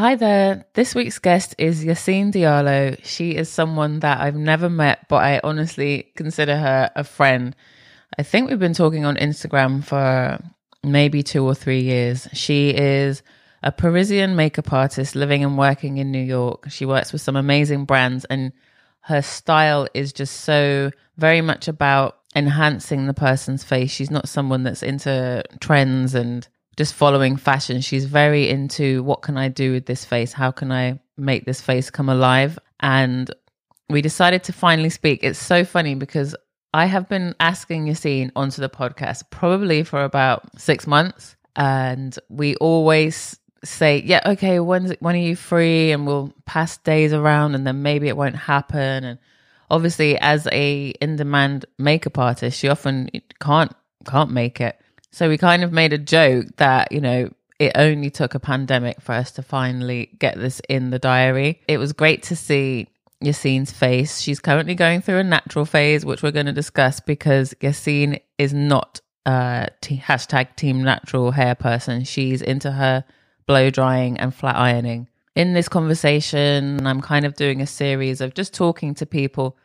Hi 0.00 0.14
there. 0.14 0.64
This 0.72 0.94
week's 0.94 1.18
guest 1.18 1.54
is 1.58 1.84
Yassine 1.84 2.32
Diallo. 2.32 2.98
She 3.04 3.36
is 3.36 3.50
someone 3.50 4.00
that 4.00 4.18
I've 4.18 4.34
never 4.34 4.70
met, 4.70 5.06
but 5.10 5.16
I 5.16 5.42
honestly 5.44 6.10
consider 6.16 6.56
her 6.56 6.90
a 6.96 7.04
friend. 7.04 7.54
I 8.18 8.22
think 8.22 8.48
we've 8.48 8.58
been 8.58 8.72
talking 8.72 9.04
on 9.04 9.16
Instagram 9.16 9.84
for 9.84 10.42
maybe 10.82 11.22
two 11.22 11.44
or 11.44 11.54
three 11.54 11.82
years. 11.82 12.28
She 12.32 12.70
is 12.70 13.22
a 13.62 13.70
Parisian 13.70 14.36
makeup 14.36 14.72
artist 14.72 15.14
living 15.14 15.44
and 15.44 15.58
working 15.58 15.98
in 15.98 16.10
New 16.10 16.24
York. 16.24 16.70
She 16.70 16.86
works 16.86 17.12
with 17.12 17.20
some 17.20 17.36
amazing 17.36 17.84
brands, 17.84 18.24
and 18.24 18.52
her 19.00 19.20
style 19.20 19.86
is 19.92 20.14
just 20.14 20.40
so 20.40 20.92
very 21.18 21.42
much 21.42 21.68
about 21.68 22.20
enhancing 22.34 23.06
the 23.06 23.12
person's 23.12 23.64
face. 23.64 23.90
She's 23.90 24.10
not 24.10 24.30
someone 24.30 24.62
that's 24.62 24.82
into 24.82 25.44
trends 25.60 26.14
and 26.14 26.48
just 26.80 26.94
following 26.94 27.36
fashion. 27.36 27.82
She's 27.82 28.06
very 28.06 28.48
into 28.48 29.02
what 29.02 29.20
can 29.20 29.36
I 29.36 29.48
do 29.48 29.70
with 29.72 29.84
this 29.84 30.06
face? 30.06 30.32
How 30.32 30.50
can 30.50 30.72
I 30.72 30.98
make 31.18 31.44
this 31.44 31.60
face 31.60 31.90
come 31.90 32.08
alive? 32.08 32.58
And 32.80 33.30
we 33.90 34.00
decided 34.00 34.44
to 34.44 34.54
finally 34.54 34.88
speak. 34.88 35.20
It's 35.22 35.38
so 35.38 35.66
funny 35.66 35.94
because 35.94 36.34
I 36.72 36.86
have 36.86 37.06
been 37.06 37.34
asking 37.38 37.84
Yassine 37.84 38.30
onto 38.34 38.62
the 38.62 38.70
podcast 38.70 39.24
probably 39.28 39.82
for 39.82 40.04
about 40.04 40.58
six 40.58 40.86
months. 40.86 41.36
And 41.54 42.18
we 42.30 42.56
always 42.56 43.38
say, 43.62 44.00
yeah, 44.00 44.22
okay, 44.24 44.58
when's 44.58 44.94
when 45.00 45.16
are 45.16 45.18
you 45.18 45.36
free? 45.36 45.92
And 45.92 46.06
we'll 46.06 46.32
pass 46.46 46.78
days 46.78 47.12
around 47.12 47.56
and 47.56 47.66
then 47.66 47.82
maybe 47.82 48.08
it 48.08 48.16
won't 48.16 48.36
happen. 48.36 49.04
And 49.04 49.18
obviously 49.70 50.16
as 50.16 50.48
a 50.50 50.94
in-demand 50.98 51.66
makeup 51.76 52.16
artist, 52.16 52.58
she 52.58 52.68
often 52.70 53.10
can't 53.38 53.72
can't 54.06 54.30
make 54.30 54.62
it. 54.62 54.80
So 55.12 55.28
we 55.28 55.38
kind 55.38 55.64
of 55.64 55.72
made 55.72 55.92
a 55.92 55.98
joke 55.98 56.46
that, 56.56 56.92
you 56.92 57.00
know, 57.00 57.30
it 57.58 57.72
only 57.74 58.10
took 58.10 58.34
a 58.34 58.40
pandemic 58.40 59.00
for 59.00 59.12
us 59.12 59.32
to 59.32 59.42
finally 59.42 60.10
get 60.18 60.38
this 60.38 60.60
in 60.68 60.90
the 60.90 60.98
diary. 60.98 61.60
It 61.68 61.78
was 61.78 61.92
great 61.92 62.22
to 62.24 62.36
see 62.36 62.88
Yassine's 63.22 63.70
face. 63.70 64.20
She's 64.20 64.40
currently 64.40 64.74
going 64.74 65.02
through 65.02 65.18
a 65.18 65.24
natural 65.24 65.66
phase, 65.66 66.04
which 66.04 66.22
we're 66.22 66.30
going 66.30 66.46
to 66.46 66.52
discuss 66.52 67.00
because 67.00 67.52
Yassine 67.60 68.20
is 68.38 68.54
not 68.54 69.00
t- 69.26 70.02
hashtag 70.02 70.56
team 70.56 70.82
natural 70.82 71.32
hair 71.32 71.54
person. 71.54 72.04
She's 72.04 72.40
into 72.40 72.72
her 72.72 73.04
blow 73.46 73.68
drying 73.68 74.18
and 74.18 74.34
flat 74.34 74.56
ironing. 74.56 75.08
In 75.36 75.52
this 75.52 75.68
conversation, 75.68 76.86
I'm 76.86 77.00
kind 77.00 77.26
of 77.26 77.34
doing 77.34 77.60
a 77.60 77.66
series 77.66 78.20
of 78.20 78.34
just 78.34 78.54
talking 78.54 78.94
to 78.94 79.06
people 79.06 79.56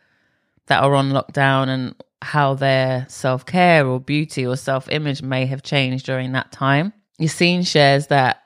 that 0.68 0.84
are 0.84 0.96
on 0.96 1.12
lockdown 1.12 1.70
and 1.70 1.96
how 2.26 2.56
their 2.56 3.06
self 3.08 3.46
care 3.46 3.86
or 3.86 4.00
beauty 4.00 4.46
or 4.46 4.58
self 4.58 4.90
image 4.90 5.22
may 5.22 5.46
have 5.46 5.62
changed 5.62 6.08
during 6.08 6.32
that 6.32 6.52
time. 6.52 6.92
Yassine 7.22 7.66
shares 7.66 8.08
that 8.08 8.42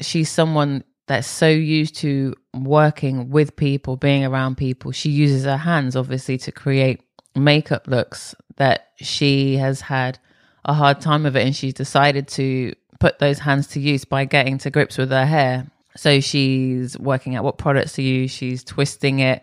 she's 0.00 0.30
someone 0.30 0.84
that's 1.06 1.26
so 1.26 1.48
used 1.48 1.96
to 1.96 2.34
working 2.54 3.30
with 3.30 3.56
people, 3.56 3.96
being 3.96 4.24
around 4.24 4.56
people. 4.56 4.92
She 4.92 5.08
uses 5.08 5.44
her 5.44 5.56
hands, 5.56 5.96
obviously, 5.96 6.36
to 6.38 6.52
create 6.52 7.00
makeup 7.34 7.88
looks 7.88 8.34
that 8.56 8.90
she 8.96 9.56
has 9.56 9.80
had 9.80 10.18
a 10.66 10.74
hard 10.74 11.00
time 11.00 11.24
of 11.24 11.36
it. 11.36 11.46
And 11.46 11.56
she's 11.56 11.74
decided 11.74 12.28
to 12.28 12.74
put 13.00 13.18
those 13.18 13.38
hands 13.38 13.68
to 13.68 13.80
use 13.80 14.04
by 14.04 14.26
getting 14.26 14.58
to 14.58 14.70
grips 14.70 14.98
with 14.98 15.10
her 15.10 15.24
hair. 15.24 15.66
So 15.96 16.20
she's 16.20 16.98
working 16.98 17.34
out 17.34 17.44
what 17.44 17.56
products 17.56 17.94
to 17.94 18.02
use, 18.02 18.30
she's 18.30 18.62
twisting 18.62 19.20
it, 19.20 19.42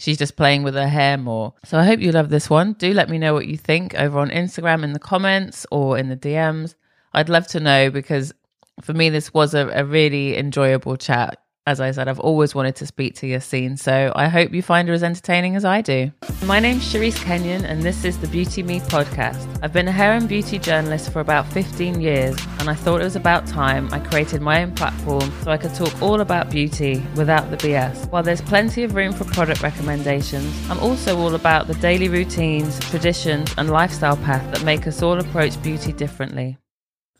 she's 0.00 0.18
just 0.18 0.36
playing 0.36 0.62
with 0.62 0.74
her 0.74 0.88
hair 0.88 1.18
more. 1.18 1.52
So 1.64 1.78
I 1.78 1.84
hope 1.84 2.00
you 2.00 2.10
love 2.10 2.30
this 2.30 2.48
one. 2.48 2.72
Do 2.72 2.92
let 2.94 3.10
me 3.10 3.18
know 3.18 3.34
what 3.34 3.46
you 3.46 3.56
think 3.56 3.94
over 3.94 4.18
on 4.18 4.30
Instagram 4.30 4.82
in 4.82 4.94
the 4.94 4.98
comments 4.98 5.66
or 5.70 5.98
in 5.98 6.08
the 6.08 6.16
DMs. 6.16 6.74
I'd 7.12 7.28
love 7.28 7.46
to 7.48 7.60
know 7.60 7.90
because 7.90 8.32
for 8.80 8.94
me, 8.94 9.10
this 9.10 9.34
was 9.34 9.52
a, 9.52 9.68
a 9.68 9.84
really 9.84 10.36
enjoyable 10.38 10.96
chat 10.96 11.38
as 11.70 11.80
I 11.80 11.92
said, 11.92 12.08
I've 12.08 12.18
always 12.18 12.52
wanted 12.52 12.74
to 12.76 12.86
speak 12.86 13.14
to 13.16 13.26
Yassine, 13.26 13.78
so 13.78 14.12
I 14.16 14.26
hope 14.26 14.52
you 14.52 14.60
find 14.60 14.88
her 14.88 14.94
as 14.94 15.04
entertaining 15.04 15.54
as 15.54 15.64
I 15.64 15.80
do. 15.80 16.10
My 16.44 16.58
name's 16.58 16.82
Cherise 16.92 17.22
Kenyon, 17.22 17.64
and 17.64 17.80
this 17.80 18.04
is 18.04 18.18
the 18.18 18.26
Beauty 18.26 18.64
Me 18.64 18.80
podcast. 18.80 19.46
I've 19.62 19.72
been 19.72 19.86
a 19.86 19.92
hair 19.92 20.12
and 20.12 20.28
beauty 20.28 20.58
journalist 20.58 21.12
for 21.12 21.20
about 21.20 21.46
15 21.52 22.00
years, 22.00 22.36
and 22.58 22.68
I 22.68 22.74
thought 22.74 23.00
it 23.00 23.04
was 23.04 23.14
about 23.14 23.46
time 23.46 23.88
I 23.92 24.00
created 24.00 24.42
my 24.42 24.64
own 24.64 24.72
platform 24.74 25.32
so 25.44 25.52
I 25.52 25.58
could 25.58 25.72
talk 25.72 26.02
all 26.02 26.20
about 26.20 26.50
beauty 26.50 27.04
without 27.14 27.48
the 27.52 27.56
BS. 27.56 28.10
While 28.10 28.24
there's 28.24 28.42
plenty 28.42 28.82
of 28.82 28.96
room 28.96 29.12
for 29.12 29.24
product 29.26 29.62
recommendations, 29.62 30.52
I'm 30.68 30.80
also 30.80 31.16
all 31.18 31.36
about 31.36 31.68
the 31.68 31.74
daily 31.74 32.08
routines, 32.08 32.80
traditions, 32.90 33.54
and 33.56 33.70
lifestyle 33.70 34.16
path 34.16 34.44
that 34.52 34.64
make 34.64 34.88
us 34.88 35.02
all 35.02 35.20
approach 35.20 35.62
beauty 35.62 35.92
differently. 35.92 36.58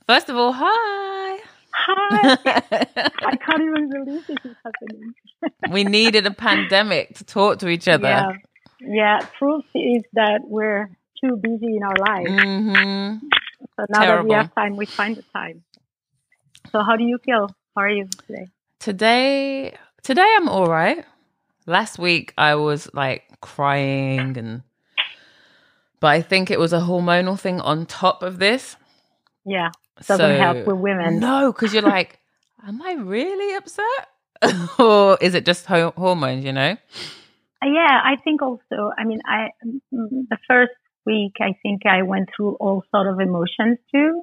First 0.09 0.29
of 0.29 0.35
all, 0.35 0.53
hi! 0.53 1.20
Hi. 1.87 2.37
I 3.27 3.37
can't 3.37 3.63
even 3.63 3.91
believe 3.91 4.27
this 4.27 4.39
is 4.45 4.57
happening. 4.65 5.15
we 5.71 5.85
needed 5.85 6.27
a 6.27 6.31
pandemic 6.31 7.17
to 7.17 7.25
talk 7.25 7.59
to 7.61 7.69
each 7.69 7.89
other. 7.89 8.09
Yeah. 8.09 8.33
Yeah. 8.81 9.21
Proof 9.39 9.65
is 9.75 10.03
that 10.15 10.41
we're 10.45 10.91
too 11.23 11.37
busy 11.37 11.77
in 11.77 11.83
our 11.83 11.97
lives. 11.97 12.31
Mm-hmm. 12.31 13.27
So 13.77 13.87
now 13.89 14.01
Terrible. 14.01 14.23
that 14.23 14.29
we 14.29 14.35
have 14.35 14.55
time, 14.55 14.77
we 14.77 14.87
find 14.87 15.17
the 15.17 15.25
time. 15.33 15.63
So 16.71 16.83
how 16.83 16.97
do 16.97 17.05
you 17.05 17.19
feel? 17.25 17.49
How 17.75 17.83
are 17.83 17.91
you 17.91 18.07
today? 18.27 18.47
Today, 18.79 19.75
today 20.03 20.35
I'm 20.39 20.49
all 20.49 20.67
right. 20.67 21.05
Last 21.67 21.99
week 21.99 22.33
I 22.37 22.55
was 22.55 22.89
like 22.95 23.25
crying 23.41 24.37
and, 24.37 24.63
but 26.01 26.09
I 26.09 26.23
think 26.23 26.51
it 26.51 26.59
was 26.59 26.73
a 26.73 26.81
hormonal 26.81 27.39
thing 27.39 27.61
on 27.61 27.87
top 27.87 28.23
of 28.23 28.39
this. 28.39 28.77
Yeah 29.45 29.71
doesn't 30.07 30.19
so, 30.19 30.37
help 30.39 30.67
with 30.67 30.77
women. 30.77 31.21
No, 31.21 31.53
because 31.53 31.73
you're 31.73 31.83
like, 31.83 32.19
am 32.67 32.83
I 32.83 32.95
really 32.95 33.55
upset? 33.57 34.09
or 34.79 35.19
is 35.21 35.35
it 35.35 35.45
just 35.45 35.67
ho- 35.67 35.93
hormones, 35.97 36.45
you 36.45 36.53
know? 36.53 36.77
Yeah, 37.63 38.01
I 38.05 38.17
think 38.25 38.41
also, 38.41 38.91
I 38.97 39.05
mean, 39.05 39.21
I, 39.27 39.49
the 39.93 40.39
first 40.49 40.73
week, 41.05 41.35
I 41.41 41.55
think 41.63 41.85
I 41.85 42.03
went 42.03 42.31
through 42.35 42.55
all 42.55 42.83
sort 42.91 43.07
of 43.07 43.21
emotions 43.21 43.79
too. 43.95 44.23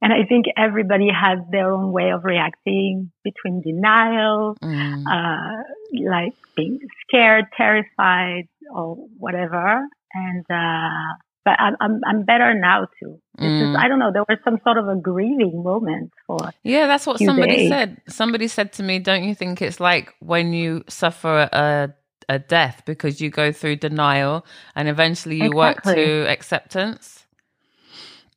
And 0.00 0.12
I 0.12 0.24
think 0.28 0.46
everybody 0.56 1.08
has 1.08 1.40
their 1.50 1.72
own 1.72 1.90
way 1.92 2.10
of 2.10 2.24
reacting 2.24 3.10
between 3.24 3.62
denial, 3.62 4.56
mm. 4.62 5.04
uh, 5.06 5.62
like 6.08 6.34
being 6.56 6.78
scared, 7.02 7.46
terrified, 7.56 8.48
or 8.72 8.96
whatever. 9.18 9.86
And, 10.14 10.44
uh, 10.48 11.16
but 11.44 11.58
I'm, 11.58 11.76
I'm, 11.80 12.00
I'm 12.06 12.24
better 12.24 12.54
now 12.54 12.86
too. 13.00 13.20
Mm. 13.38 13.76
I 13.76 13.88
don't 13.88 13.98
know. 13.98 14.10
There 14.12 14.24
was 14.28 14.38
some 14.44 14.58
sort 14.64 14.78
of 14.78 14.88
a 14.88 14.96
grieving 14.96 15.62
moment 15.62 16.12
for. 16.26 16.50
Yeah, 16.62 16.86
that's 16.86 17.06
what 17.06 17.18
somebody 17.18 17.56
days. 17.56 17.68
said. 17.70 18.00
Somebody 18.08 18.48
said 18.48 18.72
to 18.74 18.82
me, 18.82 18.98
"Don't 18.98 19.24
you 19.24 19.34
think 19.34 19.62
it's 19.62 19.80
like 19.80 20.14
when 20.20 20.52
you 20.52 20.84
suffer 20.88 21.48
a 21.52 21.94
a 22.28 22.38
death 22.38 22.82
because 22.84 23.20
you 23.20 23.30
go 23.30 23.52
through 23.52 23.76
denial 23.76 24.44
and 24.74 24.88
eventually 24.88 25.36
you 25.36 25.52
exactly. 25.52 25.94
work 25.94 25.96
to 25.96 26.30
acceptance?" 26.30 27.26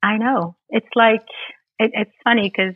I 0.03 0.17
know. 0.17 0.55
It's 0.69 0.89
like 0.95 1.25
it, 1.79 1.91
it's 1.93 2.11
funny 2.23 2.51
because 2.55 2.75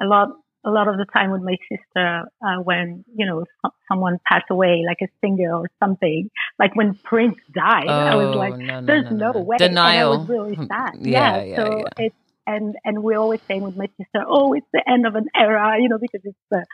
a 0.00 0.06
lot 0.06 0.28
a 0.64 0.70
lot 0.70 0.88
of 0.88 0.96
the 0.96 1.04
time 1.12 1.30
with 1.30 1.42
my 1.42 1.56
sister 1.68 2.22
uh, 2.46 2.56
when 2.62 3.04
you 3.14 3.26
know 3.26 3.44
someone 3.88 4.18
passed 4.26 4.46
away 4.50 4.82
like 4.86 4.98
a 5.02 5.08
singer 5.20 5.54
or 5.54 5.68
something 5.78 6.30
like 6.58 6.74
when 6.74 6.94
prince 7.04 7.36
died 7.54 7.86
oh, 7.88 7.92
i 7.92 8.14
was 8.14 8.34
oh, 8.34 8.38
like 8.38 8.56
no, 8.56 8.80
no, 8.80 8.86
there's 8.86 9.10
no, 9.10 9.32
no, 9.32 9.40
way. 9.40 9.56
Denial 9.58 10.12
and 10.12 10.18
I 10.18 10.20
was 10.20 10.28
really 10.28 10.56
sad. 10.56 10.90
Yeah, 11.00 11.36
yeah, 11.36 11.42
yeah 11.44 11.56
so 11.56 11.78
yeah. 11.78 12.06
it's 12.06 12.16
and 12.46 12.76
and 12.84 13.02
we're 13.02 13.18
always 13.18 13.40
saying 13.48 13.62
with 13.62 13.76
my 13.76 13.88
sister 13.96 14.22
oh 14.26 14.52
it's 14.52 14.66
the 14.72 14.82
end 14.88 15.06
of 15.06 15.14
an 15.14 15.28
era 15.34 15.76
you 15.80 15.88
know 15.88 15.98
because 15.98 16.20
it's 16.24 16.38
the, 16.50 16.64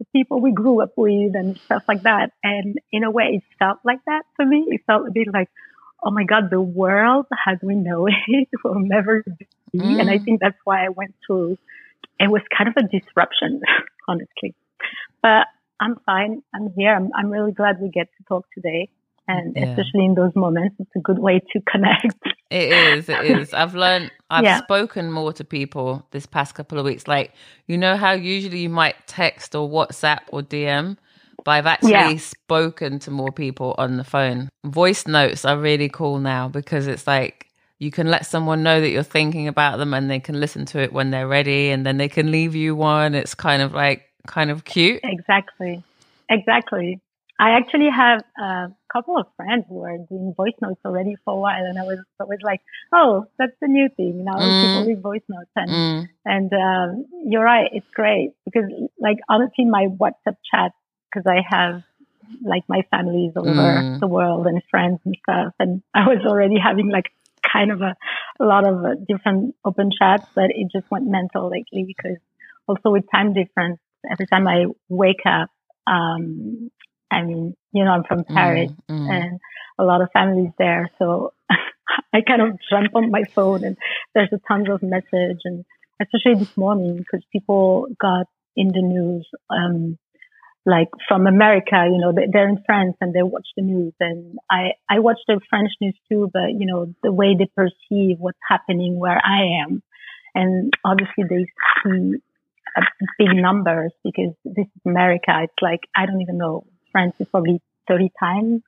the 0.00 0.06
people 0.12 0.40
we 0.40 0.52
grew 0.52 0.80
up 0.82 0.92
with 0.96 1.34
and 1.34 1.58
stuff 1.58 1.84
like 1.86 2.02
that. 2.02 2.32
And 2.42 2.78
in 2.90 3.04
a 3.04 3.10
way 3.10 3.24
it 3.34 3.42
felt 3.58 3.78
like 3.84 4.00
that 4.06 4.22
for 4.34 4.44
me. 4.44 4.66
It 4.68 4.80
felt 4.86 5.06
a 5.06 5.10
bit 5.12 5.28
like 5.32 5.48
oh 6.02 6.10
my 6.10 6.24
god 6.24 6.50
the 6.50 6.60
world 6.60 7.26
as 7.46 7.58
we 7.62 7.74
know 7.74 8.06
it 8.06 8.48
will 8.64 8.80
never 8.80 9.22
be. 9.38 9.46
Mm. 9.76 10.00
and 10.00 10.10
i 10.10 10.18
mm. 10.18 10.24
think 10.24 10.40
that's 10.40 10.58
why 10.64 10.84
i 10.84 10.88
went 10.88 11.14
through 11.24 11.56
it 12.20 12.30
was 12.30 12.42
kind 12.56 12.68
of 12.68 12.74
a 12.76 12.86
disruption, 12.86 13.60
honestly. 14.08 14.54
But 15.22 15.46
I'm 15.80 15.96
fine. 16.06 16.42
I'm 16.54 16.68
here. 16.76 16.94
I'm, 16.94 17.10
I'm 17.16 17.30
really 17.30 17.52
glad 17.52 17.80
we 17.80 17.88
get 17.88 18.08
to 18.18 18.24
talk 18.28 18.46
today. 18.54 18.90
And 19.26 19.54
yeah. 19.56 19.70
especially 19.70 20.04
in 20.04 20.14
those 20.14 20.32
moments, 20.34 20.76
it's 20.78 20.90
a 20.96 21.00
good 21.00 21.18
way 21.18 21.40
to 21.40 21.60
connect. 21.70 22.18
It 22.50 22.72
is. 22.72 23.08
It 23.08 23.24
is. 23.24 23.54
I've 23.54 23.74
learned, 23.74 24.10
I've 24.28 24.44
yeah. 24.44 24.58
spoken 24.58 25.10
more 25.10 25.32
to 25.32 25.44
people 25.44 26.06
this 26.10 26.26
past 26.26 26.54
couple 26.54 26.78
of 26.78 26.84
weeks. 26.84 27.08
Like, 27.08 27.32
you 27.66 27.78
know 27.78 27.96
how 27.96 28.12
usually 28.12 28.58
you 28.60 28.68
might 28.68 28.96
text 29.06 29.54
or 29.54 29.68
WhatsApp 29.68 30.20
or 30.28 30.42
DM? 30.42 30.96
But 31.44 31.52
I've 31.52 31.66
actually 31.66 31.92
yeah. 31.92 32.16
spoken 32.16 32.98
to 32.98 33.10
more 33.10 33.32
people 33.32 33.74
on 33.78 33.96
the 33.96 34.04
phone. 34.04 34.50
Voice 34.66 35.06
notes 35.06 35.44
are 35.46 35.56
really 35.56 35.88
cool 35.88 36.18
now 36.18 36.48
because 36.48 36.86
it's 36.86 37.06
like 37.06 37.46
you 37.80 37.90
can 37.90 38.08
let 38.08 38.26
someone 38.26 38.62
know 38.62 38.80
that 38.80 38.90
you're 38.90 39.02
thinking 39.02 39.48
about 39.48 39.78
them 39.78 39.94
and 39.94 40.08
they 40.08 40.20
can 40.20 40.38
listen 40.38 40.66
to 40.66 40.78
it 40.78 40.92
when 40.92 41.10
they're 41.10 41.26
ready 41.26 41.70
and 41.70 41.84
then 41.84 41.96
they 41.96 42.10
can 42.10 42.30
leave 42.30 42.54
you 42.54 42.76
one. 42.76 43.14
It's 43.14 43.34
kind 43.34 43.62
of 43.62 43.72
like 43.72 44.04
kind 44.26 44.50
of 44.50 44.64
cute. 44.64 45.00
Exactly. 45.02 45.82
Exactly. 46.28 47.00
I 47.40 47.56
actually 47.56 47.88
have 47.88 48.22
a 48.38 48.68
couple 48.92 49.16
of 49.16 49.26
friends 49.34 49.64
who 49.66 49.82
are 49.82 49.96
doing 49.96 50.34
voice 50.36 50.52
notes 50.60 50.80
already 50.84 51.16
for 51.24 51.32
a 51.32 51.38
while, 51.38 51.64
and 51.64 51.78
I 51.78 51.84
was 51.84 51.98
always 52.20 52.40
like, 52.42 52.60
"Oh, 52.92 53.24
that's 53.38 53.56
the 53.62 53.66
new 53.66 53.88
thing 53.96 54.26
now. 54.26 54.34
Mm. 54.34 54.60
People 54.62 54.86
leave 54.86 54.98
voice 54.98 55.22
notes." 55.26 55.50
And 55.56 55.70
mm. 55.70 56.08
and 56.26 56.52
um, 56.52 57.06
you're 57.24 57.42
right, 57.42 57.70
it's 57.72 57.86
great 57.94 58.32
because 58.44 58.64
like 59.00 59.16
honestly, 59.26 59.64
my 59.64 59.86
WhatsApp 59.86 60.36
chat 60.52 60.72
because 61.08 61.26
I 61.26 61.40
have 61.48 61.82
like 62.42 62.64
my 62.68 62.82
family's 62.90 63.32
over 63.34 63.48
mm. 63.48 64.00
the 64.00 64.06
world 64.06 64.46
and 64.46 64.62
friends 64.70 65.00
and 65.06 65.16
stuff, 65.22 65.54
and 65.58 65.82
I 65.94 66.08
was 66.08 66.26
already 66.26 66.58
having 66.62 66.90
like 66.90 67.10
kind 67.52 67.70
of 67.72 67.80
a, 67.80 67.94
a 68.40 68.44
lot 68.44 68.66
of 68.66 68.84
uh, 68.84 68.94
different 69.08 69.54
open 69.64 69.90
chats, 69.96 70.26
but 70.34 70.46
it 70.50 70.68
just 70.72 70.90
went 70.90 71.06
mental 71.06 71.50
lately 71.50 71.84
because 71.86 72.18
also 72.66 72.90
with 72.90 73.04
time 73.12 73.32
difference, 73.32 73.78
every 74.10 74.26
time 74.26 74.46
I 74.46 74.66
wake 74.88 75.22
up, 75.26 75.50
um, 75.86 76.70
I 77.10 77.22
mean, 77.22 77.54
you 77.72 77.84
know, 77.84 77.90
I'm 77.90 78.04
from 78.04 78.24
mm, 78.24 78.34
Paris 78.34 78.70
mm, 78.88 79.00
mm. 79.00 79.10
and 79.10 79.40
a 79.78 79.84
lot 79.84 80.02
of 80.02 80.10
families 80.12 80.52
there. 80.58 80.90
So 80.98 81.32
I 82.12 82.20
kind 82.26 82.42
of 82.42 82.58
jump 82.70 82.94
on 82.94 83.10
my 83.10 83.24
phone 83.34 83.64
and 83.64 83.76
there's 84.14 84.32
a 84.32 84.40
tons 84.48 84.68
of 84.70 84.82
message 84.82 85.40
and 85.44 85.64
especially 86.00 86.38
this 86.38 86.56
morning 86.56 86.96
because 86.96 87.24
people 87.32 87.88
got 88.00 88.26
in 88.56 88.68
the 88.68 88.82
news, 88.82 89.28
um, 89.50 89.98
like 90.66 90.88
from 91.08 91.26
America, 91.26 91.86
you 91.90 91.98
know, 91.98 92.12
they're 92.12 92.48
in 92.48 92.62
France 92.66 92.96
and 93.00 93.14
they 93.14 93.22
watch 93.22 93.46
the 93.56 93.62
news 93.62 93.94
and 93.98 94.38
I, 94.50 94.72
I 94.88 94.98
watch 94.98 95.18
the 95.26 95.40
French 95.48 95.70
news 95.80 95.96
too, 96.10 96.30
but 96.32 96.50
you 96.58 96.66
know, 96.66 96.94
the 97.02 97.12
way 97.12 97.34
they 97.38 97.48
perceive 97.56 98.18
what's 98.18 98.38
happening 98.46 98.98
where 98.98 99.18
I 99.18 99.64
am. 99.64 99.82
And 100.34 100.72
obviously 100.84 101.24
they 101.28 101.46
see 101.82 102.20
big 103.18 103.34
numbers 103.34 103.92
because 104.04 104.34
this 104.44 104.66
is 104.66 104.82
America. 104.84 105.32
It's 105.42 105.62
like, 105.62 105.80
I 105.96 106.06
don't 106.06 106.20
even 106.20 106.38
know. 106.38 106.64
France 106.92 107.14
is 107.18 107.28
probably 107.28 107.60
30 107.88 108.12
times 108.18 108.62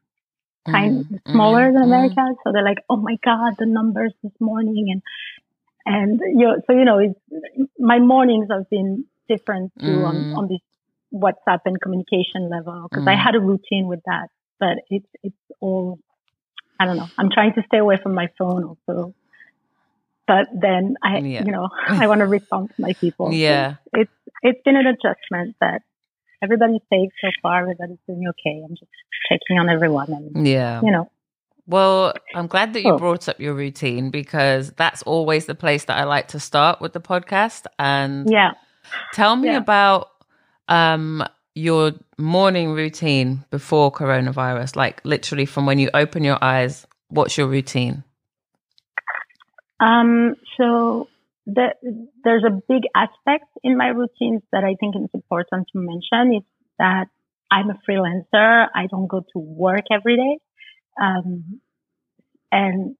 time 0.67 1.05
mm, 1.05 1.33
smaller 1.33 1.71
mm, 1.71 1.75
than. 1.75 1.83
America. 1.83 2.17
Mm. 2.17 2.35
So 2.45 2.53
they're 2.53 2.65
like, 2.65 2.79
oh 2.89 2.97
my 2.97 3.17
God, 3.25 3.55
the 3.59 3.67
numbers 3.67 4.13
this 4.23 4.33
morning. 4.41 4.87
And, 4.91 5.03
and, 5.85 6.21
you 6.39 6.47
know, 6.47 6.57
so, 6.67 6.73
you 6.73 6.85
know, 6.85 6.99
it's, 6.99 7.69
my 7.79 7.99
mornings 7.99 8.49
have 8.51 8.69
been 8.71 9.05
different 9.29 9.73
too 9.81 10.05
on, 10.05 10.15
mm. 10.15 10.37
on 10.37 10.49
this 10.49 10.61
WhatsApp 11.13 11.61
and 11.65 11.81
communication 11.81 12.49
level 12.49 12.89
because 12.91 13.07
I 13.07 13.15
mm. 13.15 13.23
had 13.23 13.35
a 13.35 13.41
routine 13.41 13.87
with 13.87 14.01
that, 14.07 14.29
but 14.59 14.79
it's, 14.91 15.07
it's 15.23 15.37
all, 15.61 15.99
I 16.81 16.87
don't 16.87 16.97
know. 16.97 17.09
I'm 17.19 17.31
trying 17.31 17.55
to 17.55 17.63
stay 17.67 17.79
away 17.79 17.99
from 18.03 18.15
my 18.15 18.29
phone 18.39 18.65
also 18.65 19.15
but 20.27 20.47
then 20.53 20.97
I, 21.03 21.19
yeah. 21.19 21.45
you 21.45 21.53
know, 21.53 21.69
I 21.89 22.07
want 22.07 22.21
to 22.21 22.27
respond 22.27 22.71
to 22.77 22.83
my 22.83 22.93
people. 22.95 23.33
Yeah. 23.33 23.77
So 23.95 24.01
it's, 24.03 24.13
it's 24.43 24.61
been 24.65 24.77
an 24.77 24.87
adjustment 24.87 25.57
that 25.61 25.83
everybody's 26.43 26.81
safe 26.91 27.11
so 27.21 27.29
far. 27.43 27.63
Everybody's 27.63 27.99
doing 28.07 28.25
okay. 28.29 28.63
I'm 28.65 28.77
just 28.77 28.91
checking 29.29 29.59
on 29.59 29.69
everyone 29.69 30.13
and, 30.13 30.47
yeah, 30.47 30.81
you 30.83 30.91
know. 30.91 31.11
Well, 31.67 32.15
I'm 32.35 32.49
glad 32.49 32.73
that 32.75 32.83
you 32.83 32.97
brought 32.99 33.29
up 33.29 33.39
your 33.39 33.55
routine 33.55 34.11
because 34.11 34.73
that's 34.73 35.03
always 35.03 35.47
the 35.47 35.55
place 35.55 35.85
that 35.85 35.97
I 35.97 36.05
like 36.05 36.29
to 36.29 36.41
start 36.41 36.81
with 36.81 36.93
the 36.93 37.01
podcast. 37.01 37.67
And 37.79 38.29
yeah, 38.29 38.55
tell 39.13 39.37
me 39.37 39.49
yeah. 39.49 39.59
about 39.59 40.09
um, 40.73 41.23
your 41.55 41.93
morning 42.17 42.71
routine 42.71 43.45
before 43.51 43.93
coronavirus, 43.93 44.75
like 44.75 45.03
literally 45.05 45.45
from 45.45 45.67
when 45.67 45.79
you 45.79 45.91
open 45.93 46.25
your 46.25 46.39
eyes. 46.43 46.87
What's 47.09 47.37
your 47.37 47.47
routine? 47.47 48.05
Um, 49.81 50.35
so 50.57 51.09
the, 51.45 51.75
there's 52.25 52.45
a 52.45 52.59
big 52.69 52.85
aspect 52.97 53.45
in 53.63 53.77
my 53.77 53.89
routines 53.89 54.41
that 54.53 54.65
I 54.65 54.77
think 54.81 54.97
is 54.97 55.11
important 55.13 55.69
to 55.73 55.79
mention 55.79 56.37
is 56.39 56.45
that 56.79 57.09
I'm 57.51 57.69
a 57.69 57.79
freelancer. 57.87 58.67
I 58.75 58.87
don't 58.91 59.09
go 59.09 59.21
to 59.21 59.39
work 59.39 59.85
every 59.93 60.17
day. 60.17 60.39
Um, 60.99 61.61
and, 62.51 62.97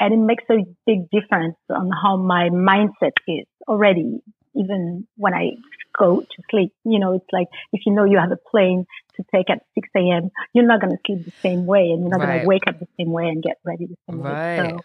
and 0.00 0.14
it 0.14 0.16
makes 0.16 0.44
a 0.50 0.64
big 0.86 1.08
difference 1.10 1.56
on 1.70 1.90
how 2.02 2.16
my 2.16 2.48
mindset 2.48 3.12
is 3.28 3.46
already, 3.68 4.22
even 4.54 5.06
when 5.16 5.34
I 5.34 5.52
go 5.96 6.20
to 6.20 6.42
sleep. 6.50 6.72
You 6.84 6.98
know, 6.98 7.14
it's 7.14 7.32
like 7.32 7.48
if 7.72 7.82
you 7.86 7.92
know 7.92 8.04
you 8.04 8.18
have 8.18 8.32
a 8.32 8.38
plane 8.50 8.86
to 9.16 9.24
take 9.34 9.50
at 9.50 9.62
6 9.74 9.88
a.m., 9.96 10.30
you're 10.52 10.66
not 10.66 10.80
going 10.80 10.92
to 10.92 10.98
sleep 11.06 11.24
the 11.24 11.32
same 11.42 11.66
way 11.66 11.90
and 11.90 12.00
you're 12.00 12.10
not 12.10 12.20
right. 12.20 12.28
going 12.28 12.40
to 12.40 12.46
wake 12.46 12.62
up 12.66 12.78
the 12.78 12.88
same 12.98 13.12
way 13.12 13.24
and 13.24 13.42
get 13.42 13.58
ready 13.64 13.86
the 13.86 13.96
same 14.08 14.20
right. 14.20 14.58
way. 14.58 14.68
So, 14.68 14.80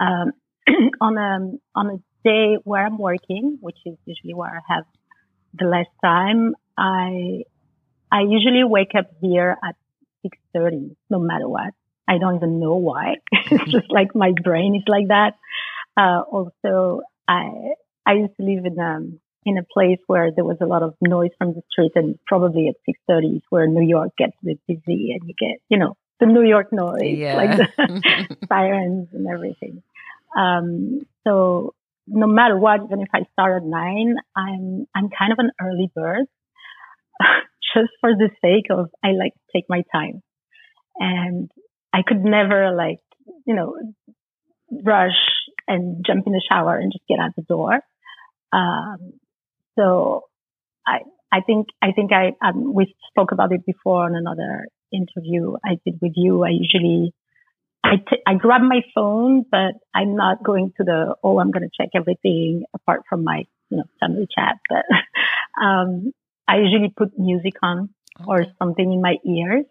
um, 0.00 0.32
on 1.00 1.18
a 1.18 1.78
on 1.78 1.90
a 1.90 1.98
day 2.24 2.56
where 2.64 2.84
I'm 2.84 2.98
working, 2.98 3.58
which 3.60 3.78
is 3.84 3.96
usually 4.04 4.34
where 4.34 4.50
I 4.50 4.74
have 4.74 4.84
the 5.54 5.66
less 5.66 5.86
time, 6.04 6.54
I 6.78 7.42
I 8.10 8.20
usually 8.22 8.64
wake 8.64 8.94
up 8.96 9.10
here 9.20 9.56
at 9.62 9.76
six 10.22 10.38
thirty, 10.54 10.96
no 11.10 11.18
matter 11.18 11.48
what. 11.48 11.74
I 12.06 12.18
don't 12.18 12.36
even 12.36 12.60
know 12.60 12.76
why. 12.76 13.16
it's 13.32 13.72
just 13.72 13.90
like 13.90 14.14
my 14.14 14.32
brain 14.32 14.76
is 14.76 14.82
like 14.86 15.08
that. 15.08 15.34
Uh, 15.96 16.20
also, 16.20 17.02
I 17.26 17.74
I 18.06 18.14
used 18.14 18.36
to 18.38 18.44
live 18.44 18.64
in 18.64 18.78
um 18.78 19.20
in 19.44 19.58
a 19.58 19.64
place 19.64 19.98
where 20.06 20.30
there 20.34 20.44
was 20.44 20.58
a 20.60 20.66
lot 20.66 20.82
of 20.82 20.94
noise 21.00 21.30
from 21.38 21.54
the 21.54 21.62
street, 21.70 21.92
and 21.94 22.18
probably 22.26 22.68
at 22.68 22.76
six 22.86 22.98
thirty 23.08 23.36
is 23.36 23.42
where 23.50 23.66
New 23.66 23.86
York 23.86 24.10
gets 24.16 24.36
a 24.42 24.46
bit 24.46 24.60
busy, 24.66 25.12
and 25.12 25.28
you 25.28 25.34
get 25.38 25.58
you 25.68 25.78
know 25.78 25.96
the 26.20 26.26
New 26.26 26.44
York 26.44 26.72
noise, 26.72 27.18
yeah. 27.18 27.34
like 27.34 27.56
the 27.56 28.36
sirens 28.48 29.08
and 29.12 29.26
everything. 29.26 29.82
Um, 30.36 31.06
so 31.24 31.74
no 32.06 32.26
matter 32.26 32.58
what, 32.58 32.82
even 32.84 33.00
if 33.00 33.08
I 33.12 33.20
start 33.32 33.62
at 33.62 33.68
nine, 33.68 34.16
I'm, 34.36 34.86
I'm 34.94 35.08
kind 35.16 35.32
of 35.32 35.38
an 35.38 35.50
early 35.60 35.90
bird 35.94 36.26
just 37.74 37.90
for 38.00 38.10
the 38.10 38.30
sake 38.40 38.66
of 38.70 38.90
I 39.04 39.08
like 39.12 39.34
to 39.34 39.40
take 39.54 39.64
my 39.68 39.82
time 39.92 40.22
and 40.98 41.50
I 41.92 42.02
could 42.06 42.24
never 42.24 42.74
like, 42.74 43.00
you 43.46 43.54
know, 43.54 43.76
rush 44.70 45.10
and 45.68 46.04
jump 46.04 46.26
in 46.26 46.32
the 46.32 46.42
shower 46.50 46.76
and 46.76 46.92
just 46.92 47.06
get 47.08 47.18
out 47.20 47.36
the 47.36 47.42
door. 47.42 47.80
Um, 48.52 49.14
so 49.78 50.24
I, 50.86 51.00
I 51.32 51.40
think, 51.40 51.68
I 51.80 51.92
think 51.92 52.12
I, 52.12 52.32
um, 52.46 52.74
we 52.74 52.94
spoke 53.08 53.32
about 53.32 53.52
it 53.52 53.64
before 53.64 54.04
on 54.04 54.14
another 54.14 54.68
interview 54.92 55.56
I 55.64 55.78
did 55.84 55.98
with 56.02 56.12
you. 56.16 56.44
I 56.44 56.50
usually 56.50 57.14
I, 57.84 57.96
t- 57.96 58.22
I 58.26 58.34
grab 58.34 58.62
my 58.62 58.82
phone, 58.94 59.44
but 59.50 59.74
I'm 59.94 60.14
not 60.14 60.42
going 60.42 60.72
to 60.76 60.84
the, 60.84 61.16
oh, 61.22 61.38
I'm 61.40 61.50
going 61.50 61.68
to 61.68 61.70
check 61.76 61.90
everything 61.94 62.64
apart 62.74 63.02
from 63.08 63.24
my, 63.24 63.44
you 63.70 63.78
know, 63.78 63.84
family 64.00 64.28
chat. 64.32 64.56
But, 64.68 64.84
um, 65.62 66.12
I 66.46 66.58
usually 66.58 66.92
put 66.96 67.18
music 67.18 67.54
on 67.62 67.90
or 68.26 68.46
something 68.58 68.92
in 68.92 69.00
my 69.00 69.16
ears 69.26 69.64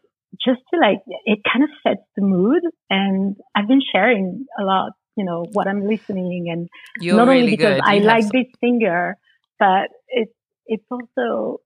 just 0.46 0.62
to 0.74 0.80
like, 0.80 1.00
it 1.26 1.40
kind 1.52 1.64
of 1.64 1.70
sets 1.84 2.06
the 2.16 2.24
mood. 2.24 2.64
And 2.90 3.38
I've 3.56 3.68
been 3.68 3.82
sharing 3.92 4.46
a 4.60 4.64
lot, 4.64 4.92
you 5.16 5.26
know, 5.26 5.46
what 5.52 5.68
I'm 5.68 5.88
listening 5.88 6.50
and 6.50 6.70
You're 7.00 7.18
not 7.18 7.28
really 7.28 7.42
only 7.42 7.58
because 7.58 7.76
good. 7.76 7.82
I 7.84 8.00
like 8.00 8.26
this 8.32 8.48
singer, 8.62 9.18
but 9.60 9.90
it's, 10.10 10.34
it's 10.66 10.86
also 10.90 11.62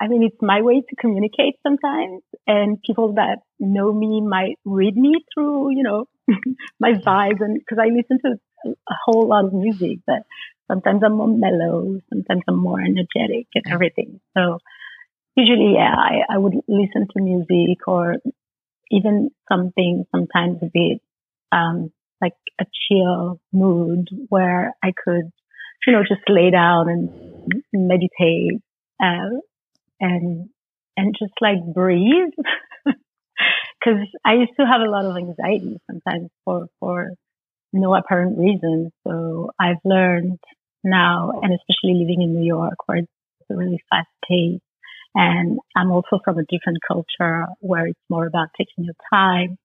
I 0.00 0.08
mean, 0.08 0.22
it's 0.22 0.36
my 0.42 0.60
way 0.60 0.82
to 0.82 0.96
communicate 0.96 1.56
sometimes 1.62 2.22
and 2.46 2.80
people 2.82 3.14
that 3.14 3.38
know 3.58 3.92
me 3.92 4.20
might 4.20 4.58
read 4.64 4.94
me 4.94 5.14
through, 5.32 5.70
you 5.74 5.82
know, 5.82 6.04
my 6.80 6.92
vibes 6.92 7.40
and 7.40 7.58
because 7.58 7.78
I 7.80 7.88
listen 7.88 8.18
to 8.24 8.72
a 8.88 8.94
whole 9.04 9.28
lot 9.28 9.46
of 9.46 9.54
music, 9.54 10.00
but 10.06 10.22
sometimes 10.68 11.02
I'm 11.02 11.16
more 11.16 11.28
mellow, 11.28 11.98
sometimes 12.10 12.42
I'm 12.46 12.58
more 12.58 12.80
energetic 12.80 13.46
and 13.54 13.64
everything. 13.70 14.20
So 14.36 14.58
usually, 15.34 15.74
yeah, 15.74 15.94
I, 15.96 16.34
I 16.34 16.38
would 16.38 16.54
listen 16.68 17.06
to 17.16 17.22
music 17.22 17.86
or 17.86 18.16
even 18.90 19.30
something 19.50 20.04
sometimes 20.14 20.58
a 20.62 20.66
bit, 20.72 21.00
um, 21.52 21.90
like 22.20 22.34
a 22.60 22.64
chill 22.88 23.40
mood 23.52 24.08
where 24.28 24.74
I 24.82 24.92
could, 24.92 25.30
you 25.86 25.92
know, 25.92 26.02
just 26.02 26.22
lay 26.28 26.50
down 26.50 26.88
and 26.88 27.62
meditate. 27.72 28.60
Uh, 29.02 29.40
and 30.00 30.48
and 30.96 31.14
just 31.18 31.32
like 31.40 31.58
breathe 31.74 32.32
because 32.84 34.06
I 34.24 34.34
used 34.34 34.52
to 34.58 34.66
have 34.66 34.80
a 34.80 34.90
lot 34.90 35.04
of 35.04 35.16
anxiety 35.16 35.78
sometimes 35.90 36.30
for 36.44 36.66
for 36.80 37.10
no 37.72 37.94
apparent 37.94 38.38
reason. 38.38 38.90
So 39.06 39.50
I've 39.60 39.84
learned 39.84 40.38
now, 40.84 41.32
and 41.42 41.52
especially 41.52 41.98
living 42.00 42.22
in 42.22 42.34
New 42.34 42.46
York 42.46 42.76
where 42.86 42.98
it's 42.98 43.08
really 43.50 43.82
fast 43.90 44.08
paced, 44.28 44.62
and 45.14 45.58
I'm 45.76 45.90
also 45.90 46.20
from 46.24 46.38
a 46.38 46.44
different 46.44 46.78
culture 46.86 47.46
where 47.60 47.86
it's 47.86 48.00
more 48.08 48.26
about 48.26 48.48
taking 48.56 48.84
your 48.84 48.94
time. 49.12 49.58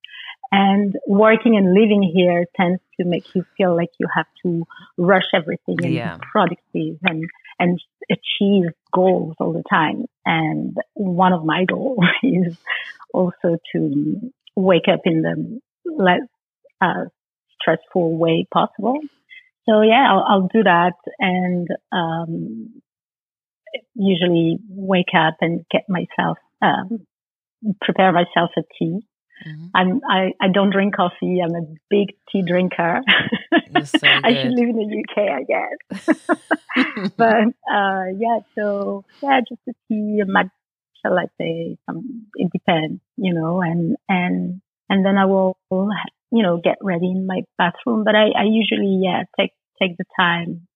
And 0.51 0.95
working 1.07 1.55
and 1.55 1.73
living 1.73 2.03
here 2.03 2.45
tends 2.57 2.81
to 2.99 3.05
make 3.05 3.23
you 3.33 3.45
feel 3.57 3.75
like 3.75 3.89
you 3.99 4.07
have 4.13 4.25
to 4.43 4.65
rush 4.97 5.29
everything 5.33 5.77
and 5.83 5.93
yeah. 5.93 6.17
be 6.17 6.23
productive 6.31 6.97
and 7.03 7.23
and 7.57 7.79
achieve 8.09 8.71
goals 8.93 9.35
all 9.39 9.53
the 9.53 9.63
time. 9.69 10.05
And 10.25 10.75
one 10.93 11.31
of 11.31 11.45
my 11.45 11.65
goals 11.69 11.99
is 12.23 12.57
also 13.13 13.57
to 13.73 14.31
wake 14.55 14.87
up 14.91 15.01
in 15.05 15.21
the 15.21 15.59
less 15.85 16.27
uh, 16.81 17.05
stressful 17.61 18.17
way 18.17 18.47
possible. 18.53 18.97
So 19.69 19.81
yeah, 19.81 20.07
I'll, 20.09 20.25
I'll 20.27 20.49
do 20.51 20.63
that 20.63 20.93
and 21.19 21.67
um, 21.91 22.81
usually 23.93 24.57
wake 24.67 25.13
up 25.15 25.35
and 25.39 25.63
get 25.71 25.83
myself 25.87 26.37
um, 26.61 27.05
prepare 27.81 28.11
myself 28.11 28.49
a 28.57 28.61
tea 28.77 29.01
Mm-hmm. 29.45 29.65
I'm, 29.73 30.01
I, 30.09 30.33
I 30.41 30.47
don't 30.53 30.69
drink 30.71 30.95
coffee. 30.95 31.39
I'm 31.43 31.55
a 31.55 31.65
big 31.89 32.15
tea 32.31 32.43
drinker. 32.43 33.01
So 33.83 33.99
I 34.03 34.33
should 34.33 34.51
live 34.51 34.69
in 34.69 34.77
the 34.77 35.03
UK, 35.03 35.17
I 35.29 35.43
guess. 35.43 37.11
but 37.17 37.47
uh, 37.73 38.05
yeah, 38.17 38.39
so 38.55 39.03
yeah, 39.21 39.39
just 39.47 39.61
a 39.67 39.73
tea, 39.87 40.21
a 40.21 40.25
matcha 40.25 40.49
latte. 41.09 41.77
Some 41.85 42.27
it 42.35 42.51
depends, 42.51 43.01
you 43.17 43.33
know, 43.33 43.61
and 43.61 43.95
and 44.07 44.61
and 44.89 45.05
then 45.05 45.17
I 45.17 45.25
will, 45.25 45.57
you 45.71 46.43
know, 46.43 46.59
get 46.63 46.77
ready 46.81 47.07
in 47.07 47.25
my 47.25 47.41
bathroom. 47.57 48.03
But 48.03 48.15
I, 48.15 48.29
I 48.37 48.43
usually 48.43 48.99
yeah 49.03 49.23
take 49.39 49.51
take 49.81 49.97
the 49.97 50.05
time, 50.19 50.67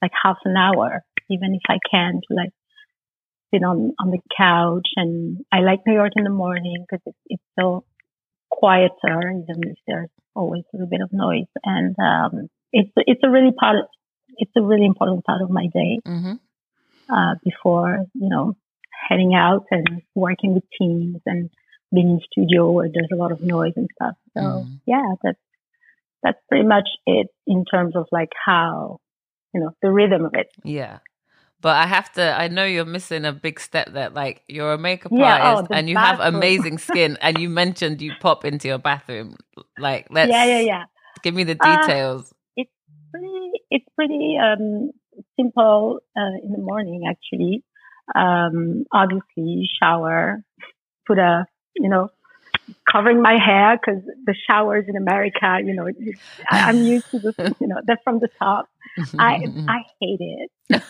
like 0.00 0.12
half 0.22 0.38
an 0.44 0.56
hour, 0.56 1.02
even 1.30 1.54
if 1.54 1.62
I 1.68 1.78
can, 1.90 2.20
to 2.28 2.34
like 2.34 2.50
sit 3.52 3.62
on 3.62 3.92
on 3.98 4.10
the 4.10 4.20
couch. 4.36 4.88
And 4.96 5.38
I 5.52 5.60
like 5.60 5.80
New 5.86 5.94
York 5.94 6.12
in 6.16 6.24
the 6.24 6.30
morning 6.30 6.84
because 6.88 7.02
it's, 7.06 7.18
it's 7.26 7.42
so 7.58 7.84
quieter, 8.58 9.20
even 9.30 9.70
if 9.72 9.78
there's 9.86 10.10
always 10.34 10.64
a 10.72 10.76
little 10.76 10.90
bit 10.90 11.00
of 11.00 11.12
noise. 11.12 11.50
And 11.64 11.94
um, 11.98 12.48
it's 12.72 12.90
it's 12.96 13.20
a 13.24 13.30
really 13.30 13.52
part. 13.52 13.76
Of, 13.80 13.84
it's 14.36 14.56
a 14.56 14.62
really 14.62 14.86
important 14.86 15.24
part 15.24 15.42
of 15.42 15.50
my 15.50 15.66
day 15.72 16.00
mm-hmm. 16.06 16.34
uh, 17.08 17.34
before 17.44 18.04
you 18.14 18.28
know 18.28 18.56
heading 19.08 19.34
out 19.34 19.64
and 19.70 20.02
working 20.14 20.54
with 20.54 20.64
teams 20.78 21.20
and 21.26 21.50
being 21.94 22.08
in 22.08 22.20
studio 22.32 22.70
where 22.72 22.88
there's 22.92 23.12
a 23.12 23.16
lot 23.16 23.32
of 23.32 23.40
noise 23.40 23.74
and 23.76 23.88
stuff. 23.94 24.16
So 24.36 24.42
Mm. 24.42 24.80
yeah, 24.86 25.14
that's 25.22 25.38
that's 26.22 26.38
pretty 26.48 26.66
much 26.66 26.88
it 27.06 27.28
in 27.46 27.64
terms 27.64 27.94
of 27.94 28.06
like 28.10 28.32
how 28.44 28.98
you 29.52 29.60
know 29.60 29.70
the 29.82 29.90
rhythm 29.90 30.24
of 30.24 30.34
it. 30.34 30.48
Yeah. 30.64 30.98
But 31.64 31.76
I 31.78 31.86
have 31.86 32.12
to, 32.14 32.22
I 32.38 32.48
know 32.48 32.64
you're 32.66 32.86
missing 32.86 33.24
a 33.26 33.32
big 33.32 33.60
step 33.60 33.92
there. 33.92 34.10
Like, 34.10 34.42
you're 34.48 34.74
a 34.74 34.78
makeup 34.78 35.14
Yeah, 35.18 35.38
oh, 35.42 35.62
artist 35.62 35.64
the 35.68 35.78
and 35.78 35.90
you 35.90 35.98
have 35.98 36.20
amazing 36.20 36.78
skin. 36.78 37.18
and 37.22 37.38
you 37.40 37.50
mentioned 37.50 38.02
you 38.02 38.14
pop 38.14 38.44
into 38.44 38.68
your 38.68 38.78
bathroom. 38.78 39.36
Like, 39.78 40.08
let's 40.10 40.36
yeah, 40.36 40.44
yeah, 40.46 40.60
yeah. 40.60 40.84
give 41.22 41.34
me 41.34 41.44
the 41.44 41.54
Uh, 41.60 41.92
details. 41.96 42.34
pretty 43.12 43.52
it's 43.70 43.86
pretty 43.96 44.36
um 44.42 44.90
simple 45.38 46.00
uh, 46.16 46.36
in 46.42 46.52
the 46.52 46.58
morning 46.58 47.04
actually 47.08 47.62
um 48.14 48.84
obviously 48.92 49.68
shower 49.80 50.42
put 51.06 51.18
a 51.18 51.46
you 51.76 51.88
know 51.88 52.08
covering 52.90 53.20
my 53.22 53.36
hair 53.38 53.78
because 53.78 54.02
the 54.26 54.34
showers 54.48 54.84
in 54.88 54.96
america 54.96 55.58
you 55.64 55.74
know 55.74 55.86
I- 56.50 56.60
i'm 56.68 56.82
used 56.82 57.06
to 57.12 57.18
the 57.20 57.32
you 57.60 57.66
know 57.68 57.76
they're 57.86 58.00
from 58.04 58.18
the 58.20 58.28
top. 58.38 58.68
I 59.18 59.36
i 59.68 59.78
hate 60.00 60.20
it. 60.20 60.50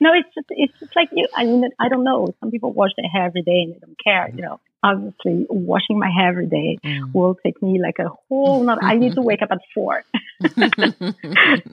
No 0.00 0.10
it's 0.14 0.28
just 0.34 0.46
it's 0.50 0.72
just 0.80 0.92
like 0.96 1.08
you 1.12 1.28
i 1.36 1.44
mean 1.44 1.62
i 1.80 1.88
don't 1.88 2.02
know. 2.04 2.28
Some 2.40 2.50
people 2.50 2.72
wash 2.72 2.90
their 2.96 3.08
hair 3.08 3.26
every 3.26 3.42
day 3.42 3.60
and 3.64 3.74
they 3.74 3.78
don't 3.78 3.96
care 4.02 4.28
you 4.34 4.42
know. 4.42 4.58
Obviously 4.84 5.46
washing 5.48 5.98
my 5.98 6.10
hair 6.16 6.30
every 6.30 6.48
day 6.48 6.78
Mm. 6.84 7.14
will 7.14 7.36
take 7.44 7.62
me 7.62 7.80
like 7.80 7.98
a 8.00 8.08
whole 8.28 8.64
not 8.64 8.78
i 8.82 8.94
need 8.96 9.14
to 9.14 9.22
wake 9.22 9.42
up 9.42 9.50
at 9.52 9.60
four. 9.74 10.02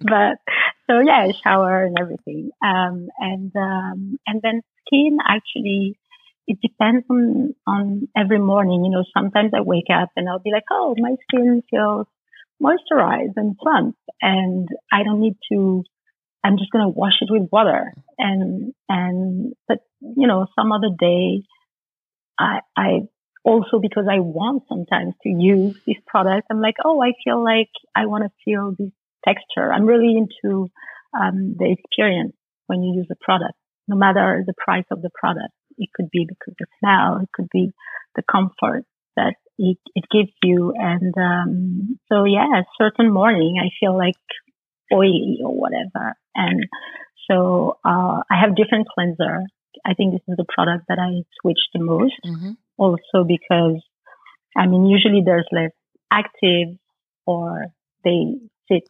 But 0.01 0.37
so 0.87 0.99
yeah, 0.99 1.27
shower 1.43 1.83
and 1.85 1.95
everything. 1.99 2.51
Um, 2.63 3.09
and 3.17 3.51
um, 3.55 4.19
and 4.27 4.41
then 4.41 4.61
skin 4.85 5.17
actually, 5.27 5.97
it 6.49 6.57
depends 6.61 7.05
on 7.09 7.53
on 7.67 8.07
every 8.17 8.39
morning. 8.39 8.83
You 8.83 8.91
know, 8.91 9.03
sometimes 9.15 9.51
I 9.55 9.61
wake 9.61 9.91
up 9.93 10.09
and 10.15 10.27
I'll 10.27 10.39
be 10.39 10.51
like, 10.51 10.65
oh, 10.71 10.95
my 10.97 11.15
skin 11.23 11.61
feels 11.69 12.07
moisturized 12.61 13.37
and 13.37 13.55
plump, 13.55 13.95
and 14.21 14.67
I 14.91 15.03
don't 15.03 15.21
need 15.21 15.37
to. 15.51 15.83
I'm 16.43 16.57
just 16.57 16.71
gonna 16.71 16.89
wash 16.89 17.21
it 17.21 17.29
with 17.29 17.49
water, 17.51 17.93
and 18.17 18.73
and 18.89 19.53
but 19.67 19.77
you 20.01 20.27
know, 20.27 20.47
some 20.57 20.71
other 20.71 20.89
day, 20.99 21.43
I 22.39 22.61
I 22.75 22.89
also 23.45 23.79
because 23.79 24.05
I 24.09 24.19
want 24.19 24.63
sometimes 24.67 25.13
to 25.21 25.29
use 25.29 25.79
this 25.85 25.97
product, 26.07 26.47
I'm 26.49 26.61
like, 26.61 26.75
oh, 26.83 26.99
I 27.01 27.13
feel 27.23 27.43
like 27.43 27.69
I 27.95 28.07
want 28.07 28.23
to 28.23 28.31
feel 28.43 28.73
this 28.77 28.91
texture. 29.23 29.71
I'm 29.71 29.85
really 29.85 30.17
into 30.17 30.69
um, 31.13 31.55
the 31.59 31.75
experience 31.77 32.33
when 32.65 32.81
you 32.81 32.95
use 32.95 33.07
a 33.11 33.23
product, 33.23 33.53
no 33.87 33.95
matter 33.95 34.43
the 34.45 34.53
price 34.57 34.85
of 34.91 35.03
the 35.03 35.11
product. 35.13 35.53
It 35.79 35.89
could 35.95 36.09
be 36.11 36.25
because 36.27 36.53
the 36.59 36.67
smell, 36.79 37.19
it 37.23 37.29
could 37.33 37.47
be 37.51 37.71
the 38.15 38.23
comfort 38.29 38.83
that 39.15 39.35
it, 39.57 39.77
it 39.95 40.05
gives 40.11 40.31
you. 40.43 40.73
And 40.75 41.13
um, 41.17 41.99
so, 42.11 42.25
yeah, 42.25 42.45
a 42.59 42.63
certain 42.77 43.11
morning 43.11 43.55
I 43.59 43.69
feel 43.79 43.97
like 43.97 44.15
oily 44.93 45.39
or 45.43 45.55
whatever. 45.55 46.15
And 46.35 46.65
so 47.29 47.77
uh, 47.85 48.21
I 48.29 48.39
have 48.41 48.55
different 48.55 48.87
cleanser. 48.93 49.43
I 49.85 49.93
think 49.93 50.13
this 50.13 50.21
is 50.27 50.37
the 50.37 50.45
product 50.47 50.85
that 50.89 50.99
I 50.99 51.23
switch 51.41 51.59
the 51.73 51.79
most 51.83 52.19
Mhm. 52.25 52.57
also 52.77 53.23
because 53.25 53.81
I 54.57 54.65
mean 54.67 54.85
usually 54.85 55.21
there's 55.23 55.47
less 55.51 55.71
active 56.11 56.77
or 57.25 57.67
they 58.03 58.39
sit 58.67 58.83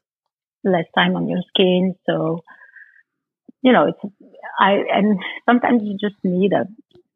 less 0.64 0.86
time 0.96 1.16
on 1.16 1.28
your 1.28 1.42
skin. 1.50 1.96
So 2.06 2.44
you 3.62 3.72
know 3.72 3.88
it's 3.88 4.14
I 4.60 4.84
and 4.94 5.20
sometimes 5.46 5.84
you 5.84 5.98
just 6.00 6.16
need 6.24 6.54
a 6.54 6.66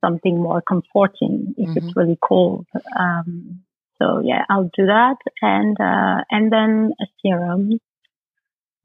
something 0.04 0.42
more 0.42 0.62
comforting 0.62 1.54
if 1.58 1.78
it's 1.78 1.96
really 1.96 2.18
cold. 2.22 2.68
Um, 3.00 3.62
so 4.02 4.22
yeah, 4.24 4.44
I'll 4.50 4.70
do 4.76 4.86
that 4.88 5.18
and 5.42 5.78
uh, 5.80 6.24
and 6.30 6.52
then 6.52 6.92
a 7.00 7.06
serum 7.22 7.80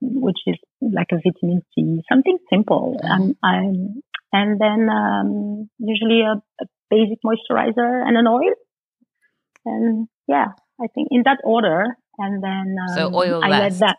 which 0.01 0.39
is 0.47 0.57
like 0.81 1.09
a 1.13 1.17
vitamin 1.17 1.63
C, 1.75 2.03
something 2.09 2.39
simple. 2.51 3.01
Um, 3.03 3.37
I'm, 3.43 4.03
and 4.33 4.61
then 4.61 4.89
um, 4.89 5.71
usually 5.79 6.23
a, 6.23 6.41
a 6.61 6.67
basic 6.91 7.19
moisturizer 7.25 8.07
and 8.07 8.17
an 8.17 8.27
oil. 8.27 8.55
And 9.65 10.09
yeah, 10.27 10.47
I 10.81 10.87
think 10.95 11.09
in 11.11 11.23
that 11.25 11.39
order. 11.45 11.97
And 12.19 12.43
then 12.43 12.77
um, 12.81 12.95
So 12.95 13.15
oil 13.15 13.41
I 13.43 13.49
last. 13.49 13.81
that. 13.81 13.97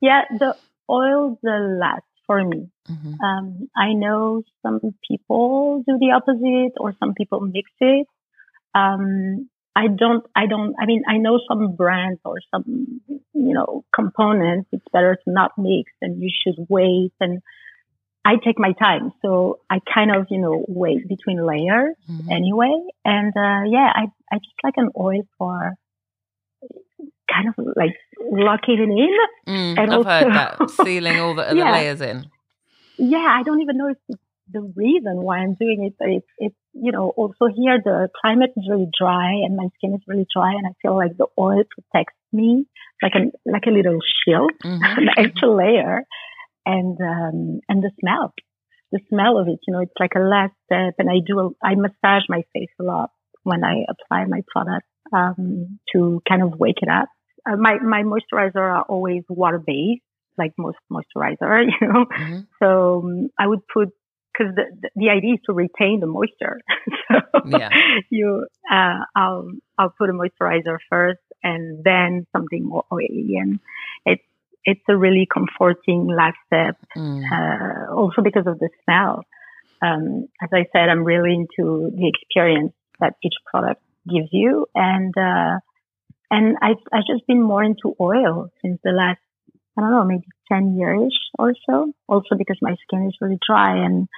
Yeah, 0.00 0.22
the 0.38 0.56
oil 0.90 1.38
the 1.42 1.78
last 1.80 2.04
for 2.26 2.44
me. 2.44 2.68
Mhm. 2.88 3.14
Um, 3.22 3.68
I 3.76 3.92
know 3.92 4.42
some 4.62 4.80
people 5.08 5.82
do 5.86 5.98
the 5.98 6.12
opposite 6.12 6.74
or 6.78 6.94
some 7.00 7.14
people 7.14 7.40
mix 7.40 7.70
it. 7.80 8.06
Um, 8.74 9.48
I 9.74 9.88
don't, 9.88 10.24
I 10.34 10.46
don't, 10.46 10.74
I 10.80 10.86
mean, 10.86 11.02
I 11.06 11.18
know 11.18 11.38
some 11.48 11.76
brands 11.76 12.20
or 12.24 12.36
some, 12.50 13.00
you 13.08 13.52
know, 13.54 13.84
components. 13.94 14.68
It's 14.72 14.86
better 14.92 15.16
to 15.16 15.30
not 15.30 15.52
mix 15.58 15.92
and 16.00 16.22
you 16.22 16.30
should 16.30 16.66
wait. 16.68 17.12
And 17.20 17.42
I 18.24 18.36
take 18.36 18.58
my 18.58 18.72
time. 18.72 19.12
So 19.22 19.60
I 19.70 19.80
kind 19.92 20.10
of, 20.14 20.26
you 20.30 20.38
know, 20.38 20.64
wait 20.68 21.06
between 21.08 21.44
layers 21.44 21.94
Mhm. 22.08 22.26
anyway. 22.30 22.76
And, 23.04 23.32
uh, 23.36 23.62
yeah, 23.66 23.92
I, 23.94 24.08
I 24.32 24.38
just 24.38 24.56
like 24.64 24.78
an 24.78 24.90
oil 24.98 25.22
for 25.38 25.74
kind 27.32 27.48
of 27.48 27.54
like 27.76 27.94
locking 28.20 28.78
it 28.78 28.90
in. 28.90 29.54
Mm, 29.54 29.78
and 29.78 29.94
I've 29.94 30.04
heard 30.04 30.32
that. 30.34 30.70
Sealing 30.70 31.20
all 31.22 31.34
the, 31.34 31.44
the 31.44 31.56
Yeah. 31.56 31.72
layers 31.72 32.00
in. 32.00 32.30
yeah, 32.98 33.28
I 33.38 33.42
don't 33.42 33.60
even 33.60 33.76
know 33.76 33.88
if 33.88 33.98
it's 34.08 34.22
the 34.50 34.62
reason 34.76 35.16
why 35.22 35.38
I'm 35.38 35.54
doing 35.54 35.84
it, 35.84 35.94
but 35.98 36.08
it's, 36.08 36.26
it's, 36.38 36.54
you 36.72 36.92
know, 36.92 37.10
also 37.16 37.46
here 37.54 37.80
the 37.84 38.08
climate 38.20 38.50
is 38.56 38.66
really 38.70 38.88
dry 38.98 39.30
and 39.44 39.56
my 39.56 39.68
skin 39.76 39.94
is 39.94 40.02
really 40.06 40.26
dry 40.34 40.52
and 40.52 40.66
I 40.66 40.70
feel 40.80 40.96
like 40.96 41.16
the 41.16 41.26
oil 41.38 41.62
protects 41.74 42.14
me 42.32 42.64
like 43.02 43.12
a, 43.14 43.22
like 43.50 43.64
a 43.66 43.70
little 43.70 43.98
shield, 44.24 44.52
Mhm. 44.64 44.98
an 44.98 45.08
extra 45.16 45.50
layer 45.52 46.04
and, 46.64 46.96
um, 47.00 47.60
and 47.68 47.82
the 47.82 47.90
smell, 48.00 48.32
the 48.92 49.00
smell 49.08 49.38
of 49.38 49.48
it, 49.48 49.58
you 49.66 49.72
know, 49.74 49.80
it's 49.80 49.92
like 49.98 50.12
a 50.16 50.20
last 50.20 50.54
step 50.66 50.94
and 50.98 51.10
I 51.10 51.18
do, 51.26 51.38
a, 51.40 51.50
I 51.66 51.74
massage 51.74 52.22
my 52.28 52.42
face 52.52 52.70
a 52.80 52.84
lot 52.84 53.10
when 53.42 53.64
I 53.64 53.84
apply 53.88 54.24
my 54.26 54.42
product, 54.50 54.86
um, 55.12 55.78
to 55.92 56.20
kind 56.28 56.42
of 56.42 56.58
wake 56.58 56.78
it 56.82 56.88
up. 56.88 57.08
Uh, 57.48 57.56
my, 57.56 57.78
my 57.78 58.02
moisturizer 58.02 58.56
are 58.56 58.82
always 58.82 59.22
water 59.28 59.58
based, 59.58 60.02
like 60.38 60.52
most 60.58 60.78
moisturizer, 60.90 61.64
you 61.80 61.88
know, 61.88 62.06
Mhm. 62.06 62.46
so 62.58 63.02
um, 63.04 63.28
I 63.38 63.46
would 63.46 63.66
put 63.72 63.90
because 64.36 64.54
the, 64.54 64.64
the 64.82 64.90
the 64.96 65.10
idea 65.10 65.34
is 65.34 65.40
to 65.46 65.52
retain 65.52 66.00
the 66.00 66.06
moisture. 66.06 66.60
so 67.08 67.20
Yeah. 67.46 67.70
you, 68.10 68.46
uh, 68.70 69.00
I'll 69.14 69.50
I'll 69.78 69.94
put 69.96 70.10
a 70.10 70.12
moisturizer 70.12 70.78
first, 70.90 71.20
and 71.42 71.82
then 71.84 72.26
something 72.32 72.64
more 72.64 72.84
oily, 72.92 73.36
and 73.40 73.60
it's 74.04 74.22
it's 74.64 74.82
a 74.88 74.96
really 74.96 75.26
comforting 75.32 76.06
last 76.08 76.36
step. 76.46 76.76
Mm. 76.96 77.22
Uh, 77.32 77.94
also 77.94 78.22
because 78.22 78.46
of 78.46 78.58
the 78.58 78.68
smell. 78.84 79.24
Um, 79.82 80.28
as 80.42 80.48
I 80.52 80.66
said, 80.72 80.88
I'm 80.88 81.04
really 81.04 81.34
into 81.34 81.90
the 81.94 82.08
experience 82.08 82.72
that 82.98 83.14
each 83.22 83.34
product 83.50 83.82
gives 84.08 84.28
you, 84.32 84.66
and 84.74 85.14
uh, 85.16 85.58
and 86.30 86.56
I've 86.62 86.82
I've 86.92 87.06
just 87.06 87.26
been 87.26 87.42
more 87.42 87.62
into 87.62 87.94
oil 88.00 88.48
since 88.62 88.78
the 88.84 88.92
last 88.92 89.18
I 89.78 89.82
don't 89.82 89.90
know 89.90 90.04
maybe 90.04 90.26
ten 90.50 90.76
years 90.76 91.16
or 91.38 91.54
so. 91.68 91.92
Also 92.08 92.36
because 92.36 92.58
my 92.62 92.74
skin 92.84 93.06
is 93.06 93.16
really 93.20 93.38
dry, 93.46 93.84
and 93.84 94.08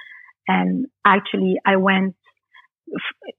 and 0.47 0.87
actually 1.05 1.55
I 1.65 1.77
went 1.77 2.15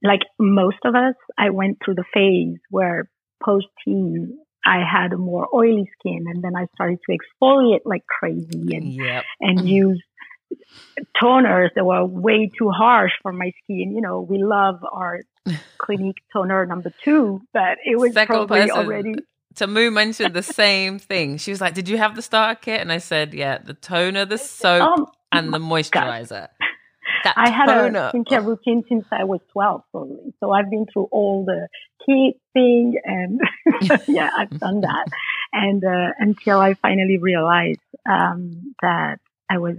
like 0.03 0.21
most 0.39 0.77
of 0.85 0.95
us, 0.95 1.15
I 1.37 1.49
went 1.49 1.79
through 1.83 1.95
the 1.95 2.05
phase 2.13 2.59
where 2.69 3.09
post 3.43 3.67
teen 3.83 4.37
I 4.65 4.79
had 4.89 5.11
a 5.13 5.17
more 5.17 5.47
oily 5.53 5.89
skin, 5.99 6.25
and 6.27 6.43
then 6.43 6.55
I 6.55 6.67
started 6.75 6.99
to 7.09 7.17
exfoliate 7.17 7.81
like 7.85 8.03
crazy 8.07 8.75
and 8.75 8.93
Yep. 8.93 9.23
and 9.41 9.59
Mhm. 9.61 9.67
use 9.67 10.03
toners 11.21 11.69
that 11.75 11.85
were 11.85 12.05
way 12.05 12.49
too 12.57 12.69
harsh 12.69 13.11
for 13.21 13.31
my 13.31 13.51
skin. 13.63 13.93
You 13.95 14.01
know, 14.01 14.21
we 14.21 14.43
love 14.43 14.83
our 14.91 15.21
Clinique 15.77 16.21
toner 16.31 16.65
number 16.65 16.93
two, 17.03 17.41
but 17.53 17.77
it 17.85 17.97
was 17.97 18.13
Second 18.13 18.35
probably 18.35 18.61
person. 18.61 18.77
already. 18.77 19.13
Tamu 19.55 19.91
mentioned 19.91 20.33
the 20.33 20.43
same 20.43 20.97
thing. 20.97 21.37
She 21.37 21.51
was 21.51 21.59
like, 21.59 21.73
"Did 21.73 21.89
you 21.89 21.97
have 21.97 22.15
the 22.15 22.21
starter 22.21 22.59
kit?" 22.61 22.81
And 22.81 22.91
I 22.91 22.99
said, 22.99 23.33
"Yeah, 23.33 23.57
the 23.57 23.73
toner, 23.73 24.25
the 24.25 24.37
soap, 24.37 24.99
oh, 24.99 25.11
and 25.31 25.53
the 25.53 25.59
moisturizer." 25.59 26.47
I 27.23 27.49
had 27.49 27.65
toner. 27.67 28.11
a 28.13 28.13
skincare 28.13 28.45
routine 28.45 28.83
since 28.87 29.05
I 29.11 29.25
was 29.25 29.41
12, 29.51 29.83
probably. 29.91 30.33
So 30.39 30.51
I've 30.51 30.69
been 30.69 30.85
through 30.91 31.09
all 31.11 31.45
the 31.45 31.67
kit 32.05 32.39
thing, 32.53 32.99
and 33.03 33.39
yeah, 34.07 34.29
I've 34.37 34.57
done 34.59 34.81
that. 34.81 35.05
And 35.53 35.83
uh, 35.83 36.13
until 36.19 36.59
I 36.59 36.75
finally 36.75 37.17
realized 37.19 37.79
um, 38.09 38.73
that 38.81 39.19
I 39.49 39.57
was 39.57 39.75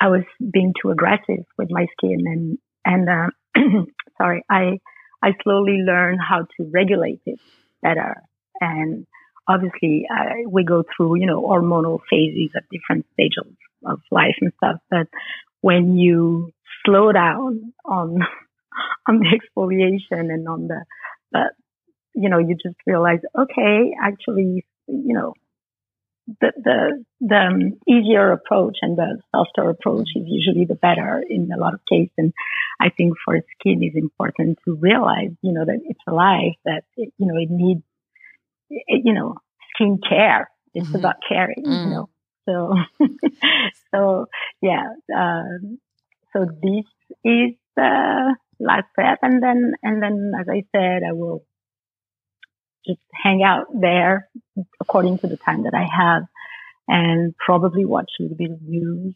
I 0.00 0.08
was 0.08 0.22
being 0.38 0.72
too 0.80 0.90
aggressive 0.90 1.44
with 1.58 1.70
my 1.70 1.86
skin, 1.96 2.24
and 2.26 2.58
and 2.84 3.08
uh, 3.08 3.30
sorry, 4.18 4.44
I 4.50 4.78
I 5.22 5.32
slowly 5.42 5.78
learned 5.84 6.20
how 6.26 6.46
to 6.56 6.70
regulate 6.72 7.20
it 7.26 7.38
better. 7.82 8.22
And 8.60 9.06
obviously, 9.48 10.06
I, 10.10 10.44
we 10.48 10.64
go 10.64 10.84
through 10.96 11.16
you 11.20 11.26
know 11.26 11.42
hormonal 11.42 12.00
phases 12.08 12.50
at 12.56 12.64
different 12.70 13.06
stages 13.12 13.56
of 13.84 14.00
life 14.10 14.36
and 14.40 14.52
stuff. 14.56 14.80
But 14.90 15.08
when 15.60 15.96
you 15.96 16.52
slow 16.84 17.12
down 17.12 17.72
on 17.84 18.18
on 19.08 19.18
the 19.18 19.38
exfoliation 19.38 20.32
and 20.32 20.48
on 20.48 20.68
the, 20.68 20.84
but 21.30 21.52
you 22.14 22.28
know, 22.28 22.38
you 22.38 22.54
just 22.54 22.76
realize, 22.86 23.20
okay, 23.38 23.92
actually, 24.02 24.64
you 24.88 25.14
know, 25.14 25.34
the 26.40 26.52
the 26.56 27.04
the 27.20 27.36
um, 27.36 27.78
easier 27.88 28.32
approach 28.32 28.78
and 28.82 28.96
the 28.96 29.20
softer 29.34 29.68
approach 29.70 30.08
is 30.14 30.24
usually 30.26 30.64
the 30.64 30.74
better 30.74 31.22
in 31.28 31.50
a 31.52 31.58
lot 31.58 31.74
of 31.74 31.80
cases. 31.88 32.12
And 32.18 32.32
I 32.80 32.90
think 32.90 33.14
for 33.24 33.40
skin 33.58 33.82
is 33.82 33.94
important 33.94 34.58
to 34.64 34.76
realize, 34.76 35.30
you 35.42 35.52
know, 35.52 35.64
that 35.64 35.80
it's 35.84 36.00
alive, 36.06 36.52
that 36.64 36.84
it, 36.96 37.12
you 37.18 37.26
know 37.26 37.36
it 37.36 37.50
needs, 37.50 37.82
it, 38.70 39.02
you 39.04 39.14
know, 39.14 39.36
skin 39.74 39.98
care. 40.06 40.50
It's 40.74 40.86
mm-hmm. 40.86 40.96
about 40.96 41.16
caring, 41.28 41.64
mm. 41.66 41.84
you 41.84 41.90
know. 41.90 42.08
So, 42.48 42.74
so 43.94 44.26
yeah. 44.62 44.86
Um, 45.14 45.78
so 46.32 46.44
this 46.44 46.84
is 47.24 47.56
the 47.76 48.36
last 48.60 48.86
step, 48.92 49.18
and 49.22 49.42
then 49.42 49.72
and 49.82 50.02
then, 50.02 50.32
as 50.38 50.46
I 50.48 50.64
said, 50.72 51.02
I 51.08 51.12
will 51.12 51.44
just 52.86 53.00
hang 53.12 53.42
out 53.42 53.66
there 53.78 54.28
according 54.80 55.18
to 55.18 55.26
the 55.26 55.36
time 55.36 55.64
that 55.64 55.74
I 55.74 55.86
have 55.90 56.22
and 56.88 57.34
probably 57.36 57.84
watch 57.84 58.10
a 58.18 58.22
little 58.22 58.36
bit 58.36 58.50
of 58.50 58.62
news. 58.62 59.14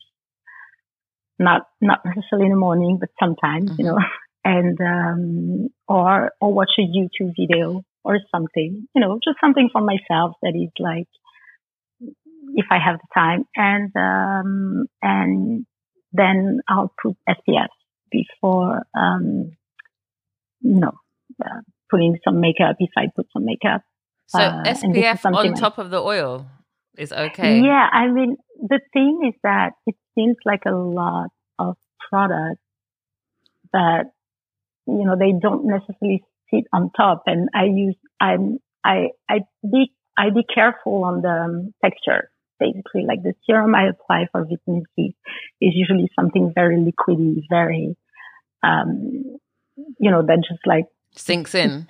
Not, 1.39 1.63
not 1.81 2.01
necessarily 2.05 2.47
in 2.47 2.53
the 2.53 2.59
morning, 2.59 2.99
but 3.01 3.09
sometimes, 3.19 3.71
mm-hmm. 3.71 3.81
you 3.81 3.87
know, 3.87 3.99
and, 4.45 4.79
um, 4.81 5.69
or, 5.89 6.31
or 6.41 6.53
watch 6.53 6.71
a 6.79 6.83
YouTube 6.83 7.33
video 7.39 7.83
or 8.05 8.19
something, 8.31 8.87
you 8.95 9.01
know, 9.01 9.19
just 9.25 9.39
something 9.41 9.69
for 9.73 9.81
myself 9.81 10.37
that 10.43 10.53
is 10.55 10.71
like, 10.79 11.09
if 12.57 12.67
I 12.71 12.79
have 12.79 12.99
the 12.99 13.09
time 13.13 13.45
and, 13.57 13.91
um, 13.97 14.87
and 15.03 15.67
then 16.13 16.61
I'll 16.69 16.93
put 17.03 17.17
SPF 17.29 17.69
before, 18.11 18.83
um, 18.97 19.57
you 20.61 20.81
know, 20.81 20.93
uh, 21.45 21.61
putting 21.95 22.19
some 22.25 22.41
makeup 22.41 22.77
if 22.81 22.91
I 22.97 23.05
put 23.15 23.29
some 23.33 23.45
makeup. 23.45 23.83
So 24.27 24.41
uh, 24.41 24.65
SPF 24.65 25.25
on 25.33 25.55
top 25.55 25.79
of 25.79 25.91
the 25.91 26.01
oil 26.01 26.47
is 26.99 27.13
okay. 27.13 27.61
Yeah, 27.61 27.89
I 27.93 28.09
mean 28.09 28.37
the 28.61 28.81
thing 28.93 29.21
is 29.29 29.35
that 29.45 29.73
it 29.87 29.95
seems 30.15 30.37
like 30.45 30.63
a 30.67 30.75
lot 30.75 31.29
of 31.59 31.77
products 32.11 32.63
that 33.73 34.07
you 34.87 35.05
know 35.05 35.17
they 35.19 35.33
don't 35.41 35.67
necessarily 35.67 36.25
sit 36.53 36.65
on 36.73 36.91
top, 36.97 37.23
and 37.27 37.49
I 37.55 37.65
use 37.65 37.97
I'm 38.21 38.59
I 38.85 39.11
I 39.29 39.41
be 39.63 39.93
I 40.17 40.31
be 40.31 40.45
careful 40.53 41.05
on 41.05 41.23
the 41.23 41.29
um, 41.29 41.75
texture. 41.85 42.31
Basically, 42.59 43.05
like 43.07 43.23
the 43.23 43.35
serum 43.47 43.75
I 43.75 43.89
apply 43.89 44.27
for 44.33 44.45
vitamin 44.45 44.85
C 44.97 45.15
is 45.61 45.73
usually 45.75 46.09
something 46.19 46.53
very 46.55 46.77
liquidy, 46.77 47.43
very 47.51 47.97
um, 48.63 49.39
you 49.99 50.11
know 50.11 50.23
that 50.23 50.39
just 50.49 50.65
like 50.67 50.87
sinks 51.17 51.55
in. 51.55 51.87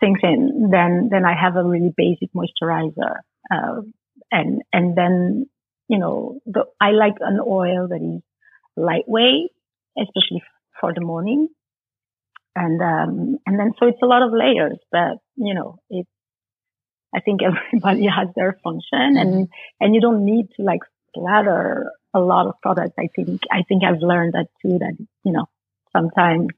Sinks 0.00 0.20
in. 0.22 0.68
Then 0.70 1.08
then 1.10 1.24
i 1.24 1.34
have 1.40 1.56
a 1.56 1.64
really 1.64 1.92
basic 1.96 2.30
moisturizer 2.34 3.16
uh, 3.50 3.82
and 4.30 4.62
and 4.72 4.96
then 4.96 5.46
you 5.88 5.98
know 5.98 6.40
the, 6.46 6.64
i 6.80 6.90
like 6.90 7.14
an 7.20 7.38
oil 7.46 7.88
that 7.88 8.00
is 8.02 8.22
lightweight 8.76 9.50
especially 9.98 10.42
for 10.80 10.92
the 10.94 11.00
morning. 11.00 11.48
And 12.54 12.82
um 12.82 13.38
and 13.46 13.58
then 13.58 13.72
so 13.78 13.86
it's 13.86 14.02
a 14.02 14.06
lot 14.06 14.22
of 14.22 14.32
layers 14.32 14.78
but 14.90 15.16
you 15.36 15.54
know 15.54 15.78
it's 15.88 16.08
i 17.14 17.20
think 17.20 17.40
everybody 17.50 18.06
has 18.06 18.28
their 18.36 18.58
function 18.62 19.16
and 19.16 19.30
mm-hmm. 19.32 19.44
and 19.80 19.94
you 19.94 20.02
don't 20.02 20.24
need 20.24 20.48
to 20.56 20.62
like 20.62 20.80
splatter 21.08 21.90
a 22.14 22.20
lot 22.20 22.46
of 22.46 22.54
products. 22.60 22.94
I 22.98 23.08
think 23.16 23.40
i 23.50 23.62
think 23.66 23.84
i've 23.84 24.02
learned 24.02 24.34
that 24.34 24.48
too 24.60 24.78
that 24.80 24.96
you 25.24 25.32
know 25.32 25.46
sometimes 25.96 26.48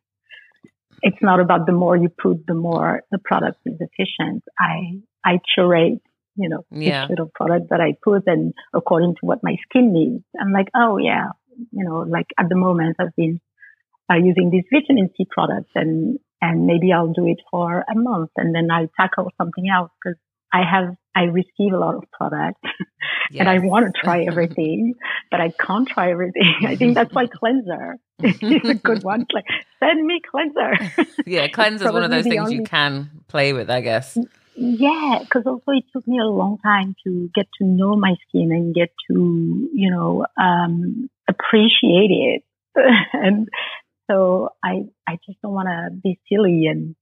it's 1.04 1.20
not 1.20 1.38
about 1.38 1.66
the 1.66 1.72
more 1.72 1.96
you 1.96 2.08
put, 2.08 2.46
the 2.46 2.54
more 2.54 3.02
the 3.10 3.18
product 3.18 3.58
is 3.66 3.78
efficient. 3.78 4.42
I, 4.58 5.02
I 5.22 5.38
curate, 5.54 6.00
you 6.34 6.48
know, 6.48 6.64
yeah. 6.70 7.04
each 7.04 7.10
little 7.10 7.30
product 7.34 7.68
that 7.68 7.80
I 7.82 7.92
put 8.02 8.22
and 8.26 8.54
according 8.72 9.16
to 9.16 9.26
what 9.26 9.40
my 9.42 9.56
skin 9.68 9.92
needs. 9.92 10.24
I'm 10.40 10.50
like, 10.50 10.68
oh 10.74 10.96
yeah, 10.96 11.28
you 11.72 11.84
know, 11.84 11.98
like 11.98 12.28
at 12.38 12.48
the 12.48 12.56
moment 12.56 12.96
I've 12.98 13.14
been 13.16 13.38
uh, 14.10 14.16
using 14.16 14.48
these 14.50 14.64
vitamin 14.72 15.10
C 15.14 15.26
products 15.30 15.70
and, 15.74 16.18
and 16.40 16.66
maybe 16.66 16.90
I'll 16.90 17.12
do 17.12 17.26
it 17.26 17.40
for 17.50 17.80
a 17.80 17.94
month 17.94 18.30
and 18.38 18.54
then 18.54 18.70
I'll 18.70 18.88
tackle 18.98 19.30
something 19.36 19.68
else 19.68 19.90
because 20.02 20.18
I 20.54 20.62
have, 20.62 20.94
I 21.16 21.24
receive 21.24 21.72
a 21.72 21.78
lot 21.78 21.96
of 21.96 22.04
products 22.12 22.60
yes. 23.30 23.40
and 23.40 23.48
I 23.48 23.58
want 23.58 23.92
to 23.92 24.00
try 24.00 24.22
everything, 24.28 24.94
but 25.30 25.40
I 25.40 25.50
can't 25.50 25.88
try 25.88 26.12
everything. 26.12 26.54
I 26.66 26.76
think 26.76 26.94
that's 26.94 27.12
why 27.12 27.26
cleanser 27.26 27.96
is 28.22 28.70
a 28.70 28.74
good 28.74 29.02
one. 29.02 29.26
Like, 29.32 29.46
send 29.80 30.06
me 30.06 30.20
cleanser. 30.30 31.08
yeah, 31.26 31.48
cleanser 31.48 31.86
is 31.86 31.92
one 31.92 32.04
of 32.04 32.10
those 32.12 32.22
things 32.22 32.38
only... 32.38 32.56
you 32.56 32.62
can 32.62 33.10
play 33.26 33.52
with, 33.52 33.68
I 33.68 33.80
guess. 33.80 34.16
Yeah, 34.54 35.18
because 35.20 35.42
also 35.44 35.72
it 35.72 35.84
took 35.92 36.06
me 36.06 36.20
a 36.20 36.24
long 36.24 36.58
time 36.58 36.94
to 37.04 37.28
get 37.34 37.48
to 37.58 37.66
know 37.66 37.96
my 37.96 38.14
skin 38.28 38.52
and 38.52 38.72
get 38.72 38.90
to, 39.10 39.68
you 39.74 39.90
know, 39.90 40.24
um, 40.40 41.10
appreciate 41.28 42.12
it. 42.12 42.42
and 43.12 43.48
so 44.08 44.50
I, 44.62 44.84
I 45.08 45.18
just 45.26 45.42
don't 45.42 45.52
want 45.52 45.66
to 45.66 45.96
be 46.00 46.20
silly 46.28 46.66
and, 46.66 46.94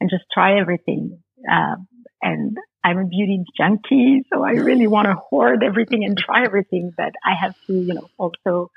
and 0.00 0.08
just 0.08 0.22
try 0.32 0.60
everything. 0.60 1.18
Uh, 1.50 1.74
and 2.22 2.56
I'm 2.82 2.98
a 2.98 3.06
beauty 3.06 3.44
junkie, 3.56 4.24
so 4.32 4.42
I 4.42 4.52
really 4.52 4.86
want 4.86 5.06
to 5.06 5.14
hoard 5.14 5.62
everything 5.62 6.04
and 6.04 6.16
try 6.16 6.44
everything, 6.44 6.92
but 6.96 7.12
I 7.24 7.34
have 7.40 7.54
to, 7.66 7.74
you 7.74 7.94
know, 7.94 8.08
also 8.18 8.70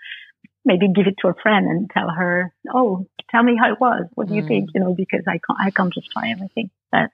maybe 0.65 0.87
give 0.93 1.07
it 1.07 1.15
to 1.21 1.27
a 1.27 1.33
friend 1.33 1.67
and 1.67 1.89
tell 1.89 2.09
her, 2.09 2.53
"Oh, 2.73 3.07
tell 3.29 3.43
me 3.43 3.55
how 3.59 3.71
it 3.71 3.79
was. 3.79 4.07
What 4.15 4.27
do 4.27 4.35
you 4.35 4.43
mm. 4.43 4.47
think?" 4.47 4.69
You 4.73 4.81
know, 4.81 4.93
because 4.93 5.23
I 5.27 5.39
can't, 5.39 5.59
I 5.59 5.71
can't 5.71 5.93
just 5.93 6.11
try 6.11 6.31
everything. 6.31 6.69
But 6.91 7.11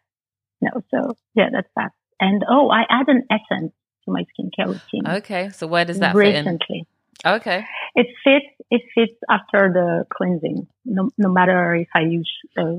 no, 0.62 0.84
so 0.92 1.16
yeah, 1.36 1.50
that's 1.52 1.70
that. 1.76 1.92
And 2.20 2.44
oh, 2.50 2.70
I 2.70 2.84
add 2.90 3.08
an 3.08 3.26
essence 3.30 3.74
to 4.06 4.12
my 4.12 4.24
skincare 4.24 4.68
routine. 4.68 5.08
Okay, 5.08 5.50
so 5.50 5.68
where 5.68 5.86
does 5.86 6.00
that 6.00 6.16
recently? 6.16 6.88
Okay, 7.26 7.66
it 7.96 8.08
fits. 8.24 8.46
It 8.72 8.82
fits 8.96 9.20
after 9.30 9.72
the 9.74 10.06
cleansing. 10.16 10.68
No, 10.86 11.10
no 11.18 11.30
matter 11.30 11.76
if 11.76 11.90
I 11.94 12.02
use 12.02 12.32
uh, 12.58 12.78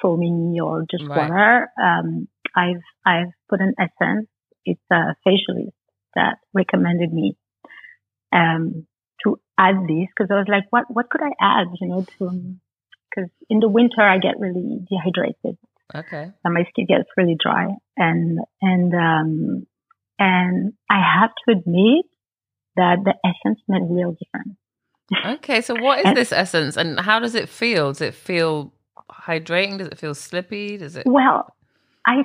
foaming 0.00 0.58
or 0.60 0.84
just 0.90 1.04
right. 1.04 1.30
water. 1.30 1.70
Um, 1.82 2.28
I've 2.56 2.82
I've 3.04 3.32
put 3.48 3.60
an 3.60 3.74
essence. 3.78 4.28
It's 4.64 4.80
a 4.90 5.14
facialist 5.26 5.72
that 6.14 6.38
recommended 6.52 7.12
me 7.12 7.36
um, 8.32 8.86
to 9.22 9.38
add 9.58 9.76
this 9.86 10.08
because 10.16 10.30
I 10.30 10.38
was 10.38 10.46
like, 10.48 10.64
what 10.70 10.84
what 10.88 11.10
could 11.10 11.22
I 11.22 11.32
add? 11.40 11.68
You 11.80 11.88
know, 11.88 12.06
to 12.18 12.56
because 13.10 13.30
in 13.48 13.60
the 13.60 13.68
winter 13.68 14.02
I 14.02 14.18
get 14.18 14.40
really 14.40 14.80
dehydrated. 14.90 15.58
Okay. 15.94 16.32
And 16.44 16.54
my 16.54 16.64
skin 16.70 16.86
gets 16.86 17.08
really 17.16 17.36
dry, 17.38 17.68
and 17.96 18.40
and 18.60 18.94
um, 18.94 19.66
and 20.18 20.72
I 20.90 21.00
have 21.20 21.30
to 21.46 21.58
admit 21.58 22.06
that 22.76 22.98
the 23.04 23.14
essence 23.24 23.60
made 23.68 23.82
a 23.82 23.84
real 23.84 24.12
difference. 24.12 24.58
Okay, 25.24 25.60
so 25.60 25.80
what 25.80 26.00
is 26.00 26.06
and, 26.06 26.16
this 26.16 26.32
essence, 26.32 26.76
and 26.76 26.98
how 26.98 27.20
does 27.20 27.36
it 27.36 27.48
feel? 27.48 27.92
Does 27.92 28.00
it 28.00 28.12
feel 28.12 28.72
hydrating? 29.08 29.78
Does 29.78 29.86
it 29.86 29.98
feel 29.98 30.16
slippy? 30.16 30.76
Does 30.76 30.96
it? 30.96 31.06
Well, 31.06 31.54
I 32.04 32.24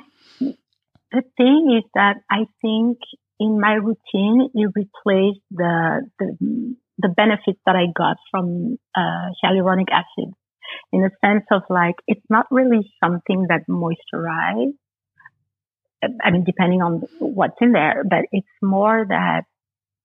the 1.12 1.22
thing 1.36 1.78
is 1.78 1.88
that 1.94 2.16
I 2.30 2.46
think 2.60 2.98
in 3.38 3.60
my 3.60 3.74
routine 3.74 4.50
it 4.54 4.70
replaced 4.74 5.40
the 5.50 6.08
the, 6.18 6.76
the 6.98 7.08
benefits 7.08 7.60
that 7.66 7.76
I 7.76 7.86
got 7.94 8.16
from 8.30 8.78
uh, 8.96 9.30
hyaluronic 9.44 9.90
acid 9.90 10.32
in 10.92 11.02
the 11.02 11.10
sense 11.24 11.44
of 11.50 11.62
like 11.68 11.96
it's 12.06 12.24
not 12.30 12.46
really 12.50 12.90
something 13.02 13.46
that 13.48 13.62
moisturizes. 13.68 14.72
I 16.02 16.32
mean, 16.32 16.42
depending 16.42 16.82
on 16.82 17.02
what's 17.20 17.54
in 17.60 17.70
there, 17.70 18.02
but 18.08 18.24
it's 18.32 18.48
more 18.60 19.06
that 19.08 19.42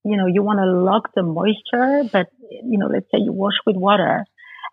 you 0.04 0.16
know, 0.16 0.26
you 0.26 0.42
want 0.42 0.58
to 0.58 0.66
lock 0.66 1.10
the 1.14 1.22
moisture, 1.22 2.08
but, 2.10 2.28
you 2.50 2.78
know, 2.78 2.86
let's 2.86 3.06
say 3.12 3.18
you 3.18 3.32
wash 3.32 3.54
with 3.66 3.76
water 3.76 4.24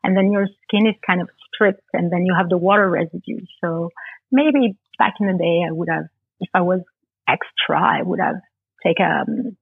and 0.03 0.15
then 0.15 0.31
your 0.31 0.47
skin 0.63 0.87
is 0.87 0.95
kind 1.05 1.21
of 1.21 1.29
stripped 1.53 1.83
and 1.93 2.11
then 2.11 2.25
you 2.25 2.33
have 2.37 2.49
the 2.49 2.57
water 2.57 2.89
residue. 2.89 3.41
So 3.63 3.89
maybe 4.31 4.77
back 4.97 5.15
in 5.19 5.27
the 5.27 5.37
day, 5.37 5.63
I 5.67 5.71
would 5.71 5.89
have, 5.89 6.05
if 6.39 6.49
I 6.53 6.61
was 6.61 6.81
extra, 7.27 7.79
I 7.81 8.01
would 8.03 8.19
have 8.19 8.35
taken 8.85 9.57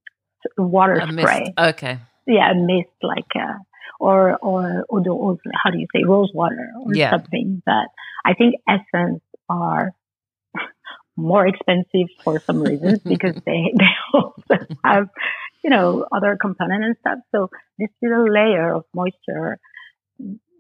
um, 0.60 0.72
water 0.72 0.96
A 0.96 1.08
mist. 1.08 1.20
spray. 1.20 1.54
Okay. 1.58 2.00
Yeah, 2.28 2.52
a 2.52 2.56
mist 2.56 2.90
like, 3.02 3.26
uh, 3.36 3.58
or, 4.00 4.38
or, 4.38 4.86
or, 4.90 5.02
the, 5.04 5.10
or 5.12 5.38
how 5.64 5.72
do 5.72 5.78
you 5.80 5.88
say, 5.96 6.04
rose 6.04 6.32
water 6.34 6.72
or 6.84 6.94
Yeah. 6.96 7.12
something. 7.12 7.62
But 7.66 7.88
I 8.26 8.34
think 8.34 8.56
essence 8.68 9.22
are 9.50 9.92
more 11.18 11.48
expensive 11.48 12.08
for 12.24 12.42
some 12.46 12.60
reasons 12.60 13.00
because 13.08 13.36
they, 13.46 13.74
they 13.78 13.94
also 14.14 14.66
have, 14.84 15.08
you 15.64 15.70
know, 15.70 16.06
other 16.12 16.38
components 16.40 16.84
and 16.86 16.96
stuff. 17.00 17.20
So 17.34 17.50
this 17.78 17.90
little 18.02 18.26
layer 18.32 18.74
of 18.74 18.84
moisture 18.94 19.60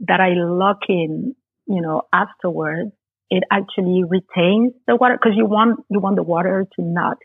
that 0.07 0.19
I 0.19 0.29
lock 0.35 0.79
in, 0.89 1.35
you 1.67 1.81
know, 1.81 2.03
afterwards, 2.11 2.91
it 3.33 3.43
actually 3.49 4.03
retains 4.07 4.73
the 4.85 4.95
water 4.95 5.17
because 5.19 5.35
you 5.35 5.45
want, 5.45 5.79
you 5.89 5.99
want 5.99 6.15
the 6.17 6.23
water 6.23 6.67
to 6.75 6.81
not 6.83 7.17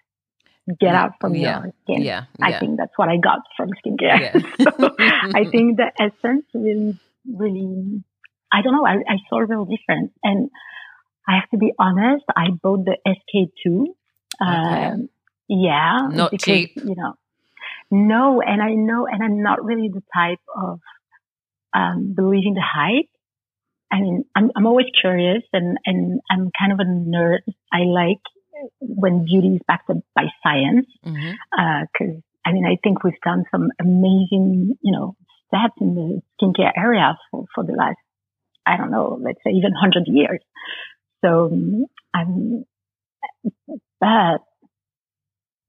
get 0.80 0.94
out 0.94 1.12
from 1.20 1.34
Yeah. 1.34 1.62
your 1.64 1.72
skin. 1.82 2.02
Yeah. 2.02 2.24
I 2.40 2.50
yeah. 2.50 2.60
think 2.60 2.78
that's 2.78 2.96
what 2.96 3.10
I 3.10 3.18
got 3.18 3.40
from 3.56 3.68
skincare. 3.80 4.20
Yeah. 4.20 4.32
so 4.64 4.94
I 4.98 5.44
think 5.52 5.76
the 5.76 5.90
essence 6.00 6.46
really, 6.54 6.98
really, 7.30 8.02
I 8.50 8.62
don't 8.62 8.72
know, 8.72 8.86
I, 8.86 8.94
I 9.14 9.16
saw 9.28 9.40
a 9.40 9.44
real 9.44 9.66
difference. 9.66 10.12
And 10.22 10.50
I 11.28 11.34
have 11.34 11.50
to 11.50 11.58
be 11.58 11.72
honest, 11.78 12.24
I 12.34 12.46
bought 12.62 12.86
the 12.86 12.96
SK2. 13.06 13.82
Okay. 14.40 14.84
Um, 14.86 15.10
yeah. 15.46 16.08
Not 16.10 16.30
because, 16.30 16.44
cheap. 16.44 16.72
You 16.76 16.94
know, 16.96 17.14
no, 17.90 18.40
and 18.40 18.62
I 18.62 18.72
know, 18.72 19.06
and 19.06 19.22
I'm 19.22 19.42
not 19.42 19.62
really 19.62 19.88
the 19.88 20.02
type 20.14 20.40
of, 20.56 20.80
um, 21.74 22.14
believing 22.16 22.54
the 22.54 22.64
hype. 22.64 23.10
I 23.90 24.00
mean, 24.00 24.24
I'm, 24.34 24.50
I'm 24.56 24.66
always 24.66 24.86
curious 25.00 25.42
and, 25.52 25.78
and 25.86 26.20
I'm 26.30 26.50
kind 26.58 26.72
of 26.72 26.80
a 26.80 26.84
nerd. 26.84 27.38
I 27.72 27.84
like 27.84 28.20
when 28.80 29.24
beauty 29.24 29.54
is 29.54 29.60
backed 29.66 29.88
up 29.90 29.98
by 30.14 30.24
science 30.42 30.86
because 31.02 32.22
I 32.44 32.52
mean, 32.52 32.64
I 32.64 32.78
think 32.82 33.04
we've 33.04 33.20
done 33.24 33.44
some 33.50 33.70
amazing, 33.80 34.76
you 34.80 34.92
know, 34.92 35.16
steps 35.48 35.74
in 35.80 35.94
the 35.94 36.22
skincare 36.40 36.72
area 36.76 37.16
for, 37.30 37.44
for 37.54 37.64
the 37.64 37.72
last, 37.72 37.98
I 38.66 38.76
don't 38.76 38.90
know, 38.90 39.18
let's 39.22 39.38
say 39.44 39.50
even 39.50 39.72
100 39.72 40.04
years. 40.06 40.40
So, 41.24 41.46
um, 41.46 41.84
I'm, 42.14 42.64
but, 44.00 44.38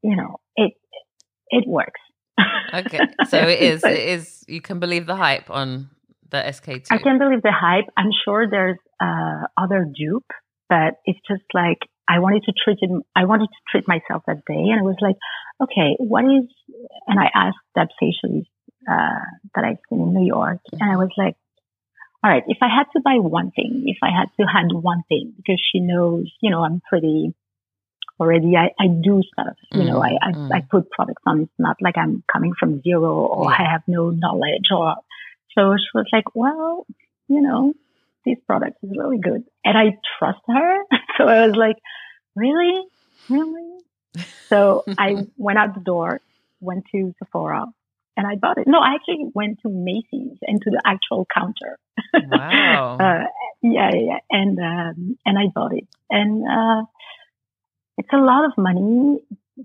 you 0.01 0.15
know, 0.15 0.39
it, 0.55 0.73
it 1.49 1.67
works. 1.67 1.99
Okay. 2.73 2.99
So 3.27 3.37
it 3.37 3.59
is. 3.71 3.83
It 3.83 3.97
is. 3.97 4.45
You 4.47 4.61
can 4.61 4.79
believe 4.79 5.05
the 5.05 5.15
hype 5.15 5.49
on 5.49 5.89
the 6.31 6.37
SK2. 6.37 6.87
I 6.91 6.97
can't 6.97 7.19
believe 7.19 7.41
the 7.41 7.53
hype. 7.53 7.85
I'm 7.97 8.11
sure 8.25 8.47
there's 8.49 8.77
uh, 8.99 9.47
other 9.57 9.85
dupe, 9.85 10.29
but 10.67 10.95
it's 11.05 11.19
just 11.27 11.43
like 11.53 11.79
I 12.07 12.19
wanted 12.19 12.43
to 12.43 12.53
treat 12.63 12.79
it. 12.81 12.89
I 13.15 13.25
wanted 13.25 13.47
to 13.47 13.61
treat 13.71 13.87
myself 13.87 14.23
that 14.27 14.45
day, 14.47 14.69
and 14.71 14.79
I 14.79 14.83
was 14.83 14.97
like, 15.01 15.15
okay, 15.61 15.95
what 15.99 16.25
is? 16.25 16.49
And 17.07 17.19
I 17.19 17.29
asked 17.33 17.57
that 17.75 17.89
facialist 18.01 18.49
uh, 18.89 19.25
that 19.55 19.63
I've 19.63 19.81
seen 19.89 20.01
in 20.01 20.13
New 20.13 20.25
York, 20.27 20.59
and 20.79 20.91
I 20.91 20.97
was 20.97 21.11
like, 21.17 21.35
all 22.23 22.29
right, 22.29 22.43
if 22.47 22.57
I 22.61 22.67
had 22.67 22.85
to 22.93 23.01
buy 23.03 23.17
one 23.19 23.51
thing, 23.51 23.83
if 23.85 23.97
I 24.03 24.09
had 24.09 24.27
to 24.39 24.47
hand 24.51 24.71
one 24.73 25.03
thing, 25.07 25.33
because 25.37 25.61
she 25.71 25.79
knows, 25.79 26.31
you 26.41 26.51
know, 26.51 26.63
I'm 26.63 26.81
pretty 26.89 27.33
already. 28.19 28.57
I, 28.57 28.71
I 28.77 28.87
do 28.87 29.21
stuff, 29.31 29.55
you 29.71 29.85
know, 29.85 30.03
I, 30.03 30.17
I 30.21 30.31
Mm, 30.33 30.49
I 30.53 30.61
put 30.69 30.91
products 30.91 31.23
on. 31.25 31.41
It's 31.41 31.51
not 31.57 31.77
like 31.81 31.97
I'm 31.97 32.23
coming 32.31 32.53
from 32.59 32.81
zero 32.81 33.11
or 33.11 33.45
Yeah. 33.45 33.57
I 33.57 33.71
have 33.71 33.83
no 33.87 34.09
knowledge 34.09 34.67
or. 34.75 34.95
So 35.57 35.75
she 35.77 35.89
was 35.93 36.05
like, 36.11 36.35
well, 36.35 36.85
you 37.27 37.41
know, 37.41 37.73
this 38.25 38.37
product 38.47 38.77
is 38.83 38.91
really 38.95 39.17
good. 39.17 39.43
And 39.63 39.77
I 39.77 39.97
trust 40.17 40.41
her. 40.47 40.77
So 41.17 41.27
I 41.27 41.47
was 41.47 41.55
like, 41.57 41.75
really? 42.33 42.81
Really? 43.27 43.79
So 44.47 44.85
I 44.97 45.27
went 45.37 45.59
out 45.59 45.75
the 45.75 45.81
door, 45.81 46.21
went 46.61 46.85
to 46.93 47.13
Sephora 47.19 47.65
and 48.15 48.27
I 48.27 48.35
bought 48.35 48.57
it. 48.57 48.67
No, 48.67 48.79
I 48.79 48.95
actually 48.95 49.29
went 49.33 49.59
to 49.63 49.69
Macy's 49.69 50.37
and 50.41 50.61
to 50.61 50.69
the 50.69 50.81
actual 50.85 51.25
counter. 51.33 51.77
Wow. 52.13 52.97
Uh, 52.99 53.23
yeah, 53.61 53.89
yeah, 53.93 54.01
yeah. 54.01 54.19
And, 54.29 54.59
um, 54.59 55.17
and 55.25 55.37
I 55.37 55.47
bought 55.53 55.73
it. 55.73 55.87
And, 56.09 56.43
uh, 56.47 56.85
it's 57.97 58.13
a 58.13 58.17
lot 58.17 58.45
of 58.45 58.53
money, 58.57 59.19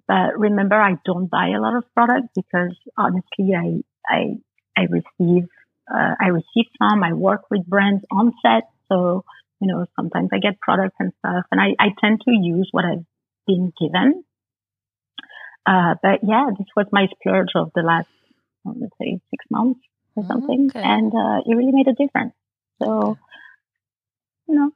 but 0.08 0.36
remember, 0.36 0.74
I 0.74 0.96
don't 1.04 1.30
buy 1.30 1.48
a 1.56 1.60
lot 1.60 1.76
of 1.76 1.84
products 1.94 2.28
because 2.34 2.76
honestly, 2.98 3.54
I, 3.56 3.82
I, 4.08 4.36
I 4.76 4.86
receive, 4.90 5.46
uh, 5.92 6.14
I 6.20 6.28
receive 6.28 6.66
some, 6.78 7.02
I 7.02 7.12
work 7.12 7.42
with 7.50 7.66
brands 7.66 8.04
on 8.10 8.32
set. 8.42 8.64
So, 8.90 9.24
you 9.60 9.68
know, 9.68 9.86
sometimes 9.96 10.30
I 10.32 10.38
get 10.38 10.60
products 10.60 10.96
and 10.98 11.12
stuff 11.18 11.44
and 11.50 11.60
I, 11.60 11.74
I 11.78 11.88
tend 12.00 12.20
to 12.22 12.30
use 12.30 12.68
what 12.72 12.84
I've 12.84 13.04
been 13.46 13.72
given. 13.80 14.24
Uh, 15.66 15.94
but 16.02 16.20
yeah, 16.22 16.46
this 16.58 16.68
was 16.76 16.86
my 16.92 17.06
splurge 17.06 17.52
of 17.54 17.70
the 17.74 17.82
last, 17.82 18.08
uh, 18.66 18.72
let's 18.76 18.94
say 19.00 19.18
six 19.30 19.44
months 19.50 19.80
or 20.14 20.24
something. 20.26 20.70
Okay. 20.70 20.82
And, 20.82 21.12
uh, 21.12 21.40
it 21.46 21.54
really 21.54 21.72
made 21.72 21.88
a 21.88 21.94
difference. 21.94 22.34
So, 22.82 23.16
you 24.48 24.54
know, 24.54 24.70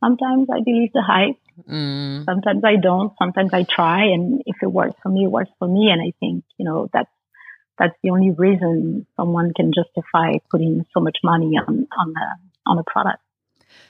sometimes 0.00 0.48
I 0.52 0.60
believe 0.64 0.92
the 0.92 1.02
hype. 1.02 1.36
Mm, 1.68 2.24
Sometimes 2.26 2.62
I 2.64 2.76
don't. 2.76 3.12
Sometimes 3.18 3.50
I 3.54 3.62
try, 3.64 4.04
and 4.12 4.42
if 4.44 4.56
it 4.62 4.66
works 4.70 4.96
for 5.02 5.08
me, 5.08 5.24
it 5.24 5.30
works 5.30 5.50
for 5.58 5.66
me. 5.66 5.88
And 5.90 6.02
I 6.02 6.12
think 6.20 6.44
you 6.58 6.66
know 6.66 6.88
that's 6.92 7.08
that's 7.78 7.94
the 8.02 8.10
only 8.10 8.30
reason 8.30 9.06
someone 9.16 9.52
can 9.54 9.72
justify 9.74 10.38
putting 10.50 10.84
so 10.94 11.00
much 11.00 11.18
money 11.22 11.52
on 11.58 11.86
on 11.98 12.14
a 12.16 12.70
on 12.70 12.78
a 12.78 12.84
product. 12.84 13.22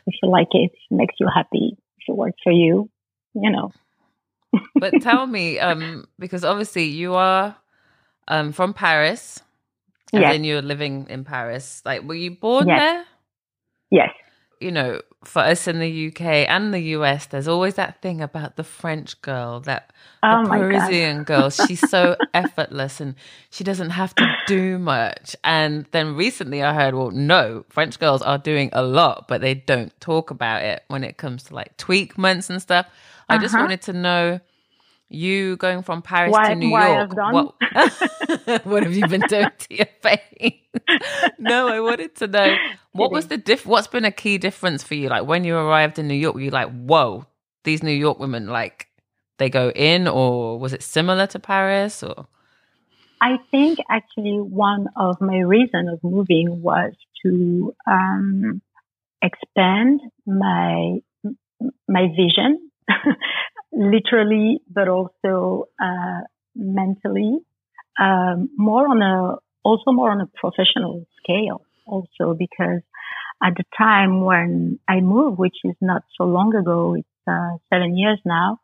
If 0.06 0.14
you 0.22 0.30
like 0.30 0.48
it, 0.52 0.70
it 0.72 0.94
makes 0.94 1.14
you 1.18 1.28
happy, 1.32 1.76
if 1.98 2.04
it 2.08 2.16
works 2.16 2.38
for 2.42 2.52
you, 2.52 2.88
you 3.34 3.50
know. 3.50 3.74
but 4.80 5.00
tell 5.00 5.26
me, 5.26 5.58
um, 5.58 6.06
because 6.18 6.44
obviously 6.44 6.84
you 6.84 7.14
are 7.14 7.56
um 8.28 8.52
from 8.52 8.72
Paris, 8.74 9.40
and 10.12 10.22
Yes. 10.22 10.32
then 10.32 10.44
you're 10.44 10.62
living 10.62 11.06
in 11.08 11.24
Paris. 11.24 11.82
Like, 11.84 12.02
were 12.02 12.14
you 12.14 12.32
born 12.32 12.66
Yes. 12.68 12.78
there? 12.80 13.04
Yes. 13.90 14.10
you 14.60 14.70
know, 14.72 15.00
for 15.26 15.40
us 15.40 15.66
in 15.68 15.78
the 15.80 16.08
UK 16.08 16.20
and 16.48 16.72
the 16.74 16.80
US, 16.96 17.26
there's 17.26 17.48
always 17.48 17.74
that 17.74 18.02
thing 18.02 18.20
about 18.22 18.56
the 18.56 18.64
French 18.64 19.20
girl, 19.22 19.60
that 19.60 19.92
Oh 20.22 20.28
the 20.30 20.38
god. 20.38 20.48
Parisian 20.48 21.24
girl. 21.24 21.50
She's 21.50 21.80
so 21.80 22.16
effortless 22.34 23.00
and 23.00 23.14
she 23.50 23.64
doesn't 23.64 23.90
have 23.90 24.14
to 24.16 24.26
do 24.46 24.78
much. 24.78 25.36
And 25.44 25.86
then 25.92 26.16
recently 26.16 26.62
I 26.62 26.74
heard, 26.74 26.94
well, 26.94 27.10
no, 27.10 27.64
French 27.70 27.98
girls 27.98 28.22
are 28.22 28.38
doing 28.38 28.70
a 28.72 28.82
lot, 28.82 29.28
but 29.28 29.40
they 29.40 29.54
don't 29.54 29.98
talk 30.00 30.30
about 30.30 30.62
it 30.62 30.84
when 30.88 31.04
it 31.04 31.16
comes 31.16 31.44
to 31.44 31.54
like 31.54 31.76
tweakments 31.76 32.50
and 32.50 32.60
stuff. 32.62 32.86
I 33.28 33.38
just 33.38 33.56
Uh-huh. 33.56 33.58
wanted 33.58 33.82
to 33.82 33.92
know 33.92 34.40
you 35.08 35.56
going 35.56 35.82
from 35.82 36.02
Paris 36.02 36.34
to 36.36 36.54
New 36.54 36.68
York. 36.68 37.12
What, 37.14 37.54
what 38.64 38.82
have 38.82 38.94
you 38.94 39.06
been 39.08 39.22
doing 39.22 39.50
to 39.58 39.74
your 39.74 39.86
face? 40.02 40.54
no, 41.38 41.68
I 41.68 41.80
wanted 41.80 42.14
to 42.16 42.26
know 42.26 42.56
what 42.92 43.12
was 43.12 43.28
the 43.28 43.36
diff? 43.36 43.66
What's 43.66 43.86
been 43.86 44.04
a 44.04 44.10
key 44.10 44.38
difference 44.38 44.82
for 44.82 44.94
you? 44.94 45.08
Like 45.08 45.26
when 45.26 45.44
you 45.44 45.56
arrived 45.56 45.98
in 45.98 46.08
New 46.08 46.14
York, 46.14 46.34
were 46.34 46.40
you 46.40 46.50
like, 46.50 46.70
"Whoa, 46.70 47.26
these 47.64 47.82
New 47.82 47.92
York 47.92 48.18
women 48.18 48.48
like 48.48 48.88
they 49.38 49.48
go 49.48 49.70
in," 49.70 50.08
or 50.08 50.58
was 50.58 50.72
it 50.72 50.82
similar 50.82 51.26
to 51.28 51.38
Paris? 51.38 52.02
Or 52.02 52.26
I 53.20 53.36
think 53.50 53.78
actually 53.88 54.38
one 54.40 54.88
of 54.96 55.20
my 55.20 55.38
reason 55.38 55.88
of 55.88 56.02
moving 56.02 56.62
was 56.62 56.92
to 57.24 57.74
um, 57.86 58.60
expand 59.22 60.00
my 60.26 60.98
my 61.88 62.08
vision, 62.08 62.70
literally, 63.76 64.60
but 64.68 64.88
also 64.88 65.66
uh, 65.80 66.20
mentally, 66.54 67.38
um, 68.00 68.50
more 68.56 68.88
on 68.88 69.02
a 69.02 69.36
also 69.62 69.92
more 69.92 70.10
on 70.10 70.20
a 70.20 70.26
professional 70.34 71.06
scale. 71.22 71.62
Also, 71.86 72.34
because 72.36 72.82
at 73.42 73.54
the 73.56 73.64
time 73.76 74.24
when 74.24 74.78
I 74.88 75.00
moved, 75.00 75.38
which 75.38 75.56
is 75.64 75.76
not 75.80 76.02
so 76.16 76.24
long 76.24 76.54
ago, 76.54 76.94
it's 76.94 77.08
uh, 77.28 77.58
seven 77.72 77.96
years 77.96 78.18
now, 78.24 78.58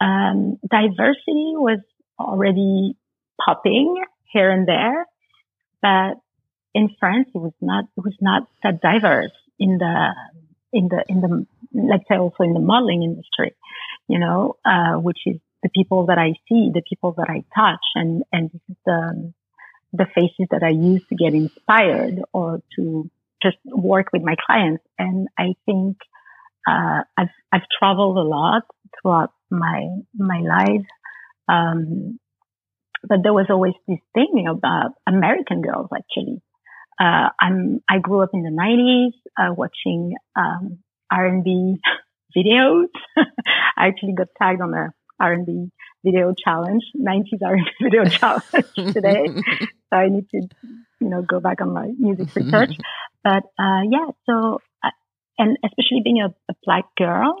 um, 0.00 0.58
diversity 0.70 1.54
was 1.56 1.80
already 2.18 2.96
popping 3.44 3.96
here 4.32 4.50
and 4.50 4.66
there, 4.66 5.06
but 5.80 6.20
in 6.74 6.88
France 6.98 7.28
it 7.34 7.38
was 7.38 7.52
not 7.60 7.84
it 7.96 8.04
was 8.04 8.16
not 8.20 8.48
that 8.62 8.80
diverse 8.80 9.32
in 9.58 9.78
the 9.78 10.14
in 10.72 10.88
the 10.88 11.04
in 11.08 11.20
the 11.20 11.46
let's 11.74 12.04
say 12.08 12.16
also 12.16 12.42
in 12.42 12.54
the 12.54 12.60
modeling 12.60 13.02
industry, 13.02 13.54
you 14.08 14.18
know, 14.18 14.56
uh, 14.64 14.94
which 14.94 15.18
is 15.26 15.36
the 15.62 15.68
people 15.68 16.06
that 16.06 16.18
I 16.18 16.32
see, 16.48 16.70
the 16.72 16.82
people 16.88 17.14
that 17.18 17.28
I 17.28 17.44
touch, 17.54 17.84
and 17.94 18.22
and 18.32 18.50
this 18.50 18.62
is 18.68 18.76
the 18.86 19.32
the 19.92 20.06
faces 20.14 20.48
that 20.50 20.62
I 20.62 20.70
use 20.70 21.02
to 21.08 21.16
get 21.16 21.34
inspired 21.34 22.22
or 22.32 22.62
to 22.76 23.10
just 23.42 23.58
work 23.66 24.06
with 24.12 24.22
my 24.22 24.36
clients. 24.46 24.82
And 24.98 25.28
I 25.38 25.54
think 25.66 25.98
uh, 26.66 27.02
I've 27.16 27.34
I've 27.52 27.66
traveled 27.78 28.16
a 28.16 28.22
lot 28.22 28.62
throughout 29.00 29.32
my 29.50 29.88
my 30.16 30.40
life. 30.40 30.86
Um, 31.48 32.18
but 33.02 33.18
there 33.22 33.32
was 33.32 33.46
always 33.50 33.74
this 33.88 33.98
thing 34.14 34.46
about 34.48 34.92
American 35.06 35.60
girls 35.60 35.88
actually. 35.94 36.40
Uh, 37.00 37.30
I'm, 37.40 37.82
I 37.88 37.98
grew 37.98 38.22
up 38.22 38.30
in 38.32 38.42
the 38.42 38.50
90s, 38.50 39.12
uh, 39.36 39.54
watching, 39.54 40.14
um, 40.36 40.78
R&B 41.10 41.80
videos. 42.36 42.86
I 43.76 43.88
actually 43.88 44.14
got 44.14 44.28
tagged 44.40 44.60
on 44.60 44.74
a 44.74 44.90
R&B 45.20 45.70
video 46.04 46.34
challenge, 46.36 46.82
90s 46.96 47.44
R&B 47.44 47.62
video 47.82 48.04
challenge 48.18 48.74
today. 48.74 49.26
so 49.26 49.96
I 49.96 50.08
need 50.08 50.28
to, 50.30 50.48
you 51.00 51.08
know, 51.08 51.22
go 51.22 51.40
back 51.40 51.60
on 51.60 51.72
my 51.72 51.90
music 51.98 52.34
research. 52.34 52.72
but, 53.22 53.44
uh, 53.58 53.82
yeah, 53.88 54.06
so, 54.26 54.58
uh, 54.84 54.90
and 55.38 55.56
especially 55.64 56.02
being 56.02 56.20
a, 56.20 56.34
a 56.50 56.54
black 56.64 56.84
girl, 56.96 57.36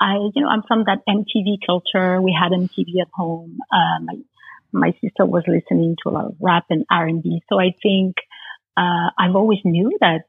I, 0.00 0.14
you 0.34 0.42
know, 0.42 0.48
I'm 0.48 0.62
from 0.66 0.84
that 0.86 0.98
MTV 1.08 1.58
culture. 1.64 2.20
We 2.20 2.36
had 2.38 2.52
MTV 2.52 3.00
at 3.00 3.08
home. 3.14 3.58
Uh, 3.72 4.02
my, 4.02 4.14
my 4.72 4.90
sister 5.00 5.24
was 5.24 5.44
listening 5.46 5.96
to 6.02 6.10
a 6.10 6.12
lot 6.12 6.24
of 6.26 6.36
rap 6.40 6.64
and 6.70 6.84
R&B. 6.90 7.42
So 7.48 7.60
I 7.60 7.74
think, 7.82 8.16
uh, 8.76 9.10
I've 9.18 9.36
always 9.36 9.58
knew 9.64 9.96
that 10.00 10.22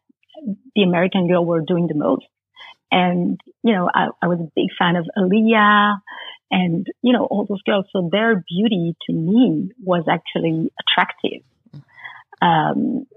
the 0.76 0.84
American 0.84 1.28
girl 1.28 1.46
were 1.46 1.62
doing 1.62 1.88
the 1.88 1.96
most. 1.96 2.26
And, 2.94 3.40
you 3.64 3.74
know, 3.74 3.90
I, 3.92 4.10
I 4.22 4.28
was 4.28 4.40
a 4.40 4.52
big 4.56 4.68
fan 4.78 4.96
of 4.96 5.08
Aaliyah 5.18 5.96
and, 6.52 6.86
you 7.02 7.12
know, 7.12 7.26
all 7.26 7.46
those 7.50 7.64
girls. 7.64 7.86
So 7.92 8.08
their 8.12 8.36
beauty 8.48 8.96
to 9.08 9.14
me 9.14 9.72
was 9.84 10.06
actually 10.08 10.72
attractive. 10.80 11.42
Um, 12.40 13.08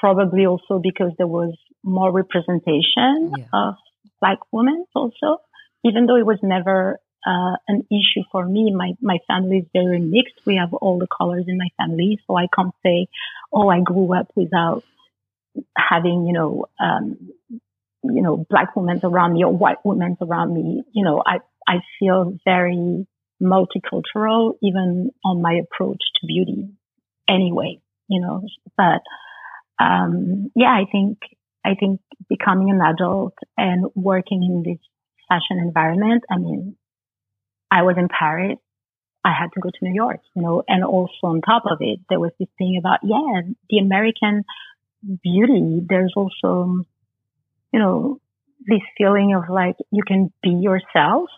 probably 0.00 0.46
also 0.46 0.80
because 0.82 1.12
there 1.16 1.28
was 1.28 1.54
more 1.84 2.10
representation 2.10 3.32
yeah. 3.38 3.44
of 3.52 3.74
black 4.20 4.38
women 4.50 4.84
also, 4.92 5.38
even 5.84 6.06
though 6.06 6.16
it 6.16 6.26
was 6.26 6.38
never 6.42 6.98
uh, 7.24 7.56
an 7.68 7.86
issue 7.90 8.24
for 8.32 8.44
me. 8.46 8.72
My 8.74 8.94
my 9.00 9.18
family 9.28 9.58
is 9.58 9.66
very 9.72 10.00
mixed. 10.00 10.44
We 10.44 10.56
have 10.56 10.74
all 10.74 10.98
the 10.98 11.06
colors 11.06 11.44
in 11.46 11.56
my 11.56 11.68
family, 11.76 12.18
so 12.26 12.36
I 12.36 12.46
can't 12.52 12.74
say, 12.82 13.06
oh, 13.52 13.68
I 13.68 13.80
grew 13.80 14.12
up 14.18 14.28
without 14.34 14.82
having 15.76 16.26
you 16.26 16.32
know 16.32 16.66
um, 16.80 17.16
you 18.02 18.22
know 18.22 18.44
black 18.48 18.74
women 18.76 19.00
around 19.02 19.32
me 19.34 19.44
or 19.44 19.52
white 19.52 19.84
women 19.84 20.16
around 20.20 20.54
me. 20.54 20.82
You 20.92 21.04
know, 21.04 21.22
I 21.24 21.38
I 21.66 21.80
feel 21.98 22.38
very 22.44 23.06
multicultural 23.42 24.54
even 24.62 25.10
on 25.24 25.42
my 25.42 25.54
approach 25.54 26.02
to 26.20 26.26
beauty. 26.26 26.68
Anyway, 27.28 27.80
you 28.08 28.20
know, 28.20 28.42
but 28.76 29.02
um, 29.82 30.50
yeah, 30.54 30.70
I 30.70 30.84
think 30.90 31.18
I 31.64 31.74
think 31.78 32.00
becoming 32.28 32.70
an 32.70 32.80
adult 32.80 33.34
and 33.56 33.86
working 33.94 34.42
in 34.42 34.62
this 34.62 34.80
fashion 35.28 35.62
environment, 35.62 36.24
I 36.30 36.38
mean, 36.38 36.76
I 37.70 37.82
was 37.82 37.96
in 37.98 38.08
Paris. 38.08 38.58
I 39.24 39.32
had 39.38 39.52
to 39.54 39.60
go 39.60 39.68
to 39.68 39.84
New 39.84 39.94
York, 39.94 40.20
you 40.34 40.42
know, 40.42 40.62
and 40.66 40.82
also 40.82 41.24
on 41.24 41.42
top 41.42 41.64
of 41.70 41.78
it, 41.80 42.00
there 42.08 42.18
was 42.18 42.32
this 42.40 42.48
thing 42.56 42.78
about, 42.78 43.00
yeah, 43.02 43.42
the 43.68 43.78
American 43.78 44.44
beauty. 45.22 45.80
There's 45.88 46.12
also, 46.16 46.84
you 47.72 47.78
know, 47.78 48.20
this 48.66 48.82
feeling 48.98 49.34
of 49.34 49.48
like 49.48 49.76
you 49.90 50.02
can 50.06 50.32
be 50.42 50.50
yourself 50.50 51.28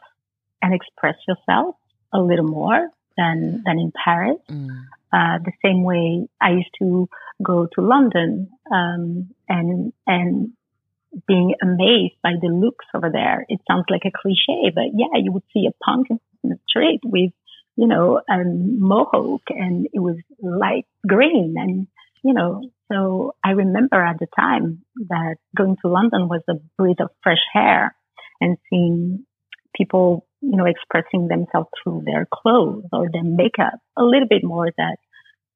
and 0.60 0.74
express 0.74 1.16
yourself 1.26 1.76
a 2.12 2.20
little 2.20 2.46
more 2.46 2.88
than, 3.16 3.62
than 3.64 3.78
in 3.78 3.92
Paris. 4.04 4.38
Mm. 4.50 4.68
Uh, 5.12 5.38
the 5.44 5.52
same 5.64 5.84
way 5.84 6.26
I 6.40 6.52
used 6.52 6.70
to 6.78 7.08
go 7.42 7.66
to 7.74 7.80
London, 7.82 8.48
um, 8.70 9.28
and, 9.48 9.92
and 10.06 10.52
being 11.28 11.54
amazed 11.62 12.14
by 12.22 12.32
the 12.40 12.48
looks 12.48 12.86
over 12.94 13.10
there. 13.10 13.44
It 13.48 13.60
sounds 13.68 13.84
like 13.90 14.02
a 14.06 14.10
cliche, 14.10 14.72
but 14.74 14.84
yeah, 14.94 15.20
you 15.20 15.32
would 15.32 15.42
see 15.52 15.66
a 15.68 15.84
punk 15.84 16.06
in 16.10 16.18
the 16.42 16.58
street 16.66 17.00
with, 17.04 17.32
you 17.76 17.86
know, 17.86 18.20
a 18.28 18.44
mohawk 18.44 19.42
and 19.50 19.86
it 19.92 19.98
was 19.98 20.16
light 20.40 20.86
green 21.06 21.54
and, 21.58 21.86
you 22.22 22.34
know, 22.34 22.62
so 22.90 23.34
I 23.44 23.50
remember 23.50 23.96
at 23.96 24.18
the 24.18 24.26
time 24.38 24.82
that 25.08 25.36
going 25.56 25.76
to 25.82 25.88
London 25.88 26.28
was 26.28 26.42
a 26.48 26.54
breath 26.78 27.00
of 27.00 27.10
fresh 27.22 27.42
air 27.56 27.96
and 28.40 28.58
seeing 28.68 29.24
people, 29.74 30.26
you 30.40 30.56
know, 30.56 30.66
expressing 30.66 31.28
themselves 31.28 31.68
through 31.82 32.02
their 32.04 32.26
clothes 32.32 32.84
or 32.92 33.08
their 33.10 33.24
makeup 33.24 33.78
a 33.96 34.02
little 34.02 34.28
bit 34.28 34.44
more 34.44 34.70
that 34.76 34.96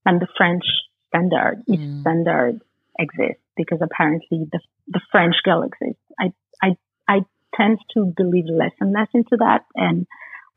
than 0.05 0.19
the 0.19 0.29
French 0.37 0.65
standard. 1.09 1.63
Mm. 1.69 2.01
standard 2.01 2.61
exists 2.99 3.43
because 3.57 3.79
apparently 3.83 4.47
the 4.51 4.61
the 4.89 5.01
French 5.11 5.35
girl 5.45 5.63
exists. 5.63 6.03
I 6.19 6.33
I 6.63 6.77
I 7.09 7.21
tend 7.55 7.79
to 7.95 8.13
believe 8.17 8.45
less 8.49 8.73
and 8.81 8.93
less 8.93 9.09
into 9.15 9.37
that, 9.39 9.65
and 9.75 10.07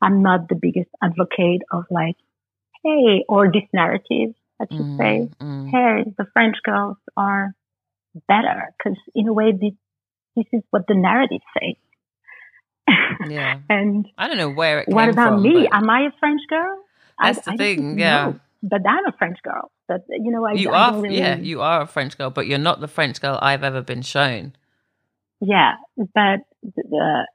I'm 0.00 0.22
not 0.22 0.48
the 0.48 0.58
biggest 0.60 0.90
advocate 1.02 1.62
of 1.70 1.84
like, 1.90 2.16
hey, 2.84 3.24
or 3.28 3.50
this 3.52 3.68
narrative. 3.72 4.34
I 4.60 4.64
should 4.70 4.80
mm, 4.80 4.98
say, 4.98 5.30
mm. 5.40 5.70
hey, 5.70 6.10
the 6.18 6.26
French 6.32 6.56
girls 6.64 6.96
are 7.16 7.54
better 8.28 8.74
because 8.76 8.98
in 9.14 9.28
a 9.28 9.32
way 9.32 9.52
this 9.52 9.72
this 10.36 10.46
is 10.52 10.62
what 10.70 10.86
the 10.86 10.94
narrative 10.94 11.40
says. 11.58 11.76
yeah. 13.28 13.60
and 13.70 14.06
I 14.18 14.28
don't 14.28 14.36
know 14.36 14.50
where 14.50 14.80
it. 14.80 14.86
Goes. 14.86 14.94
What 14.94 15.08
about 15.08 15.34
from, 15.34 15.42
me? 15.42 15.68
Am 15.70 15.88
I 15.88 16.02
a 16.02 16.12
French 16.18 16.42
girl? 16.48 16.78
That's 17.22 17.38
I, 17.38 17.42
the 17.42 17.50
I 17.52 17.56
thing. 17.56 17.98
Yeah. 17.98 18.26
Know 18.26 18.40
but 18.62 18.80
I'm 18.86 19.06
a 19.06 19.16
French 19.16 19.38
girl. 19.42 19.70
But 19.88 20.04
you 20.08 20.30
know, 20.30 20.46
I 20.46 20.52
you 20.52 20.70
I 20.70 20.90
are 20.90 21.00
really... 21.00 21.18
yeah, 21.18 21.36
you 21.36 21.60
are 21.60 21.82
a 21.82 21.86
French 21.86 22.16
girl, 22.16 22.30
but 22.30 22.46
you're 22.46 22.58
not 22.58 22.80
the 22.80 22.88
French 22.88 23.20
girl 23.20 23.38
I've 23.40 23.64
ever 23.64 23.82
been 23.82 24.02
shown. 24.02 24.54
Yeah, 25.40 25.74
but 25.96 26.40
the 26.62 27.26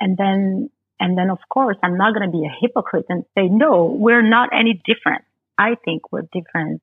and 0.00 0.16
then 0.16 0.70
and 1.00 1.16
then 1.16 1.30
of 1.30 1.38
course 1.48 1.76
I'm 1.82 1.96
not 1.96 2.14
going 2.14 2.30
to 2.30 2.32
be 2.32 2.44
a 2.44 2.52
hypocrite 2.60 3.06
and 3.08 3.24
say 3.36 3.48
no, 3.48 3.84
we're 3.98 4.22
not 4.22 4.50
any 4.52 4.80
different. 4.84 5.24
I 5.58 5.76
think 5.84 6.12
we're 6.12 6.28
different 6.32 6.82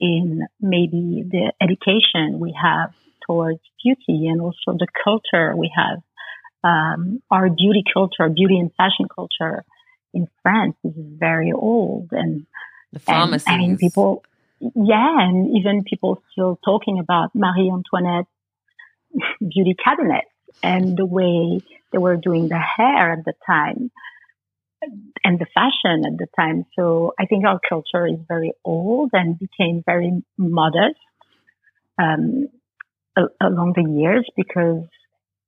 in 0.00 0.42
maybe 0.60 1.24
the 1.28 1.52
education 1.60 2.38
we 2.38 2.56
have 2.60 2.92
towards 3.26 3.60
beauty 3.82 4.28
and 4.28 4.40
also 4.40 4.76
the 4.78 4.86
culture 5.04 5.54
we 5.56 5.70
have. 5.74 5.98
Um, 6.64 7.22
our 7.30 7.48
beauty 7.48 7.84
culture, 7.92 8.28
beauty 8.28 8.58
and 8.58 8.70
fashion 8.76 9.06
culture 9.12 9.64
in 10.12 10.28
France 10.42 10.76
is 10.84 10.92
very 10.96 11.52
old 11.52 12.08
and 12.12 12.46
the 12.92 12.98
pharmacies. 12.98 13.46
And, 13.46 13.60
mean, 13.60 13.76
people, 13.76 14.24
yeah, 14.60 15.20
and 15.20 15.56
even 15.56 15.84
people 15.84 16.22
still 16.32 16.58
talking 16.64 16.98
about 16.98 17.34
Marie 17.34 17.70
Antoinette 17.70 18.26
beauty 19.40 19.76
cabinet 19.82 20.24
and 20.62 20.96
the 20.96 21.06
way 21.06 21.60
they 21.92 21.98
were 21.98 22.16
doing 22.16 22.48
the 22.48 22.58
hair 22.58 23.12
at 23.12 23.24
the 23.24 23.34
time 23.46 23.90
and 25.24 25.38
the 25.38 25.46
fashion 25.54 26.04
at 26.06 26.18
the 26.18 26.26
time. 26.36 26.64
So 26.78 27.12
I 27.18 27.26
think 27.26 27.44
our 27.44 27.60
culture 27.68 28.06
is 28.06 28.18
very 28.28 28.52
old 28.64 29.10
and 29.12 29.38
became 29.38 29.82
very 29.84 30.22
modest 30.36 30.98
um, 31.98 32.48
along 33.40 33.74
the 33.74 34.00
years 34.00 34.28
because, 34.36 34.84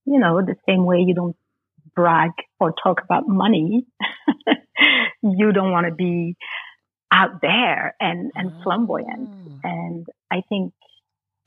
you 0.04 0.18
know, 0.18 0.40
the 0.40 0.56
same 0.68 0.84
way 0.84 0.98
you 1.06 1.14
don't 1.14 1.36
brag 1.94 2.30
or 2.58 2.74
talk 2.82 3.02
about 3.04 3.28
money, 3.28 3.86
you 5.22 5.52
don't 5.52 5.70
want 5.70 5.86
to 5.86 5.94
be 5.94 6.36
out 7.12 7.40
there 7.40 7.94
and, 8.00 8.30
and 8.34 8.52
oh. 8.56 8.62
flamboyant. 8.62 9.30
And 9.64 10.06
I 10.30 10.42
think, 10.48 10.72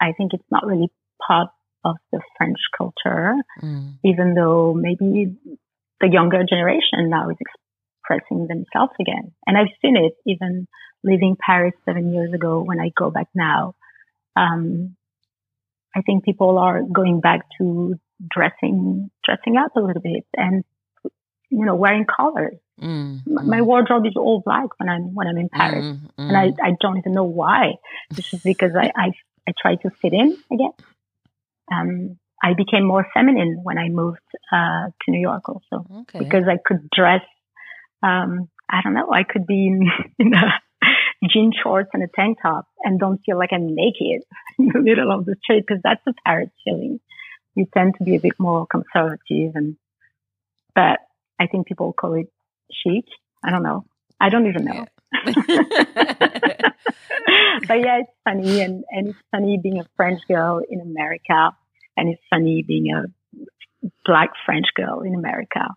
I 0.01 0.11
think 0.13 0.33
it's 0.33 0.43
not 0.51 0.65
really 0.65 0.91
part 1.25 1.49
of 1.85 1.95
the 2.11 2.21
French 2.37 2.59
culture, 2.77 3.33
mm. 3.61 3.93
even 4.03 4.35
though 4.35 4.73
maybe 4.73 5.35
the 5.99 6.09
younger 6.09 6.43
generation 6.47 7.09
now 7.09 7.29
is 7.29 7.37
expressing 8.03 8.47
themselves 8.47 8.93
again. 8.99 9.31
And 9.45 9.57
I've 9.57 9.73
seen 9.81 9.97
it 9.97 10.13
even 10.25 10.67
leaving 11.03 11.35
Paris 11.39 11.73
seven 11.85 12.13
years 12.13 12.33
ago 12.33 12.61
when 12.61 12.79
I 12.79 12.91
go 12.95 13.09
back 13.09 13.27
now. 13.33 13.75
Um, 14.35 14.95
I 15.95 16.01
think 16.01 16.23
people 16.23 16.57
are 16.57 16.81
going 16.81 17.19
back 17.19 17.41
to 17.59 17.95
dressing, 18.29 19.11
dressing 19.23 19.57
up 19.57 19.75
a 19.75 19.79
little 19.79 20.01
bit 20.01 20.25
and, 20.35 20.63
you 21.49 21.65
know, 21.65 21.75
wearing 21.75 22.05
colors 22.05 22.57
Mm, 22.81 23.21
My 23.25 23.61
wardrobe 23.61 24.05
is 24.05 24.13
all 24.15 24.41
black 24.43 24.79
when 24.79 24.89
I'm 24.89 25.13
when 25.13 25.27
I'm 25.27 25.37
in 25.37 25.49
Paris, 25.49 25.85
mm, 25.85 26.09
and 26.17 26.35
I, 26.35 26.51
I 26.61 26.71
don't 26.81 26.97
even 26.97 27.13
know 27.13 27.23
why. 27.23 27.73
This 28.09 28.33
is 28.33 28.41
because 28.41 28.71
I, 28.75 28.91
I 28.95 29.11
I 29.47 29.53
try 29.61 29.75
to 29.75 29.89
fit 30.01 30.11
in 30.11 30.35
again. 30.51 30.73
Um, 31.71 32.19
I 32.43 32.55
became 32.55 32.83
more 32.85 33.07
feminine 33.13 33.59
when 33.61 33.77
I 33.77 33.89
moved 33.89 34.19
uh, 34.51 34.87
to 34.87 35.11
New 35.11 35.21
York, 35.21 35.47
also 35.47 35.85
okay. 36.01 36.19
because 36.19 36.45
I 36.47 36.57
could 36.65 36.89
dress. 36.89 37.21
Um, 38.03 38.49
I 38.69 38.81
don't 38.83 38.93
know. 38.93 39.11
I 39.11 39.23
could 39.23 39.45
be 39.47 39.67
in, 39.67 39.89
in 40.19 40.33
a 40.33 40.59
jean 41.31 41.51
shorts 41.61 41.89
and 41.93 42.03
a 42.03 42.07
tank 42.15 42.39
top 42.41 42.67
and 42.83 42.99
don't 42.99 43.21
feel 43.25 43.37
like 43.37 43.51
I'm 43.53 43.73
naked 43.73 44.23
in 44.59 44.69
the 44.73 44.81
middle 44.81 45.11
of 45.11 45.25
the 45.25 45.35
street 45.43 45.63
because 45.67 45.81
that's 45.83 46.01
the 46.05 46.13
Paris 46.25 46.49
feeling. 46.63 46.99
You 47.55 47.65
tend 47.73 47.95
to 47.97 48.03
be 48.03 48.15
a 48.15 48.19
bit 48.19 48.33
more 48.39 48.65
conservative 48.65 49.55
and, 49.55 49.77
but 50.75 50.99
I 51.39 51.47
think 51.47 51.67
people 51.67 51.93
call 51.93 52.15
it 52.15 52.27
chic. 52.71 53.05
I 53.43 53.51
don't 53.51 53.63
know. 53.63 53.85
I 54.19 54.29
don't 54.29 54.47
even 54.47 54.65
know. 54.65 54.85
But 57.67 57.79
yeah, 57.79 57.99
it's 57.99 58.11
funny 58.23 58.61
and, 58.61 58.83
and 58.89 59.09
it's 59.09 59.19
funny 59.31 59.59
being 59.61 59.79
a 59.79 59.85
French 59.95 60.21
girl 60.27 60.61
in 60.67 60.81
America 60.81 61.51
and 61.95 62.09
it's 62.09 62.21
funny 62.29 62.63
being 62.67 62.93
a 62.93 63.87
black 64.05 64.31
French 64.45 64.65
girl 64.75 65.01
in 65.01 65.15
America 65.15 65.67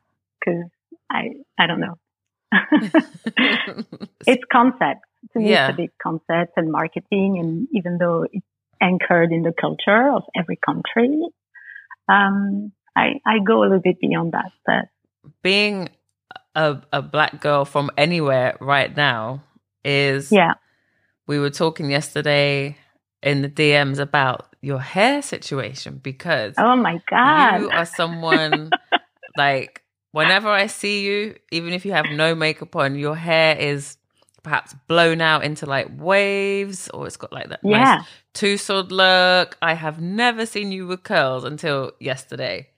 because 0.41 0.69
I, 1.11 1.31
I 1.59 1.67
don't 1.67 1.81
know. 1.81 1.97
it's 4.27 4.45
concepts. 4.51 5.09
To 5.33 5.39
me, 5.41 5.51
Yeah. 5.51 5.69
it's 5.69 5.75
a 5.75 5.77
big 5.77 5.91
concept 6.03 6.53
and 6.57 6.71
marketing. 6.71 7.39
And 7.39 7.69
even 7.73 7.99
though 7.99 8.27
it's 8.31 8.47
anchored 8.81 9.33
in 9.33 9.43
the 9.43 9.53
culture 9.59 10.11
of 10.13 10.23
every 10.37 10.57
country, 10.65 11.21
um, 12.09 12.73
I, 12.97 13.21
I 13.27 13.39
go 13.45 13.61
a 13.61 13.65
little 13.65 13.81
bit 13.81 14.01
beyond 14.01 14.33
that. 14.33 14.53
But 14.65 14.89
Being 15.43 15.89
a, 16.55 16.81
a 16.93 17.03
black 17.03 17.41
girl 17.41 17.65
from 17.65 17.91
anywhere 17.97 18.57
right 18.61 18.95
now 18.97 19.43
is 19.85 20.31
yeah, 20.33 20.55
we 21.27 21.39
were 21.39 21.51
talking 21.51 21.91
yesterday 21.91 22.77
in 23.23 23.43
the 23.43 23.49
DMs 23.49 23.99
about 23.99 24.55
your 24.61 24.79
hair 24.81 25.23
situation 25.23 26.01
because 26.03 26.55
oh 26.59 26.77
my 26.77 27.01
God. 27.11 27.61
you 27.61 27.71
are 27.71 27.85
someone 27.87 28.71
like 29.37 29.83
whenever 30.17 30.49
I 30.49 30.67
see 30.67 31.05
you, 31.05 31.37
even 31.51 31.75
if 31.75 31.85
you 31.85 31.93
have 31.93 32.07
no 32.07 32.35
makeup 32.35 32.75
on, 32.75 32.97
your 32.97 33.15
hair 33.15 33.55
is 33.57 33.99
perhaps 34.43 34.75
blown 34.89 35.21
out 35.21 35.45
into 35.45 35.67
like 35.67 35.89
waves 35.99 36.89
or 36.89 37.07
it's 37.07 37.17
got 37.17 37.33
like 37.33 37.49
that 37.49 37.61
yeah. 37.63 37.97
nice 37.97 38.07
two-sword 38.33 38.93
look. 38.93 39.59
I 39.61 39.75
have 39.75 40.01
never 40.01 40.47
seen 40.47 40.73
you 40.73 40.87
with 40.87 41.03
curls 41.03 41.45
until 41.45 41.93
yesterday. 42.01 42.69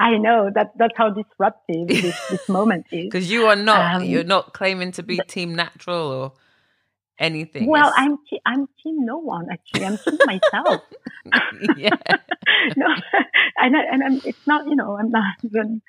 I 0.00 0.16
know 0.16 0.50
that 0.54 0.72
that's 0.78 0.94
how 0.96 1.10
disruptive 1.10 1.88
this, 1.88 2.18
this 2.30 2.48
moment 2.48 2.86
is. 2.90 3.04
Because 3.04 3.30
you 3.30 3.46
are 3.46 3.56
not 3.56 3.96
Um, 3.96 4.04
you're 4.04 4.24
not 4.24 4.54
claiming 4.54 4.92
to 4.92 5.02
be 5.02 5.18
team 5.28 5.54
natural 5.54 6.10
or 6.10 6.32
anything. 7.18 7.66
Well, 7.66 7.88
It's- 7.88 7.94
I'm 7.98 8.16
te- 8.28 8.42
I'm 8.46 8.66
team 8.82 9.04
no 9.04 9.18
one 9.18 9.46
actually. 9.50 9.84
I'm 9.84 9.98
team 9.98 10.18
myself. 10.24 10.82
yeah. 11.76 11.96
no, 12.76 12.86
and 13.58 13.76
I, 13.76 13.80
and 13.92 14.02
I'm, 14.02 14.20
it's 14.24 14.46
not 14.46 14.66
you 14.66 14.76
know 14.76 14.96
I'm 14.98 15.10
not 15.10 15.24
even 15.44 15.82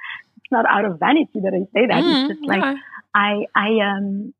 it's 0.44 0.52
not 0.52 0.66
out 0.70 0.86
of 0.86 1.00
vanity 1.00 1.40
that 1.42 1.54
I 1.54 1.64
say 1.74 1.88
that. 1.88 2.04
Mm, 2.04 2.12
it's 2.12 2.28
just 2.28 2.48
like 2.48 2.62
no. 2.62 2.78
I 3.16 3.46
I 3.56 3.70
um 3.96 4.34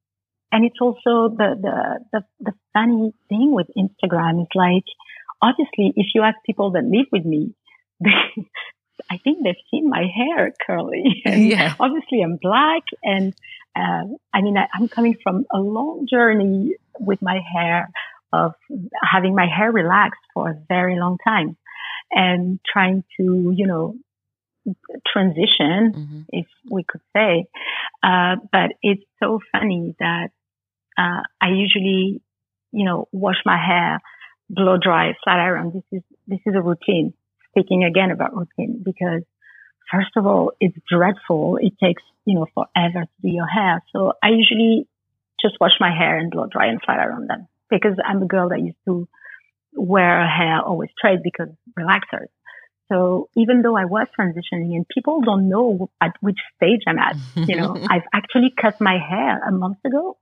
and 0.52 0.66
it's 0.66 0.80
also 0.82 1.30
the 1.36 1.56
the 1.62 2.00
the 2.12 2.26
the 2.40 2.54
funny 2.74 3.14
thing 3.30 3.54
with 3.54 3.68
Instagram 3.78 4.42
is 4.42 4.48
like 4.56 4.86
obviously 5.42 5.94
if 5.96 6.08
you 6.14 6.22
ask 6.24 6.38
people 6.46 6.72
that 6.72 6.84
live 6.84 7.08
with 7.12 7.26
me, 7.26 7.54
they 8.00 8.12
I 9.10 9.18
think 9.24 9.40
they've 9.44 9.56
seen 9.72 9.90
my 9.90 10.06
hair 10.16 10.54
curly. 10.66 11.22
And 11.26 11.50
Yeah. 11.50 11.76
obviously 11.80 12.22
I'm 12.24 12.38
black 12.42 12.84
and 13.04 13.34
uh, 13.76 14.04
I 14.34 14.42
mean 14.42 14.58
I, 14.58 14.68
I'm 14.74 14.88
coming 14.90 15.16
from 15.24 15.46
a 15.54 15.60
long 15.60 16.08
journey 16.10 16.76
with 17.00 17.22
my 17.22 17.40
hair 17.56 17.90
of 18.32 18.54
having 19.02 19.36
my 19.36 19.48
hair 19.48 19.72
relaxed 19.72 20.22
for 20.34 20.50
a 20.50 20.58
very 20.68 20.98
long 21.00 21.18
time 21.24 21.56
and 22.12 22.60
trying 22.72 23.04
to 23.18 23.54
you 23.56 23.68
know 23.68 23.96
transition 25.06 25.94
Mhm. 25.94 26.26
if 26.30 26.48
we 26.70 26.84
could 26.84 27.02
say. 27.16 27.46
Uh, 28.02 28.38
but 28.52 28.72
it's 28.82 29.04
so 29.22 29.40
funny 29.52 29.96
that 30.00 30.30
uh, 30.98 31.22
I 31.42 31.50
usually, 31.50 32.22
you 32.72 32.86
know, 32.86 33.08
wash 33.12 33.38
my 33.46 33.58
hair, 33.58 34.00
blow 34.50 34.78
dry, 34.78 35.16
flat 35.24 35.40
iron. 35.40 35.72
This 35.74 35.84
is 35.92 36.04
this 36.28 36.40
is 36.46 36.56
a 36.56 36.62
routine. 36.62 37.14
Speaking 37.50 37.84
again 37.84 38.12
about 38.12 38.36
routine, 38.36 38.82
because 38.84 39.24
first 39.92 40.12
of 40.16 40.26
all, 40.26 40.54
it's 40.60 40.78
dreadful. 40.88 41.58
It 41.62 41.74
takes 41.80 42.04
you 42.26 42.36
know 42.36 42.48
forever 42.54 43.02
to 43.06 43.22
do 43.22 43.30
your 43.30 43.48
hair. 43.48 43.82
So 43.92 44.14
I 44.24 44.30
usually 44.30 44.88
just 45.42 45.56
wash 45.60 45.74
my 45.80 45.92
hair 45.96 46.18
and 46.18 46.32
blow 46.32 46.48
dry 46.48 46.68
and 46.68 46.82
flat 46.82 47.00
iron 47.00 47.28
them 47.28 47.48
because 47.70 47.96
I'm 48.06 48.22
a 48.22 48.28
girl 48.28 48.50
that 48.50 48.62
used 48.62 48.78
to 48.86 49.08
wear 49.76 50.26
hair 50.28 50.62
always 50.62 50.90
straight 50.98 51.20
because 51.24 51.50
relaxers. 51.78 52.30
So 52.92 53.30
even 53.36 53.62
though 53.62 53.78
I 53.78 53.86
was 53.86 54.08
transitioning 54.18 54.76
and 54.76 54.86
people 54.88 55.22
don't 55.22 55.50
know 55.50 55.90
at 56.02 56.14
which 56.22 56.38
stage 56.58 56.82
I'm 56.88 57.00
at, 57.00 57.16
you 57.36 57.56
know, 57.56 57.76
I've 57.90 58.04
actually 58.14 58.54
cut 58.60 58.80
my 58.82 58.98
hair 58.98 59.42
a 59.48 59.52
month 59.52 59.78
ago 59.86 60.18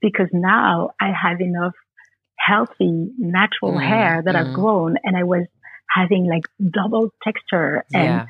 because 0.00 0.28
now 0.32 0.90
I 1.00 1.12
have 1.12 1.40
enough 1.40 1.74
healthy, 2.38 3.10
natural 3.18 3.72
Mm, 3.72 3.88
hair 3.88 4.22
that 4.24 4.34
mm. 4.34 4.38
I've 4.46 4.54
grown 4.54 4.96
and 5.02 5.16
I 5.16 5.22
was 5.22 5.46
having 5.88 6.28
like 6.28 6.42
double 6.70 7.10
texture 7.22 7.84
and 7.92 8.04
yeah. 8.04 8.26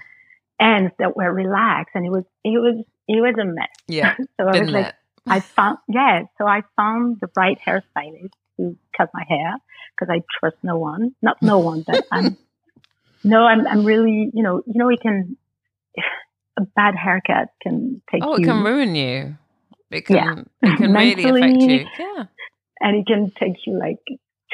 ends 0.60 0.92
that 0.98 1.16
were 1.16 1.32
relaxed 1.32 1.94
and 1.94 2.06
it 2.06 2.10
was, 2.10 2.24
it 2.44 2.50
was, 2.50 2.84
it 3.08 3.20
was 3.20 3.34
a 3.40 3.44
mess. 3.44 3.68
Yeah. 3.88 4.16
So 4.40 4.48
I 4.48 4.60
was 4.60 4.70
like. 4.70 4.94
I 5.28 5.40
found, 5.56 5.78
yeah, 5.88 6.22
so 6.38 6.46
I 6.46 6.62
found 6.76 7.18
the 7.20 7.28
right 7.36 7.58
hairstylist 7.66 8.30
to 8.58 8.76
cut 8.96 9.10
my 9.12 9.24
hair 9.28 9.56
because 9.98 10.08
I 10.08 10.22
trust 10.38 10.56
no 10.62 10.78
one, 10.78 11.16
not 11.20 11.42
no 11.42 11.58
one, 11.58 11.82
but 11.84 12.06
I'm, 12.12 12.36
no, 13.26 13.44
I'm, 13.44 13.66
I'm 13.66 13.84
really, 13.84 14.30
you 14.32 14.42
know, 14.42 14.62
you 14.66 14.74
know, 14.74 14.88
it 14.88 15.00
can, 15.00 15.36
a 16.58 16.62
bad 16.74 16.94
haircut 16.94 17.48
can 17.62 18.00
take 18.10 18.22
Oh, 18.24 18.36
you, 18.36 18.42
it 18.42 18.46
can 18.46 18.64
ruin 18.64 18.94
you. 18.94 19.36
It 19.90 20.06
can 20.06 20.16
Yeah. 20.16 20.70
it 20.70 20.76
can 20.78 20.92
really 21.04 21.24
affect 21.24 21.62
you. 21.62 21.86
Yeah. 21.98 22.24
and 22.80 22.96
it 22.96 23.06
can 23.06 23.32
take 23.38 23.56
you 23.66 23.78
like 23.78 23.98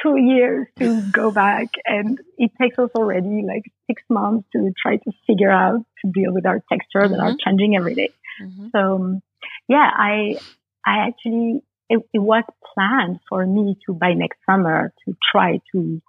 two 0.02 0.16
years 0.16 0.66
to 0.80 1.02
go 1.12 1.30
back. 1.30 1.68
And 1.84 2.18
it 2.38 2.50
takes 2.60 2.78
us 2.78 2.90
already 2.94 3.42
like 3.46 3.62
six 3.86 4.02
months 4.08 4.48
to 4.52 4.72
try 4.80 4.96
to 4.96 5.12
figure 5.26 5.50
out 5.50 5.84
to 6.04 6.10
deal 6.12 6.32
with 6.32 6.46
our 6.46 6.60
texture 6.72 7.08
that 7.08 7.20
are 7.20 7.34
changing 7.44 7.76
every 7.76 7.94
day. 7.94 8.10
Mhm. 8.42 8.70
So 8.72 8.96
um, 8.96 9.22
yeah, 9.68 9.88
I 9.94 10.36
I 10.86 11.06
actually 11.08 11.62
it, 11.88 12.00
it 12.12 12.18
was 12.18 12.44
planned 12.74 13.20
for 13.28 13.46
me 13.46 13.76
to 13.86 13.92
by 13.94 14.14
next 14.14 14.38
summer 14.48 14.92
to 15.04 15.14
try 15.30 15.60
to 15.72 16.00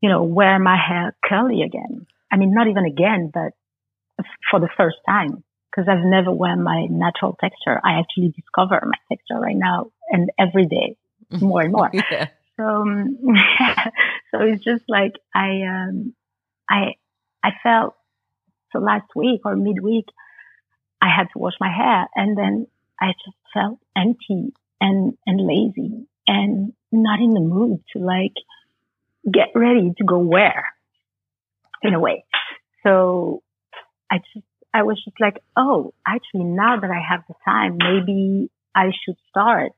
you 0.00 0.08
know 0.08 0.22
wear 0.22 0.58
my 0.58 0.76
hair 0.76 1.16
curly 1.24 1.62
again. 1.62 2.06
I 2.30 2.36
mean, 2.36 2.52
not 2.52 2.68
even 2.68 2.84
again, 2.84 3.30
but 3.32 3.52
for 4.50 4.60
the 4.60 4.68
first 4.76 4.98
time 5.08 5.44
because 5.70 5.88
I've 5.88 6.04
never 6.04 6.32
worn 6.32 6.62
my 6.62 6.86
natural 6.90 7.36
texture. 7.40 7.80
I 7.84 8.00
actually 8.00 8.28
discover 8.28 8.80
my 8.84 8.98
texture 9.08 9.38
right 9.38 9.56
now 9.56 9.92
and 10.10 10.30
every 10.38 10.66
day 10.66 10.96
more 11.40 11.62
and 11.62 11.72
more. 11.72 11.90
Yeah. 11.92 12.28
So, 12.56 12.64
um, 12.64 13.16
so 14.30 14.40
it's 14.42 14.64
just 14.64 14.84
like 14.88 15.12
I, 15.34 15.62
um, 15.62 16.14
I, 16.68 16.94
I 17.44 17.50
felt 17.62 17.94
so 18.72 18.80
last 18.80 19.06
week 19.14 19.42
or 19.44 19.54
midweek, 19.54 20.06
I 21.00 21.08
had 21.14 21.28
to 21.32 21.38
wash 21.38 21.54
my 21.60 21.72
hair 21.72 22.08
and 22.16 22.36
then 22.36 22.66
I 23.00 23.12
just 23.24 23.36
felt 23.54 23.78
empty 23.96 24.52
and, 24.80 25.16
and 25.26 25.40
lazy 25.40 26.08
and 26.26 26.72
not 26.90 27.20
in 27.20 27.34
the 27.34 27.40
mood 27.40 27.84
to 27.92 28.00
like 28.00 28.34
get 29.32 29.48
ready 29.54 29.92
to 29.98 30.04
go 30.04 30.18
where 30.18 30.64
in 31.82 31.94
a 31.94 32.00
way. 32.00 32.24
So 32.82 33.42
I 34.10 34.18
just, 34.18 34.46
I 34.72 34.82
was 34.82 35.02
just 35.04 35.20
like, 35.20 35.42
oh, 35.56 35.94
actually 36.06 36.44
now 36.44 36.78
that 36.80 36.90
I 36.90 37.00
have 37.08 37.22
the 37.28 37.34
time, 37.44 37.78
maybe 37.78 38.50
I 38.74 38.86
should 39.04 39.16
start, 39.30 39.72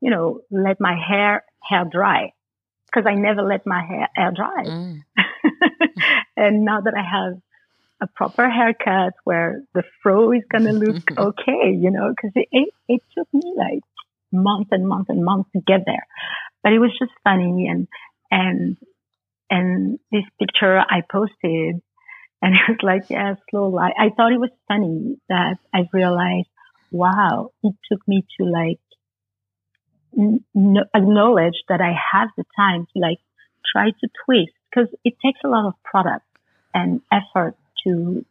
you 0.00 0.10
know, 0.10 0.40
let 0.50 0.80
my 0.80 0.96
hair, 0.96 1.44
hair 1.62 1.84
dry 1.90 2.32
because 2.86 3.08
I 3.08 3.14
never 3.14 3.42
let 3.42 3.66
my 3.66 3.84
hair, 3.84 4.08
hair 4.14 4.32
dry. 4.34 4.64
Mm. 4.64 5.04
and 6.36 6.64
now 6.64 6.80
that 6.80 6.94
I 6.96 7.02
have 7.02 7.40
a 8.02 8.06
proper 8.06 8.48
haircut 8.48 9.12
where 9.24 9.62
the 9.74 9.82
fro 10.02 10.32
is 10.32 10.42
going 10.50 10.64
to 10.64 10.72
look 10.72 11.02
okay, 11.18 11.76
you 11.78 11.90
know, 11.90 12.10
because 12.10 12.32
it, 12.34 12.48
it, 12.50 12.68
it 12.88 13.02
took 13.16 13.28
me 13.32 13.54
like 13.56 13.82
months 14.32 14.70
and 14.72 14.88
months 14.88 15.10
and 15.10 15.24
months 15.24 15.50
to 15.54 15.60
get 15.60 15.82
there. 15.86 16.06
But 16.62 16.72
it 16.72 16.78
was 16.78 16.90
just 16.98 17.12
funny 17.24 17.68
and, 17.68 17.88
and, 18.30 18.76
and 19.50 19.98
this 20.10 20.24
picture 20.38 20.78
I 20.78 21.02
posted 21.10 21.82
and 22.42 22.54
it 22.54 22.68
was 22.68 22.78
like, 22.82 23.10
yeah, 23.10 23.34
slow 23.50 23.68
life. 23.68 23.92
I 23.98 24.10
thought 24.10 24.32
it 24.32 24.40
was 24.40 24.50
funny 24.68 25.18
that 25.28 25.58
I 25.74 25.88
realized, 25.92 26.48
wow, 26.90 27.50
it 27.62 27.74
took 27.90 28.06
me 28.08 28.24
to 28.38 28.46
like 28.46 28.80
n- 30.16 30.44
acknowledge 30.94 31.62
that 31.68 31.80
I 31.80 31.94
have 32.12 32.28
the 32.36 32.44
time 32.56 32.86
to 32.92 32.98
like 33.00 33.18
try 33.72 33.90
to 33.90 34.08
twist 34.24 34.52
because 34.70 34.88
it 35.04 35.14
takes 35.24 35.40
a 35.44 35.48
lot 35.48 35.66
of 35.66 35.74
product 35.84 36.24
and 36.72 37.02
effort 37.12 37.56
to 37.84 38.24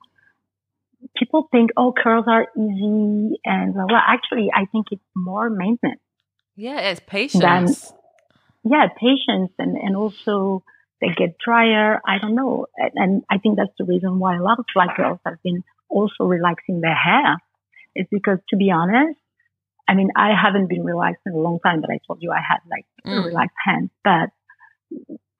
people 1.15 1.47
think, 1.51 1.71
oh, 1.77 1.93
curls 1.93 2.25
are 2.27 2.47
easy 2.57 3.39
and 3.45 3.73
blah, 3.73 3.85
blah. 3.85 4.01
Actually, 4.05 4.49
I 4.53 4.65
think 4.65 4.87
it's 4.91 5.01
more 5.15 5.49
maintenance. 5.49 6.01
Yeah, 6.55 6.79
it's 6.79 6.99
patience. 7.07 7.93
Yeah, 8.63 8.87
patience 8.99 9.51
and, 9.57 9.77
and 9.77 9.95
also 9.95 10.63
they 11.01 11.07
get 11.09 11.37
drier. 11.43 12.01
I 12.05 12.19
don't 12.19 12.35
know. 12.35 12.67
And, 12.77 12.91
and 12.95 13.23
I 13.29 13.37
think 13.37 13.57
that's 13.57 13.75
the 13.77 13.85
reason 13.85 14.19
why 14.19 14.37
a 14.37 14.41
lot 14.43 14.59
of 14.59 14.65
black 14.73 14.97
girls 14.97 15.19
have 15.25 15.41
been 15.43 15.63
also 15.89 16.25
relaxing 16.25 16.81
their 16.81 16.95
hair. 16.95 17.37
It's 17.95 18.09
because 18.11 18.39
to 18.49 18.57
be 18.57 18.71
honest, 18.71 19.19
I 19.87 19.95
mean, 19.95 20.09
I 20.15 20.31
haven't 20.39 20.69
been 20.69 20.83
relaxed 20.83 21.21
in 21.25 21.33
a 21.33 21.37
long 21.37 21.59
time, 21.65 21.81
but 21.81 21.89
I 21.89 21.99
told 22.07 22.21
you 22.21 22.31
I 22.31 22.41
had 22.47 22.59
like 22.69 22.85
Mm. 23.05 23.23
relaxed 23.23 23.55
hands, 23.65 23.89
but 24.03 24.29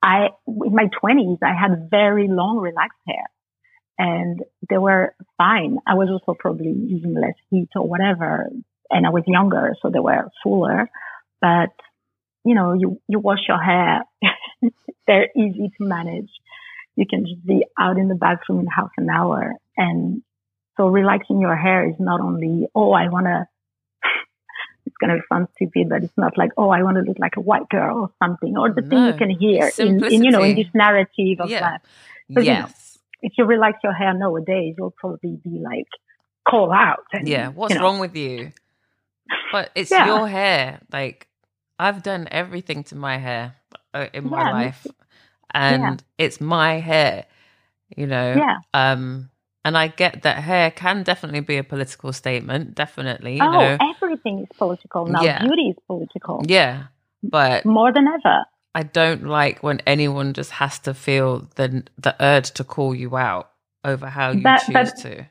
I, 0.02 0.30
in 0.46 0.74
my 0.74 0.88
twenties, 1.00 1.38
I 1.42 1.54
had 1.54 1.88
very 1.90 2.28
long 2.28 2.58
relaxed 2.58 2.98
hair 3.06 3.24
and 3.98 4.40
they 4.68 4.78
were 4.78 5.14
fine. 5.38 5.78
I 5.86 5.94
was 5.94 6.08
also 6.10 6.36
probably 6.38 6.72
using 6.72 7.14
less 7.14 7.34
heat 7.50 7.68
or 7.76 7.86
whatever. 7.86 8.48
And 8.90 9.06
I 9.06 9.10
was 9.10 9.24
younger, 9.26 9.74
so 9.82 9.90
they 9.90 10.00
were 10.00 10.30
fuller, 10.42 10.90
but 11.40 11.70
you 12.44 12.54
know, 12.54 12.72
you, 12.72 13.00
you 13.08 13.18
wash 13.18 13.40
your 13.48 13.62
hair. 13.62 14.04
They're 15.06 15.28
easy 15.36 15.72
to 15.78 15.84
manage. 15.84 16.30
You 16.96 17.06
can 17.08 17.26
just 17.26 17.44
be 17.46 17.64
out 17.78 17.98
in 17.98 18.08
the 18.08 18.14
bathroom 18.14 18.60
in 18.60 18.66
half 18.66 18.90
an 18.98 19.08
hour. 19.08 19.54
And 19.76 20.22
so 20.76 20.88
relaxing 20.88 21.40
your 21.40 21.56
hair 21.56 21.88
is 21.88 21.96
not 21.98 22.20
only, 22.20 22.66
oh, 22.74 22.92
I 22.92 23.08
want 23.08 23.26
to 23.26 23.46
it's 24.86 24.96
going 24.96 25.16
to 25.16 25.22
sound 25.32 25.48
stupid, 25.56 25.88
but 25.88 26.02
it's 26.04 26.16
not 26.16 26.36
like, 26.36 26.50
oh, 26.56 26.70
I 26.70 26.82
want 26.82 26.96
to 26.96 27.02
look 27.02 27.18
like 27.18 27.36
a 27.36 27.40
white 27.40 27.68
girl 27.68 27.98
or 27.98 28.10
something, 28.22 28.56
or 28.56 28.72
the 28.72 28.82
no. 28.82 28.88
thing 28.88 29.06
you 29.06 29.12
can 29.14 29.30
hear 29.30 29.70
in, 29.78 30.04
in, 30.04 30.24
you 30.24 30.30
know, 30.30 30.42
in 30.42 30.56
this 30.56 30.68
narrative 30.74 31.40
of 31.40 31.50
yeah. 31.50 31.60
that. 31.60 31.82
yes. 32.28 32.44
You 32.44 32.44
know, 32.44 32.68
if 33.22 33.32
you 33.36 33.44
relax 33.44 33.78
your 33.84 33.92
hair 33.92 34.14
nowadays, 34.14 34.74
you'll 34.78 34.92
probably 34.92 35.38
be 35.44 35.58
like, 35.58 35.88
call 36.48 36.72
out. 36.72 37.04
And, 37.12 37.28
yeah. 37.28 37.48
What's 37.48 37.74
you 37.74 37.78
know. 37.78 37.84
wrong 37.84 37.98
with 37.98 38.16
you? 38.16 38.52
But 39.52 39.70
it's 39.74 39.90
yeah. 39.90 40.06
your 40.06 40.26
hair. 40.26 40.80
Like, 40.92 41.28
I've 41.78 42.02
done 42.02 42.28
everything 42.30 42.84
to 42.84 42.96
my 42.96 43.18
hair 43.18 43.56
in 43.94 44.28
my 44.28 44.42
yeah, 44.42 44.52
life, 44.52 44.86
and 45.52 46.02
it's 46.18 46.40
my 46.40 46.80
hair, 46.80 47.26
you 47.96 48.06
know. 48.06 48.34
Yeah. 48.36 48.56
Um, 48.74 49.30
and 49.64 49.76
I 49.76 49.88
get 49.88 50.22
that 50.22 50.42
hair 50.42 50.70
can 50.70 51.02
definitely 51.02 51.40
be 51.40 51.58
a 51.58 51.64
political 51.64 52.12
statement, 52.12 52.74
definitely. 52.74 53.36
You 53.36 53.44
oh, 53.44 53.52
know. 53.52 53.78
everything 53.96 54.40
is 54.40 54.48
political 54.56 55.06
now. 55.06 55.22
Yeah. 55.22 55.40
Beauty 55.42 55.68
is 55.68 55.76
political. 55.86 56.42
Yeah, 56.46 56.84
but 57.22 57.64
more 57.64 57.92
than 57.92 58.06
ever. 58.08 58.44
I 58.74 58.84
don't 58.84 59.24
like 59.24 59.62
when 59.62 59.80
anyone 59.86 60.32
just 60.32 60.52
has 60.52 60.78
to 60.80 60.94
feel 60.94 61.48
the 61.56 61.84
the 61.98 62.14
urge 62.20 62.52
to 62.52 62.64
call 62.64 62.94
you 62.94 63.16
out 63.16 63.50
over 63.84 64.06
how 64.06 64.30
you 64.30 64.42
but, 64.42 64.60
choose 64.60 64.72
but, 64.72 64.96
to. 64.98 65.26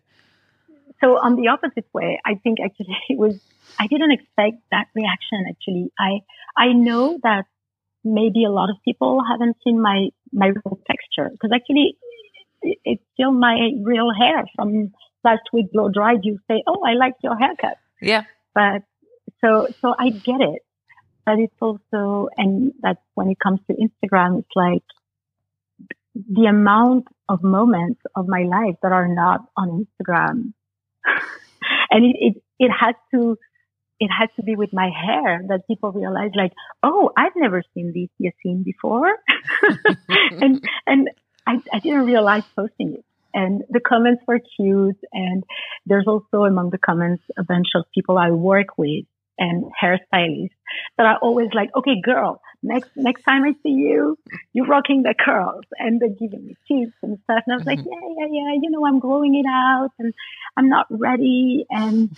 So 1.01 1.17
on 1.17 1.35
the 1.35 1.47
opposite 1.47 1.85
way, 1.93 2.19
I 2.25 2.35
think 2.35 2.59
actually 2.63 2.97
it 3.09 3.17
was 3.17 3.39
I 3.79 3.87
didn't 3.87 4.11
expect 4.11 4.57
that 4.71 4.87
reaction. 4.93 5.45
Actually, 5.49 5.91
I 5.97 6.19
I 6.57 6.73
know 6.73 7.17
that 7.23 7.45
maybe 8.03 8.43
a 8.45 8.49
lot 8.49 8.69
of 8.69 8.77
people 8.83 9.21
haven't 9.29 9.57
seen 9.63 9.81
my 9.81 10.09
my 10.31 10.47
real 10.47 10.79
texture 10.87 11.29
because 11.31 11.51
actually 11.53 11.97
it's 12.61 13.03
still 13.13 13.31
my 13.31 13.71
real 13.83 14.11
hair 14.13 14.43
from 14.55 14.91
last 15.23 15.41
week 15.53 15.71
blow 15.71 15.89
dried. 15.89 16.19
You 16.23 16.39
say, 16.49 16.63
"Oh, 16.67 16.81
I 16.85 16.93
like 16.93 17.13
your 17.23 17.37
haircut." 17.37 17.77
Yeah. 18.01 18.23
But 18.53 18.83
so 19.41 19.67
so 19.81 19.93
I 19.97 20.09
get 20.09 20.41
it, 20.41 20.61
but 21.25 21.39
it's 21.39 21.55
also 21.61 22.29
and 22.37 22.73
that's 22.81 23.01
when 23.15 23.29
it 23.29 23.37
comes 23.39 23.59
to 23.67 23.73
Instagram. 23.73 24.39
It's 24.39 24.55
like 24.55 24.83
the 26.15 26.45
amount 26.45 27.05
of 27.27 27.43
moments 27.43 28.01
of 28.15 28.27
my 28.27 28.43
life 28.43 28.75
that 28.81 28.91
are 28.91 29.07
not 29.07 29.41
on 29.55 29.85
Instagram, 29.85 30.53
and 31.91 32.05
it, 32.05 32.15
it 32.19 32.43
it 32.59 32.71
has 32.71 32.95
to 33.13 33.37
it 33.99 34.07
has 34.07 34.29
to 34.37 34.43
be 34.43 34.55
with 34.55 34.71
my 34.71 34.89
hair 34.89 35.43
that 35.49 35.67
people 35.67 35.91
realize 35.91 36.31
like, 36.35 36.53
oh, 36.83 37.11
I've 37.17 37.33
never 37.35 37.63
seen 37.73 37.93
this 37.93 38.09
Yassine 38.21 38.63
before. 38.63 39.11
and, 40.31 40.63
and 40.87 41.09
I, 41.45 41.61
I 41.73 41.79
didn't 41.79 42.05
realize 42.05 42.43
posting 42.55 42.95
it. 42.95 43.05
And 43.33 43.63
the 43.69 43.79
comments 43.79 44.23
were 44.27 44.39
cute. 44.39 44.99
And 45.11 45.43
there's 45.85 46.07
also 46.07 46.45
among 46.45 46.69
the 46.69 46.77
comments 46.77 47.23
a 47.37 47.43
bunch 47.43 47.67
of 47.75 47.85
people 47.93 48.17
I 48.17 48.31
work 48.31 48.77
with 48.77 49.05
and 49.39 49.63
hairstylists 49.81 50.49
that 50.97 51.05
are 51.05 51.17
always 51.17 51.49
like, 51.53 51.69
okay, 51.75 51.99
girl, 52.03 52.41
next, 52.61 52.91
next 52.95 53.23
time 53.23 53.43
I 53.43 53.53
see 53.63 53.69
you, 53.69 54.17
you're 54.53 54.67
rocking 54.67 55.03
the 55.03 55.15
curls 55.17 55.63
and 55.77 55.99
they're 55.99 56.09
giving 56.09 56.45
me 56.45 56.55
tips 56.67 56.95
and 57.01 57.17
stuff. 57.23 57.43
And 57.47 57.53
I 57.53 57.57
was 57.57 57.65
like, 57.65 57.79
mm-hmm. 57.79 57.89
yeah, 57.89 58.25
yeah, 58.25 58.27
yeah, 58.29 58.59
you 58.61 58.69
know, 58.69 58.85
I'm 58.85 58.99
growing 58.99 59.35
it 59.35 59.45
out 59.47 59.91
and 59.97 60.13
I'm 60.57 60.69
not 60.69 60.87
ready. 60.89 61.65
And, 61.69 62.15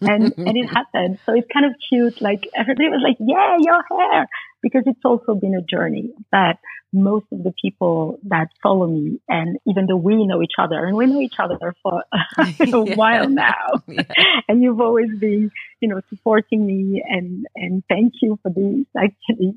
and, 0.00 0.32
and 0.36 0.56
it 0.56 0.66
happened. 0.70 1.18
So 1.26 1.34
it's 1.34 1.48
kind 1.52 1.66
of 1.66 1.72
cute. 1.88 2.20
Like 2.20 2.48
everybody 2.54 2.88
was 2.88 3.02
like, 3.04 3.18
yeah, 3.20 3.56
your 3.60 3.84
hair 3.88 4.28
because 4.66 4.82
it's 4.86 5.04
also 5.04 5.36
been 5.36 5.54
a 5.54 5.62
journey 5.62 6.10
that 6.32 6.58
most 6.92 7.26
of 7.30 7.44
the 7.44 7.52
people 7.62 8.18
that 8.24 8.48
follow 8.60 8.88
me, 8.88 9.20
and 9.28 9.58
even 9.64 9.86
though 9.86 9.96
we 9.96 10.26
know 10.26 10.42
each 10.42 10.58
other, 10.58 10.84
and 10.84 10.96
we 10.96 11.06
know 11.06 11.20
each 11.20 11.38
other 11.38 11.72
for 11.84 12.02
a 12.38 12.46
yeah. 12.58 12.94
while 12.96 13.28
now, 13.28 13.68
yeah. 13.86 14.02
and 14.48 14.60
you've 14.60 14.80
always 14.80 15.16
been, 15.20 15.52
you 15.80 15.88
know, 15.88 16.00
supporting 16.08 16.66
me, 16.66 17.00
and 17.08 17.46
and 17.54 17.84
thank 17.88 18.14
you 18.20 18.40
for 18.42 18.50
this 18.50 18.86
actually. 18.98 19.56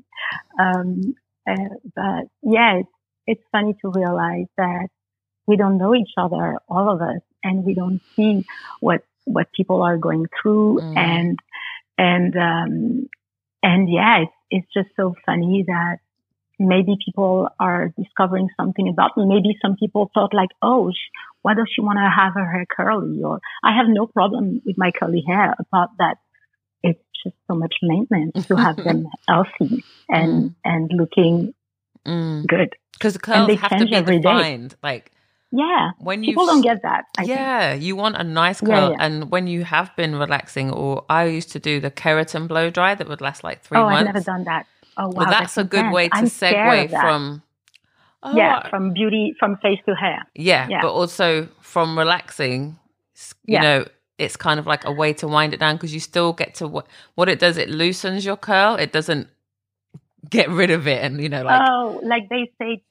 Um, 0.60 1.16
uh, 1.44 1.74
but 1.96 2.28
yeah, 2.42 2.76
it's, 2.76 2.88
it's 3.26 3.42
funny 3.50 3.74
to 3.82 3.90
realize 3.92 4.46
that 4.58 4.86
we 5.48 5.56
don't 5.56 5.76
know 5.76 5.92
each 5.92 6.12
other, 6.16 6.60
all 6.68 6.88
of 6.88 7.02
us, 7.02 7.22
and 7.42 7.64
we 7.64 7.74
don't 7.74 8.00
see 8.14 8.46
what 8.78 9.02
what 9.24 9.48
people 9.56 9.82
are 9.82 9.96
going 9.96 10.26
through, 10.40 10.78
mm. 10.80 10.96
and 10.96 11.36
and 11.98 12.36
um, 12.36 13.08
and 13.60 13.90
yeah, 13.90 14.22
it's 14.22 14.32
it's 14.50 14.66
just 14.74 14.88
so 14.96 15.14
funny 15.24 15.64
that 15.66 15.98
maybe 16.58 16.96
people 17.04 17.48
are 17.58 17.92
discovering 17.98 18.48
something 18.56 18.88
about 18.88 19.16
me. 19.16 19.24
Maybe 19.26 19.56
some 19.62 19.76
people 19.76 20.10
thought 20.12 20.34
like, 20.34 20.50
oh, 20.62 20.92
why 21.42 21.54
does 21.54 21.68
she 21.74 21.80
want 21.80 21.96
to 21.96 22.08
have 22.08 22.34
her 22.34 22.52
hair 22.52 22.66
curly? 22.70 23.22
Or 23.22 23.40
I 23.64 23.76
have 23.76 23.86
no 23.88 24.06
problem 24.06 24.60
with 24.64 24.76
my 24.76 24.90
curly 24.90 25.24
hair 25.26 25.54
about 25.58 25.90
that. 25.98 26.16
It's 26.82 27.00
just 27.24 27.36
so 27.48 27.54
much 27.54 27.74
maintenance 27.82 28.46
to 28.46 28.56
have 28.56 28.76
them 28.84 29.06
healthy 29.26 29.84
and, 30.08 30.50
mm. 30.50 30.54
and 30.64 30.90
looking 30.94 31.54
mm. 32.06 32.46
good. 32.46 32.74
Because 32.92 33.14
the 33.14 33.20
curls 33.20 33.58
have 33.60 33.78
to 33.78 33.86
be 33.86 34.18
defined. 34.18 34.70
Day. 34.70 34.76
Like, 34.82 35.12
yeah. 35.52 35.90
When 35.98 36.22
people 36.22 36.46
don't 36.46 36.60
get 36.60 36.82
that. 36.82 37.06
I 37.18 37.24
yeah, 37.24 37.72
think. 37.72 37.82
you 37.82 37.96
want 37.96 38.16
a 38.16 38.24
nice 38.24 38.60
curl, 38.60 38.70
yeah, 38.70 38.90
yeah. 38.90 38.96
and 39.00 39.30
when 39.30 39.46
you 39.46 39.64
have 39.64 39.94
been 39.96 40.16
relaxing, 40.16 40.70
or 40.70 41.04
I 41.08 41.24
used 41.24 41.50
to 41.52 41.58
do 41.58 41.80
the 41.80 41.90
keratin 41.90 42.46
blow 42.46 42.70
dry 42.70 42.94
that 42.94 43.08
would 43.08 43.20
last 43.20 43.42
like 43.42 43.62
three 43.62 43.78
oh, 43.78 43.82
months. 43.82 43.94
Oh, 43.94 43.98
I've 43.98 44.14
never 44.14 44.24
done 44.24 44.44
that. 44.44 44.66
Oh 44.96 45.08
wow, 45.08 45.12
well, 45.14 45.26
that's, 45.26 45.54
that's 45.54 45.58
a 45.58 45.64
good 45.64 45.90
way 45.92 46.08
to 46.08 46.16
I'm 46.16 46.24
segue 46.26 46.90
from. 46.90 47.42
Oh, 48.22 48.36
yeah, 48.36 48.68
from 48.68 48.92
beauty, 48.92 49.34
from 49.38 49.56
face 49.58 49.80
to 49.86 49.94
hair. 49.94 50.26
Yeah, 50.34 50.68
yeah. 50.68 50.82
but 50.82 50.92
also 50.92 51.48
from 51.60 51.98
relaxing. 51.98 52.78
You 53.46 53.60
know, 53.60 53.84
it's 54.18 54.36
kind 54.36 54.60
of 54.60 54.66
like 54.66 54.84
a 54.84 54.92
way 54.92 55.12
to 55.14 55.26
wind 55.26 55.54
it 55.54 55.60
down 55.60 55.76
because 55.76 55.92
you 55.92 56.00
still 56.00 56.32
get 56.32 56.54
to 56.56 56.68
what 56.68 56.86
what 57.14 57.28
it 57.28 57.38
does. 57.38 57.56
It 57.56 57.70
loosens 57.70 58.24
your 58.24 58.36
curl. 58.36 58.76
It 58.76 58.92
doesn't 58.92 59.28
get 60.28 60.48
rid 60.50 60.70
of 60.70 60.86
it, 60.86 61.02
and 61.02 61.20
you 61.20 61.28
know, 61.28 61.42
like 61.42 61.68
oh, 61.68 62.00
like 62.04 62.28
they 62.28 62.52
say, 62.58 62.82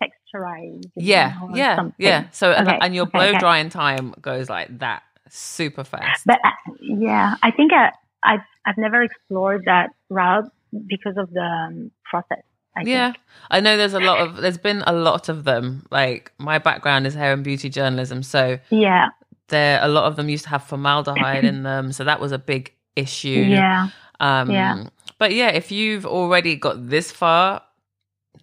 Yeah, 0.96 1.40
yeah, 1.54 1.76
something. 1.76 1.96
yeah. 1.98 2.30
So 2.32 2.52
okay. 2.52 2.60
and, 2.60 2.84
and, 2.84 2.96
your 2.96 3.06
blow 3.06 3.30
okay, 3.30 3.40
drying 3.40 3.70
time 3.70 4.14
goes 4.22 4.50
like 4.50 4.80
that, 4.80 5.04
super 5.30 5.84
fast. 5.84 6.26
But 6.26 6.40
uh, 6.44 6.50
yeah, 6.82 7.36
I 7.42 7.52
think 7.52 7.72
I, 7.74 7.92
I've 8.24 8.46
I've 8.66 8.78
never 8.78 9.02
explored 9.02 9.64
that 9.66 9.90
route 10.10 10.52
because 10.88 11.18
of 11.18 11.32
the 11.32 11.42
um, 11.42 11.92
process. 12.10 12.44
I 12.76 12.84
yeah, 12.86 13.12
think. 13.12 13.24
I 13.50 13.60
know 13.60 13.78
there's 13.78 13.94
a 13.94 14.00
lot 14.00 14.20
of 14.20 14.38
there's 14.38 14.58
been 14.58 14.84
a 14.86 14.94
lot 14.94 15.30
of 15.30 15.44
them. 15.44 15.86
Like 15.92 16.32
my 16.38 16.60
background 16.60 17.08
is 17.08 17.14
hair 17.14 17.34
and 17.34 17.44
beauty 17.44 17.70
journalism, 17.70 18.24
so 18.24 18.60
yeah, 18.70 19.10
there 19.48 19.80
a 19.82 19.88
lot 19.88 20.06
of 20.06 20.16
them 20.16 20.30
used 20.30 20.46
to 20.46 20.50
have 20.50 20.64
formaldehyde 20.64 21.46
in 21.46 21.64
them, 21.64 21.92
so 21.92 22.04
that 22.04 22.20
was 22.20 22.32
a 22.32 22.40
big 22.40 22.74
issue. 22.96 23.30
Yeah, 23.30 23.90
um, 24.20 24.50
yeah. 24.52 24.86
But 25.18 25.34
yeah, 25.34 25.50
if 25.50 25.72
you've 25.72 26.06
already 26.06 26.56
got 26.56 26.90
this 26.90 27.12
far, 27.12 27.62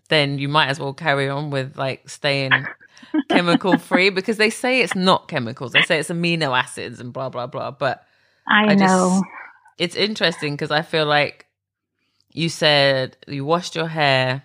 then 0.07 0.39
you 0.39 0.49
might 0.49 0.69
as 0.69 0.79
well 0.79 0.95
carry 0.95 1.29
on 1.29 1.51
with 1.51 1.77
like 1.77 2.09
staying 2.09 2.53
chemical 3.29 3.79
free 3.79 4.11
because 4.11 4.37
they 4.37 4.51
say 4.51 4.81
it's 4.81 4.95
not 4.95 5.29
chemicals. 5.29 5.73
They 5.73 5.83
say 5.83 5.99
it's 5.99 6.11
amino 6.11 6.59
acids 6.59 7.01
and 7.01 7.13
blah 7.13 7.29
blah 7.29 7.47
blah. 7.47 7.73
But 7.73 8.05
I, 8.49 8.67
I 8.67 8.75
know 8.75 9.21
just, 9.21 9.25
it's 9.79 9.97
interesting 9.97 10.55
because 10.55 10.71
I 10.71 10.83
feel 10.83 11.07
like 11.07 11.47
you 12.33 12.49
said 12.49 13.17
you 13.27 13.45
washed 13.45 13.75
your 13.75 13.89
hair 13.89 14.43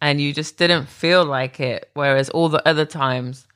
and 0.00 0.20
you 0.20 0.32
just 0.32 0.56
didn't 0.56 0.86
feel 0.86 1.24
like 1.24 1.60
it, 1.60 1.90
whereas 1.94 2.30
all 2.30 2.48
the 2.48 2.66
other 2.66 2.84
times 2.84 3.46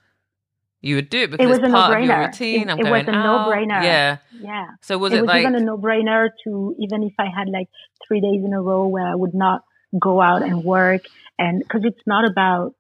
you 0.80 0.96
would 0.96 1.08
do 1.08 1.22
it 1.22 1.30
because 1.30 1.46
it 1.46 1.48
was 1.48 1.58
it's 1.58 1.68
part 1.68 2.00
of 2.00 2.04
your 2.04 2.26
routine. 2.26 2.68
It, 2.68 2.72
I'm 2.72 2.80
it 2.80 2.82
going, 2.82 3.06
was 3.06 3.14
a 3.14 3.18
no-brainer. 3.18 3.82
Yeah, 3.82 4.16
yeah. 4.40 4.66
So 4.80 4.98
was 4.98 5.12
it, 5.12 5.18
it, 5.18 5.20
was 5.22 5.28
like 5.28 5.42
even 5.42 5.54
a 5.54 5.60
no-brainer 5.60 6.30
to 6.44 6.74
even 6.78 7.04
if 7.04 7.12
I 7.18 7.26
had 7.26 7.48
like 7.48 7.68
three 8.06 8.20
days 8.20 8.44
in 8.44 8.52
a 8.52 8.60
row 8.60 8.86
where 8.88 9.06
I 9.06 9.14
would 9.14 9.34
not 9.34 9.62
go 9.98 10.20
out 10.20 10.42
and 10.42 10.64
work, 10.64 11.02
and 11.38 11.60
because 11.60 11.82
it's 11.84 12.02
not 12.06 12.24
about 12.30 12.74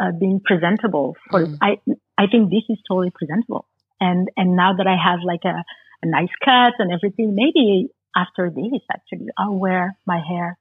uh, 0.00 0.12
being 0.18 0.40
presentable. 0.44 1.16
For 1.30 1.46
mm. 1.46 1.58
I, 1.60 1.78
I 2.18 2.26
think 2.26 2.50
this 2.50 2.64
is 2.68 2.78
totally 2.88 3.12
presentable. 3.14 3.66
And 4.00 4.28
and 4.36 4.56
now 4.56 4.74
that 4.76 4.86
I 4.86 4.96
have 4.96 5.20
like 5.24 5.44
a, 5.44 5.62
a 6.02 6.06
nice 6.06 6.34
cut 6.44 6.74
and 6.78 6.92
everything, 6.92 7.34
maybe 7.34 7.88
after 8.16 8.50
this, 8.50 8.80
actually, 8.90 9.28
I'll 9.38 9.54
wear 9.54 9.96
my 10.06 10.20
hair 10.26 10.58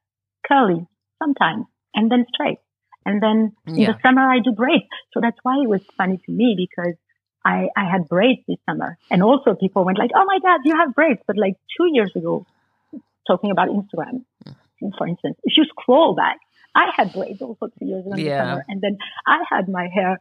curly 0.48 0.86
sometimes 1.22 1.66
and 1.94 2.12
then 2.12 2.26
straight. 2.34 2.60
And 3.06 3.22
then 3.22 3.54
in 3.66 3.76
yeah. 3.76 3.92
the 3.94 3.98
summer, 4.04 4.22
I 4.22 4.40
do 4.40 4.52
braids. 4.52 4.86
So 5.14 5.22
that's 5.22 5.38
why 5.44 5.56
it 5.64 5.68
was 5.68 5.82
funny 5.98 6.18
to 6.24 6.32
me 6.32 6.56
because 6.56 6.96
I, 7.44 7.70
I 7.76 7.90
had 7.90 8.08
braids 8.08 8.42
this 8.48 8.58
summer. 8.70 8.98
And 9.10 9.24
also 9.24 9.56
people 9.56 9.84
went 9.84 9.98
like, 9.98 10.12
Oh 10.16 10.26
my 10.26 10.40
God, 10.40 10.60
you 10.66 10.76
have 10.78 10.94
braids. 10.94 11.20
But 11.26 11.38
like 11.38 11.56
two 11.78 11.90
years 11.92 12.12
ago, 12.16 12.46
talking 13.26 13.50
about 13.50 13.70
Instagram, 13.70 14.24
for 14.98 15.08
instance, 15.08 15.38
if 15.44 15.54
you 15.58 15.66
scroll 15.66 16.16
back, 16.16 16.38
I 16.76 16.90
had 16.96 17.14
braids 17.14 17.42
also 17.42 17.68
two 17.80 17.86
years 17.86 18.06
ago 18.06 18.16
yeah. 18.16 18.56
the. 18.56 18.64
And 18.68 18.82
then 18.82 18.98
I 19.26 19.40
had 19.50 19.68
my 19.68 19.88
hair 19.94 20.20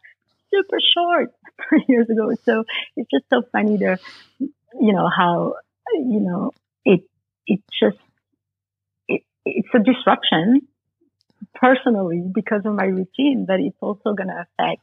super 0.52 0.78
short 0.94 1.32
three 1.68 1.84
years 1.88 2.08
ago. 2.10 2.34
So 2.44 2.64
it's 2.96 3.10
just 3.10 3.24
so 3.30 3.42
funny 3.52 3.78
to, 3.78 3.98
you 4.38 4.92
know, 4.92 5.08
how, 5.08 5.54
you 5.94 6.20
know, 6.20 6.50
it 6.84 7.02
It 7.46 7.60
just 7.80 7.98
it, 9.08 9.22
it's 9.44 9.68
a 9.74 9.78
disruption 9.78 10.62
personally 11.54 12.22
because 12.32 12.62
of 12.64 12.74
my 12.74 12.84
routine, 12.84 13.44
but 13.46 13.60
it's 13.60 13.76
also 13.80 14.14
going 14.14 14.28
to 14.28 14.46
affect, 14.46 14.82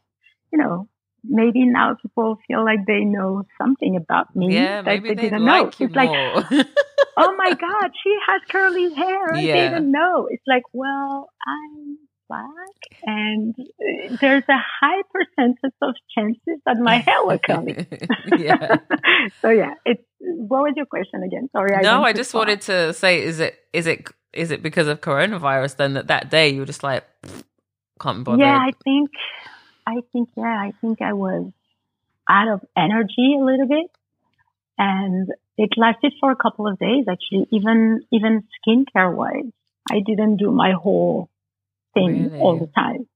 you 0.52 0.60
know, 0.60 0.88
maybe 1.30 1.66
now 1.66 1.96
people 2.02 2.38
feel 2.48 2.64
like 2.64 2.86
they 2.86 3.02
know 3.04 3.44
something 3.58 3.96
about 3.96 4.36
me 4.36 4.54
yeah, 4.54 4.82
that 4.82 5.04
they 5.04 5.16
didn't 5.16 5.44
like 5.46 5.80
know. 5.80 5.86
It's 5.86 5.96
like, 5.96 6.10
oh 7.18 7.36
my 7.38 7.54
God, 7.54 7.92
she 8.04 8.16
has 8.28 8.42
curly 8.50 8.94
hair. 8.94 9.34
I 9.34 9.40
Yeah. 9.42 9.70
didn't 9.70 9.92
know. 9.92 10.28
It's 10.30 10.44
like, 10.48 10.64
well, 10.74 11.30
I'm 11.48 11.98
black 12.30 13.00
and 13.04 13.56
uh, 13.60 14.18
there's 14.20 14.44
a 14.50 14.58
high 14.82 15.02
percentage 15.14 15.74
of 15.82 15.96
chances 16.14 16.60
that 16.66 16.78
my 16.78 16.98
hair 16.98 17.24
will 17.26 17.40
curly. 17.40 17.88
yeah. 18.38 18.78
so 19.42 19.50
yeah, 19.50 19.74
it's, 19.86 20.04
what 20.20 20.64
was 20.64 20.74
your 20.76 20.86
question 20.86 21.24
again? 21.24 21.48
Sorry. 21.54 21.74
I 21.76 21.82
no, 21.82 22.04
I 22.04 22.12
just 22.14 22.32
far. 22.32 22.40
wanted 22.42 22.62
to 22.62 22.94
say, 22.94 23.22
is 23.24 23.40
it 23.40 23.56
is 23.72 23.88
it 23.88 24.10
is 24.34 24.52
it 24.52 24.62
because 24.62 24.88
of 24.88 25.00
coronavirus 25.02 25.78
then 25.78 25.94
that 25.94 26.08
that 26.08 26.30
day 26.30 26.50
you 26.50 26.60
were 26.60 26.66
just 26.66 26.84
like 26.84 27.06
can't 28.02 28.24
bother? 28.24 28.44
Yeah, 28.44 28.58
I 28.58 28.72
think, 28.84 29.10
I 29.88 30.02
think, 30.12 30.30
yeah, 30.36 30.44
I 30.44 30.74
think 30.82 31.02
I 31.02 31.14
was 31.14 31.52
out 32.30 32.50
of 32.50 32.62
energy 32.76 33.38
a 33.40 33.44
little 33.44 33.68
bit, 33.68 33.90
and 34.78 35.30
it 35.58 35.70
lasted 35.78 36.14
for 36.20 36.30
a 36.30 36.36
couple 36.36 36.68
of 36.68 36.78
days. 36.78 37.06
Actually, 37.10 37.48
even 37.52 38.02
even 38.12 38.44
skincare 38.60 39.16
wise, 39.16 39.52
I 39.90 40.02
didn't 40.06 40.38
do 40.38 40.52
my 40.52 40.74
whole 40.74 41.30
thing 41.94 42.30
Really? 42.30 42.40
all 42.42 42.60
the 42.60 42.68
time. 42.68 43.08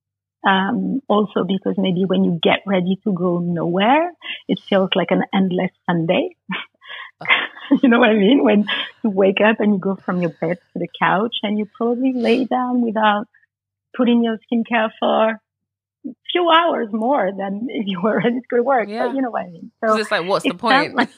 Um, 0.44 1.02
also 1.08 1.44
because 1.44 1.76
maybe 1.78 2.06
when 2.06 2.24
you 2.24 2.40
get 2.42 2.62
ready 2.66 3.00
to 3.04 3.14
go 3.14 3.40
nowhere, 3.40 4.10
it 4.48 4.60
feels 4.68 4.90
like 4.96 5.12
an 5.12 5.24
endless 5.34 5.72
Sunday. 5.86 6.36
you 7.84 7.90
know 7.90 8.00
what 8.00 8.10
I 8.10 8.16
mean? 8.16 8.44
When 8.44 8.66
you 9.04 9.10
wake 9.12 9.42
up 9.42 9.60
and 9.60 9.74
you 9.74 9.80
go 9.80 9.98
from 10.04 10.22
your 10.22 10.32
bed 10.32 10.58
to 10.74 10.80
the 10.80 10.88
couch 11.00 11.36
and 11.44 11.60
you 11.60 11.68
probably 11.78 12.14
lay 12.14 12.46
down 12.46 12.82
without 12.82 13.28
putting 13.96 14.24
your 14.24 14.38
skincare 14.38 14.90
for 15.00 15.40
few 16.32 16.50
hours 16.50 16.88
more 16.92 17.32
than 17.36 17.68
if 17.70 17.88
you 17.88 18.02
were 18.02 18.22
go 18.22 18.58
to 18.58 18.64
work. 18.64 18.88
Yeah. 18.88 19.08
But 19.08 19.16
you 19.16 19.22
know 19.22 19.32
what 19.32 19.44
I 19.44 19.50
mean. 19.50 19.72
So 19.86 19.98
it's 19.98 20.12
like, 20.12 20.26
what's 20.26 20.46
the 20.46 20.54
point? 20.54 20.96
like- 20.96 21.10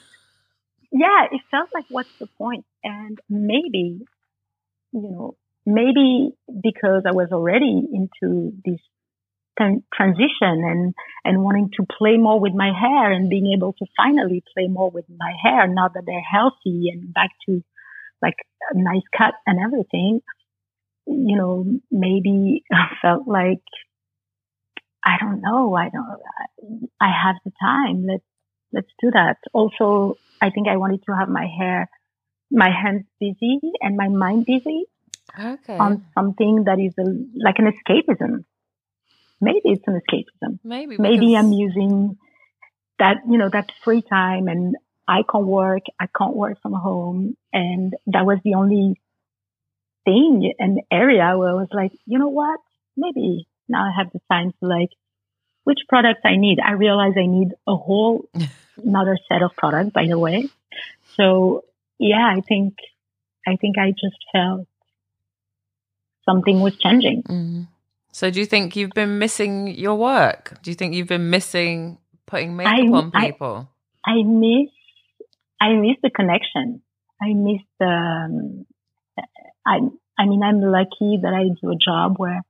yeah, 0.91 1.25
it 1.31 1.41
felt 1.51 1.69
like 1.73 1.85
what's 1.89 2.13
the 2.19 2.27
point? 2.37 2.65
And 2.83 3.17
maybe, 3.29 4.01
you 4.91 5.01
know, 5.01 5.35
maybe 5.65 6.31
because 6.61 7.03
I 7.07 7.11
was 7.11 7.29
already 7.31 7.83
into 7.93 8.53
this 8.65 8.79
tran- 9.59 9.83
transition 9.93 10.27
and, 10.41 10.93
and 11.23 11.43
wanting 11.43 11.71
to 11.77 11.85
play 11.97 12.17
more 12.17 12.39
with 12.39 12.53
my 12.53 12.71
hair 12.77 13.11
and 13.11 13.29
being 13.29 13.53
able 13.55 13.73
to 13.73 13.85
finally 13.95 14.43
play 14.53 14.67
more 14.67 14.89
with 14.89 15.05
my 15.09 15.33
hair 15.41 15.67
now 15.67 15.87
that 15.87 16.03
they're 16.05 16.21
healthy 16.21 16.89
and 16.91 17.13
back 17.13 17.29
to 17.47 17.63
like 18.21 18.35
a 18.71 18.77
nice 18.77 19.03
cut 19.17 19.33
and 19.45 19.59
everything, 19.59 20.21
you 21.05 21.37
know, 21.37 21.65
maybe 21.91 22.63
I 22.71 22.95
felt 23.01 23.27
like, 23.27 23.63
I 25.05 25.17
don't 25.19 25.41
know, 25.41 25.75
I 25.75 25.89
don't, 25.89 26.87
I 26.99 27.11
have 27.25 27.35
the 27.43 27.51
time. 27.61 28.05
Let's, 28.05 28.23
let's 28.71 28.91
do 29.01 29.11
that. 29.11 29.37
Also, 29.53 30.17
I 30.41 30.49
think 30.49 30.67
I 30.67 30.77
wanted 30.77 31.03
to 31.05 31.15
have 31.15 31.29
my 31.29 31.47
hair, 31.47 31.89
my 32.51 32.69
hands 32.69 33.05
busy 33.19 33.59
and 33.81 33.97
my 33.97 34.07
mind 34.07 34.45
busy 34.45 34.85
okay. 35.37 35.77
on 35.77 36.05
something 36.13 36.65
that 36.65 36.79
is 36.79 36.93
a, 36.97 37.03
like 37.35 37.59
an 37.59 37.71
escapism. 37.71 38.45
Maybe 39.41 39.61
it's 39.65 39.83
an 39.87 39.99
escapism. 39.99 40.59
maybe 40.63 40.97
Maybe 40.97 41.35
I'm 41.35 41.51
using 41.51 42.17
that, 42.99 43.17
you 43.29 43.37
know, 43.37 43.49
that 43.51 43.71
free 43.83 44.01
time 44.01 44.47
and 44.47 44.75
I 45.07 45.23
can't 45.29 45.45
work. 45.45 45.83
I 45.99 46.07
can't 46.17 46.35
work 46.35 46.61
from 46.61 46.73
home. 46.73 47.35
And 47.51 47.93
that 48.07 48.25
was 48.25 48.39
the 48.43 48.53
only 48.55 49.01
thing 50.05 50.53
and 50.59 50.81
area 50.91 51.37
where 51.37 51.49
I 51.49 51.53
was 51.53 51.69
like, 51.73 51.91
you 52.05 52.19
know 52.19 52.29
what? 52.29 52.59
Maybe 52.95 53.47
now 53.67 53.83
I 53.83 53.91
have 53.97 54.11
the 54.11 54.21
time 54.31 54.51
to 54.59 54.67
like, 54.67 54.89
which 55.63 55.79
products 55.87 56.21
I 56.25 56.35
need. 56.35 56.59
I 56.59 56.73
realize 56.73 57.13
I 57.17 57.25
need 57.25 57.49
a 57.67 57.75
whole 57.75 58.29
another 58.77 59.17
set 59.29 59.41
of 59.41 59.51
products, 59.57 59.91
by 59.91 60.07
the 60.07 60.19
way. 60.19 60.49
So 61.15 61.63
yeah, 61.99 62.25
I 62.35 62.41
think, 62.41 62.75
I 63.47 63.55
think 63.55 63.77
I 63.77 63.91
just 63.91 64.17
felt 64.31 64.67
something 66.25 66.61
was 66.61 66.77
changing. 66.77 67.23
Mm. 67.23 67.67
So 68.11 68.29
do 68.29 68.39
you 68.39 68.45
think 68.45 68.75
you've 68.75 68.91
been 68.91 69.17
missing 69.19 69.67
your 69.67 69.95
work? 69.95 70.53
Do 70.61 70.71
you 70.71 70.75
think 70.75 70.93
you've 70.93 71.07
been 71.07 71.29
missing 71.29 71.97
putting 72.25 72.55
makeup 72.55 72.73
I- 72.73 72.97
on 72.97 73.11
I- 73.13 73.31
people? 73.31 73.69
I 74.05 74.21
miss, 74.21 74.69
I 75.61 75.73
miss 75.73 75.95
the 76.03 76.09
connection. 76.09 76.81
I 77.21 77.33
miss 77.33 77.61
the, 77.79 77.85
um, 77.85 78.65
I, 79.65 79.79
I 80.19 80.25
mean, 80.25 80.43
I'm 80.43 80.59
lucky 80.59 81.19
that 81.21 81.33
I 81.33 81.43
do 81.61 81.71
a 81.71 81.75
job 81.77 82.15
where 82.17 82.41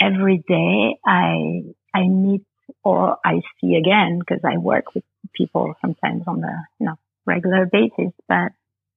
every 0.00 0.38
day 0.48 0.96
I, 1.06 1.62
I 1.94 2.08
meet 2.08 2.42
or 2.82 3.18
I 3.24 3.40
see 3.60 3.74
again 3.74 4.18
because 4.18 4.40
I 4.44 4.58
work 4.58 4.94
with 4.94 5.04
people 5.34 5.74
sometimes 5.80 6.22
on 6.26 6.42
a, 6.42 6.66
you 6.78 6.86
know, 6.86 6.96
regular 7.26 7.66
basis, 7.66 8.12
but 8.28 8.52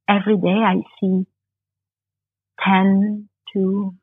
every 0.07 0.37
day 0.37 0.49
I 0.49 0.81
see 0.99 1.25
10 2.65 3.29
to, 3.53 3.93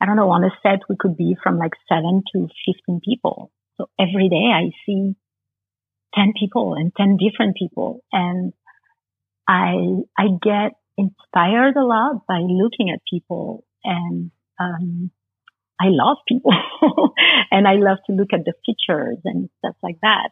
I 0.00 0.06
don't 0.06 0.16
know, 0.16 0.30
on 0.30 0.44
a 0.44 0.50
set 0.62 0.80
we 0.88 0.96
could 0.98 1.16
be 1.16 1.36
from 1.42 1.58
like 1.58 1.72
seven 1.88 2.22
to 2.32 2.48
15 2.66 3.00
people. 3.04 3.50
So 3.76 3.88
every 3.98 4.28
day 4.28 4.50
I 4.52 4.70
see 4.86 5.16
10 6.14 6.32
people 6.38 6.74
and 6.74 6.92
10 6.96 7.16
different 7.16 7.56
people. 7.56 8.02
And 8.12 8.52
I, 9.48 9.74
I 10.16 10.26
get 10.42 10.72
inspired 10.96 11.76
a 11.76 11.84
lot 11.84 12.26
by 12.26 12.38
looking 12.38 12.90
at 12.90 13.00
people 13.10 13.64
and, 13.84 14.30
um, 14.58 15.10
I 15.80 15.86
love 15.88 16.18
people 16.26 16.52
and 17.50 17.66
I 17.68 17.74
love 17.74 17.98
to 18.06 18.12
look 18.12 18.32
at 18.32 18.44
the 18.44 18.54
features 18.64 19.18
and 19.24 19.50
stuff 19.58 19.76
like 19.82 19.98
that. 20.02 20.30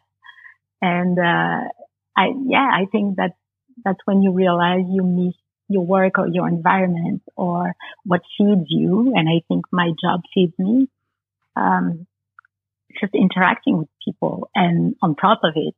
And, 0.80 1.18
uh, 1.18 1.68
I, 2.16 2.26
yeah, 2.47 2.70
I 2.72 2.86
think 2.90 3.16
that 3.16 3.32
that's 3.84 3.99
when 4.05 4.22
you 4.22 4.32
realize 4.32 4.84
you 4.88 5.03
miss 5.03 5.34
your 5.68 5.84
work 5.84 6.18
or 6.18 6.28
your 6.28 6.49
environment 6.49 7.22
or 7.36 7.74
what 8.05 8.20
feeds 8.38 8.66
you. 8.68 9.12
And 9.14 9.28
I 9.28 9.42
think 9.49 9.64
my 9.72 9.90
job 10.01 10.20
feeds 10.32 10.55
me. 10.59 10.88
Um, 11.57 12.07
just 13.01 13.14
interacting 13.14 13.78
with 13.78 13.88
people 14.05 14.51
and 14.55 14.95
on 15.03 15.16
top 15.16 15.40
of 15.42 15.55
it, 15.57 15.74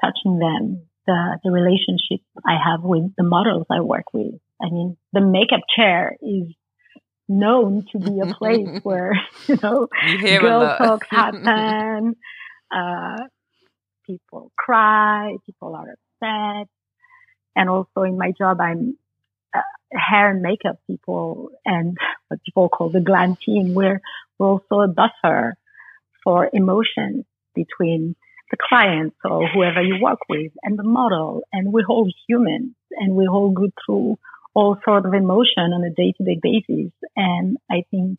touching 0.00 0.38
them, 0.38 0.82
the, 1.06 1.38
the 1.42 1.50
relationship 1.50 2.24
I 2.46 2.56
have 2.62 2.82
with 2.82 3.14
the 3.16 3.24
models 3.24 3.66
I 3.70 3.80
work 3.80 4.12
with. 4.12 4.34
I 4.62 4.66
mean, 4.70 4.96
the 5.12 5.20
makeup 5.20 5.60
chair 5.74 6.16
is 6.20 6.52
known 7.30 7.86
to 7.92 7.98
be 7.98 8.20
a 8.20 8.34
place 8.34 8.80
where, 8.82 9.12
you 9.48 9.58
know, 9.62 9.88
You 10.06 10.40
girl 10.40 10.76
talks 10.76 11.08
happen, 11.10 12.16
uh, 12.70 13.16
people 14.06 14.52
cry, 14.58 15.36
people 15.46 15.74
are 15.74 15.96
upset. 15.96 16.68
And 17.56 17.68
also 17.68 18.02
in 18.02 18.18
my 18.18 18.32
job, 18.36 18.60
I'm 18.60 18.96
uh, 19.54 19.60
hair 19.92 20.30
and 20.30 20.42
makeup 20.42 20.78
people 20.86 21.50
and 21.64 21.96
what 22.28 22.42
people 22.44 22.68
call 22.68 22.90
the 22.90 23.00
glam 23.00 23.36
team. 23.44 23.74
We're, 23.74 24.00
we're 24.38 24.48
also 24.48 24.80
a 24.80 24.88
buffer 24.88 25.54
for 26.24 26.50
emotions 26.52 27.24
between 27.54 28.16
the 28.50 28.56
clients 28.68 29.16
or 29.24 29.48
whoever 29.48 29.82
you 29.82 30.02
work 30.02 30.18
with 30.28 30.52
and 30.62 30.78
the 30.78 30.84
model. 30.84 31.42
And 31.52 31.72
we're 31.72 31.86
all 31.88 32.10
humans 32.28 32.74
and 32.92 33.14
we 33.14 33.26
all 33.26 33.50
go 33.50 33.68
through 33.84 34.18
all 34.54 34.76
sort 34.84 35.06
of 35.06 35.14
emotion 35.14 35.72
on 35.72 35.84
a 35.84 35.94
day 35.94 36.12
to 36.16 36.24
day 36.24 36.38
basis. 36.42 36.92
And 37.16 37.56
I 37.70 37.84
think 37.90 38.18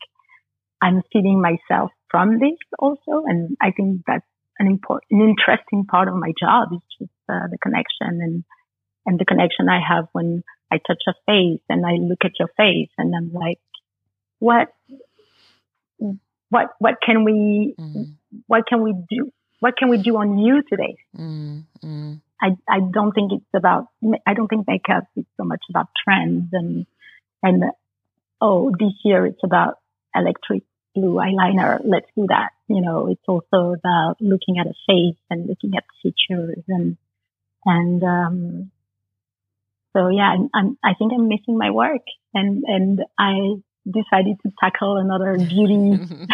I'm 0.81 1.01
feeding 1.11 1.41
myself 1.41 1.91
from 2.09 2.39
this 2.39 2.57
also. 2.79 3.23
And 3.25 3.57
I 3.61 3.71
think 3.71 4.01
that's 4.07 4.25
an 4.59 4.67
important, 4.67 5.11
an 5.11 5.29
interesting 5.29 5.85
part 5.85 6.07
of 6.07 6.15
my 6.15 6.31
job 6.39 6.69
is 6.73 6.81
just 6.99 7.11
uh, 7.29 7.47
the 7.49 7.57
connection 7.61 8.21
and, 8.21 8.43
and 9.05 9.19
the 9.19 9.25
connection 9.25 9.67
I 9.69 9.79
have 9.87 10.05
when 10.13 10.43
I 10.71 10.77
touch 10.77 11.03
a 11.07 11.13
face 11.25 11.61
and 11.69 11.85
I 11.85 11.93
look 11.93 12.19
at 12.23 12.39
your 12.39 12.49
face 12.57 12.89
and 12.97 13.13
I'm 13.15 13.31
like, 13.33 13.59
what, 14.39 14.69
what, 16.49 16.67
what 16.79 16.95
can 17.05 17.23
we, 17.23 17.75
Mm, 17.77 18.15
what 18.47 18.63
can 18.67 18.81
we 18.83 18.93
do? 19.09 19.31
What 19.59 19.77
can 19.77 19.89
we 19.89 19.97
do 19.97 20.17
on 20.17 20.39
you 20.39 20.63
today? 20.67 20.95
mm, 21.15 21.63
mm. 21.83 22.21
I, 22.41 22.57
I 22.67 22.79
don't 22.79 23.11
think 23.11 23.31
it's 23.31 23.53
about, 23.53 23.87
I 24.25 24.33
don't 24.33 24.47
think 24.47 24.67
makeup 24.67 25.05
is 25.15 25.25
so 25.37 25.43
much 25.43 25.61
about 25.69 25.87
trends 26.03 26.49
and, 26.53 26.85
and, 27.43 27.63
oh, 28.39 28.71
this 28.71 28.93
year 29.03 29.25
it's 29.25 29.43
about 29.43 29.75
electric 30.15 30.63
blue 30.95 31.15
eyeliner. 31.15 31.79
Let's 31.83 32.07
do 32.15 32.25
that. 32.29 32.49
You 32.67 32.81
know, 32.81 33.07
it's 33.07 33.23
also 33.27 33.73
about 33.73 34.15
looking 34.19 34.57
at 34.59 34.67
a 34.67 34.73
face 34.87 35.21
and 35.29 35.47
looking 35.47 35.73
at 35.75 35.83
features 36.01 36.63
and, 36.67 36.97
and, 37.65 38.03
um, 38.03 38.71
so 39.95 40.07
yeah, 40.07 40.33
I'm, 40.33 40.49
I'm, 40.53 40.77
I 40.83 40.93
think 40.97 41.11
I'm 41.13 41.27
missing 41.27 41.57
my 41.57 41.69
work 41.69 42.03
and, 42.33 42.63
and 42.65 43.01
I 43.19 43.61
decided 43.85 44.37
to 44.43 44.51
tackle 44.59 44.97
another 44.97 45.37
beauty 45.37 45.99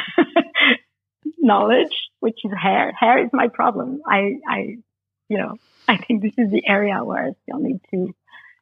knowledge, 1.40 1.96
which 2.20 2.40
is 2.44 2.52
hair. 2.62 2.94
Hair 2.98 3.26
is 3.26 3.30
my 3.34 3.48
problem. 3.48 4.02
I, 4.06 4.36
I, 4.48 4.78
you 5.30 5.38
know, 5.38 5.56
I 5.88 5.98
think 5.98 6.22
this 6.22 6.34
is 6.38 6.52
the 6.52 6.64
area 6.68 7.04
where 7.04 7.28
I 7.28 7.32
still 7.44 7.60
need 7.62 7.80
to 7.92 8.14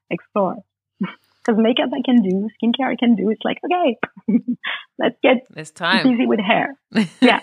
explore. 0.09 0.57
Because 1.45 1.61
makeup 1.61 1.89
I 1.93 2.01
can 2.03 2.23
do, 2.23 2.49
skincare 2.57 2.91
I 2.91 2.95
can 2.95 3.15
do. 3.15 3.29
It's 3.29 3.41
like, 3.45 3.59
okay, 3.63 3.97
let's 4.99 5.15
get 5.21 5.45
It's 5.55 5.69
time. 5.69 6.09
busy 6.09 6.25
with 6.25 6.39
hair. 6.39 6.75
Yeah. 7.21 7.39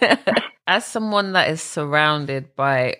as 0.66 0.84
someone 0.84 1.32
that 1.34 1.50
is 1.50 1.62
surrounded 1.62 2.56
by 2.56 2.96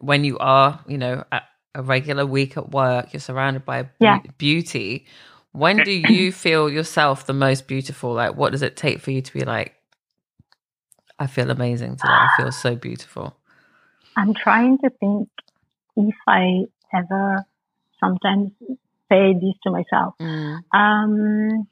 when 0.00 0.24
you 0.24 0.36
are, 0.38 0.78
you 0.86 0.98
know, 0.98 1.24
at 1.32 1.44
a 1.74 1.82
regular 1.82 2.26
week 2.26 2.56
at 2.58 2.70
work, 2.70 3.12
you're 3.14 3.20
surrounded 3.20 3.64
by 3.64 3.88
Yeah. 3.98 4.18
beauty. 4.38 5.06
When 5.52 5.82
do 5.82 5.90
you 5.90 6.32
feel 6.32 6.68
yourself 6.68 7.26
the 7.26 7.32
most 7.32 7.66
beautiful? 7.66 8.12
Like, 8.12 8.36
what 8.36 8.52
does 8.52 8.62
it 8.62 8.76
take 8.76 9.00
for 9.00 9.10
you 9.10 9.22
to 9.22 9.32
be 9.32 9.40
like, 9.44 9.74
I 11.18 11.26
feel 11.26 11.50
amazing 11.50 11.96
today. 11.96 12.18
I 12.20 12.28
feel 12.28 12.52
so 12.52 12.74
beautiful. 12.76 13.36
I'm 14.16 14.34
trying 14.34 14.78
to 14.84 14.90
think 14.90 15.28
if 15.96 16.14
I 16.26 16.64
ever 16.94 17.44
sometimes 18.02 18.50
say 19.10 19.32
this 19.34 19.54
to 19.64 19.70
myself. 19.70 20.14
Mm, 20.20 20.58
Um, 20.72 21.68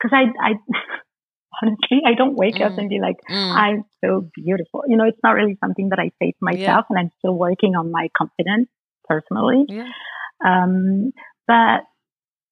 cause 0.00 0.10
I, 0.12 0.24
I, 0.40 0.52
honestly, 1.62 2.00
I 2.06 2.14
don't 2.14 2.36
wake 2.36 2.60
up 2.60 2.72
Mm. 2.72 2.78
and 2.78 2.88
be 2.88 3.00
like, 3.00 3.16
mm, 3.28 3.52
I'm 3.54 3.84
so 4.04 4.28
beautiful. 4.34 4.84
You 4.86 4.96
know, 4.96 5.04
it's 5.04 5.18
not 5.22 5.32
really 5.32 5.56
something 5.60 5.88
that 5.90 5.98
I 5.98 6.10
say 6.20 6.30
to 6.32 6.38
myself 6.40 6.86
and 6.90 6.98
I'm 6.98 7.10
still 7.18 7.34
working 7.34 7.74
on 7.74 7.90
my 7.90 8.08
confidence 8.16 8.68
personally. 9.08 9.64
yeah. 9.68 9.88
Um, 10.44 11.12
but 11.46 11.80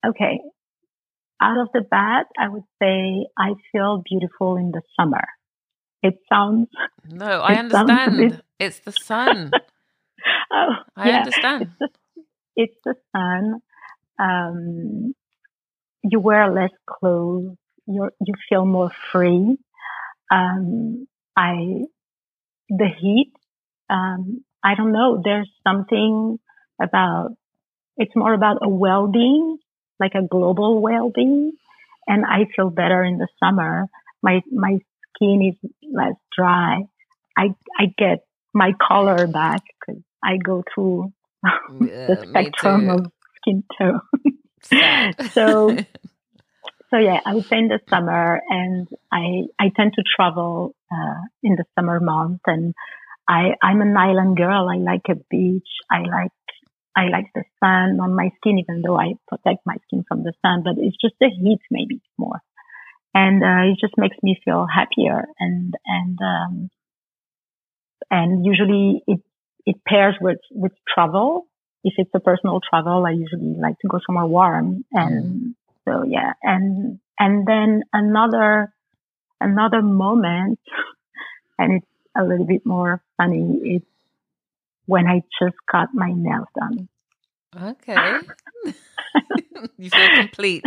okay, 0.06 0.40
out 1.40 1.58
of 1.58 1.68
the 1.72 1.82
bat, 1.82 2.26
I 2.38 2.48
would 2.48 2.64
say 2.82 3.26
I 3.38 3.54
feel 3.72 4.02
beautiful 4.08 4.56
in 4.56 4.70
the 4.72 4.82
summer. 4.98 5.24
It 6.02 6.14
sounds, 6.28 6.68
No, 7.08 7.40
I 7.42 7.54
sounds 7.70 7.90
understand. 7.90 8.42
It's 8.58 8.80
the 8.80 8.92
sun. 8.92 9.56
oh, 10.52 10.74
I 10.96 11.10
yeah, 11.10 11.14
understand. 11.14 11.62
it's 11.62 11.72
the, 11.80 11.88
it's 12.56 12.76
the 12.84 12.94
sun. 13.14 13.60
Um, 14.18 15.14
you 16.02 16.20
wear 16.20 16.52
less 16.52 16.72
clothes. 16.86 17.56
You 17.86 18.10
you 18.24 18.34
feel 18.48 18.64
more 18.64 18.90
free. 19.12 19.58
Um, 20.30 21.06
I 21.36 21.84
the 22.68 22.88
heat. 23.00 23.32
Um, 23.90 24.44
I 24.64 24.74
don't 24.74 24.92
know. 24.92 25.20
There's 25.22 25.50
something 25.66 26.38
about. 26.80 27.30
It's 27.96 28.14
more 28.16 28.34
about 28.34 28.58
a 28.62 28.68
well-being, 28.68 29.58
like 30.00 30.14
a 30.14 30.26
global 30.26 30.80
well-being, 30.80 31.52
and 32.06 32.24
I 32.24 32.46
feel 32.54 32.70
better 32.70 33.02
in 33.04 33.18
the 33.18 33.28
summer. 33.42 33.86
My 34.22 34.42
my 34.52 34.78
skin 35.14 35.42
is 35.54 35.70
less 35.92 36.14
dry. 36.36 36.84
I 37.36 37.54
I 37.78 37.86
get 37.96 38.24
my 38.56 38.72
color 38.88 39.26
back 39.26 39.62
because 39.78 40.02
I 40.24 40.38
go 40.38 40.64
through 40.74 41.12
Yeah, 41.44 42.06
the 42.08 42.16
spectrum 42.28 42.88
of 42.90 43.12
skin 43.40 43.62
tone. 43.78 44.00
So- 45.34 45.76
so 46.90 46.96
yeah, 46.98 47.20
I 47.26 47.34
would 47.34 47.48
say 47.48 47.58
in 47.58 47.68
the 47.68 47.80
summer, 47.90 48.40
and 48.48 48.88
I 49.12 49.44
I 49.60 49.70
tend 49.76 49.92
to 49.94 50.02
travel 50.16 50.74
uh, 50.90 51.20
in 51.42 51.56
the 51.56 51.64
summer 51.74 52.00
months, 52.00 52.42
and 52.46 52.74
I 53.28 53.52
I'm 53.62 53.80
an 53.80 53.96
island 53.96 54.36
girl. 54.36 54.68
I 54.68 54.76
like 54.78 55.06
a 55.10 55.16
beach. 55.30 55.68
I 55.90 56.00
like 56.00 56.32
I 56.96 57.08
like 57.08 57.26
the 57.34 57.44
sun 57.60 58.00
on 58.00 58.14
my 58.14 58.30
skin, 58.38 58.58
even 58.58 58.82
though 58.82 58.98
I 58.98 59.14
protect 59.28 59.60
my 59.66 59.76
skin 59.86 60.04
from 60.08 60.22
the 60.22 60.32
sun. 60.42 60.62
But 60.64 60.74
it's 60.78 60.96
just 61.00 61.14
the 61.20 61.28
heat, 61.28 61.60
maybe 61.70 62.00
more, 62.18 62.40
and 63.14 63.42
uh, 63.42 63.70
it 63.72 63.78
just 63.80 63.94
makes 63.98 64.16
me 64.22 64.40
feel 64.44 64.66
happier. 64.66 65.26
And 65.38 65.74
and 65.86 66.18
um, 66.22 66.70
and 68.10 68.44
usually 68.44 69.02
it 69.06 69.20
it 69.64 69.76
pairs 69.86 70.14
with 70.20 70.38
with 70.50 70.72
travel. 70.92 71.46
If 71.84 71.94
it's 71.98 72.10
a 72.14 72.20
personal 72.20 72.60
travel, 72.68 73.04
I 73.06 73.12
usually 73.12 73.54
like 73.58 73.78
to 73.80 73.88
go 73.88 74.00
somewhere 74.06 74.26
warm, 74.26 74.84
and 74.92 75.24
mm-hmm. 75.24 75.48
so 75.84 76.04
yeah, 76.04 76.32
and 76.42 76.98
and 77.18 77.46
then 77.46 77.82
another 77.92 78.72
another 79.40 79.82
moment, 79.82 80.58
and 81.58 81.74
it's 81.74 81.86
a 82.16 82.24
little 82.24 82.46
bit 82.46 82.64
more 82.64 83.02
funny. 83.16 83.60
It's 83.62 83.86
when 84.86 85.06
I 85.06 85.22
just 85.42 85.56
got 85.70 85.88
my 85.94 86.12
nails 86.12 86.48
done. 86.58 86.88
Okay. 87.56 88.18
you 89.78 89.90
feel 89.90 90.08
complete. 90.16 90.64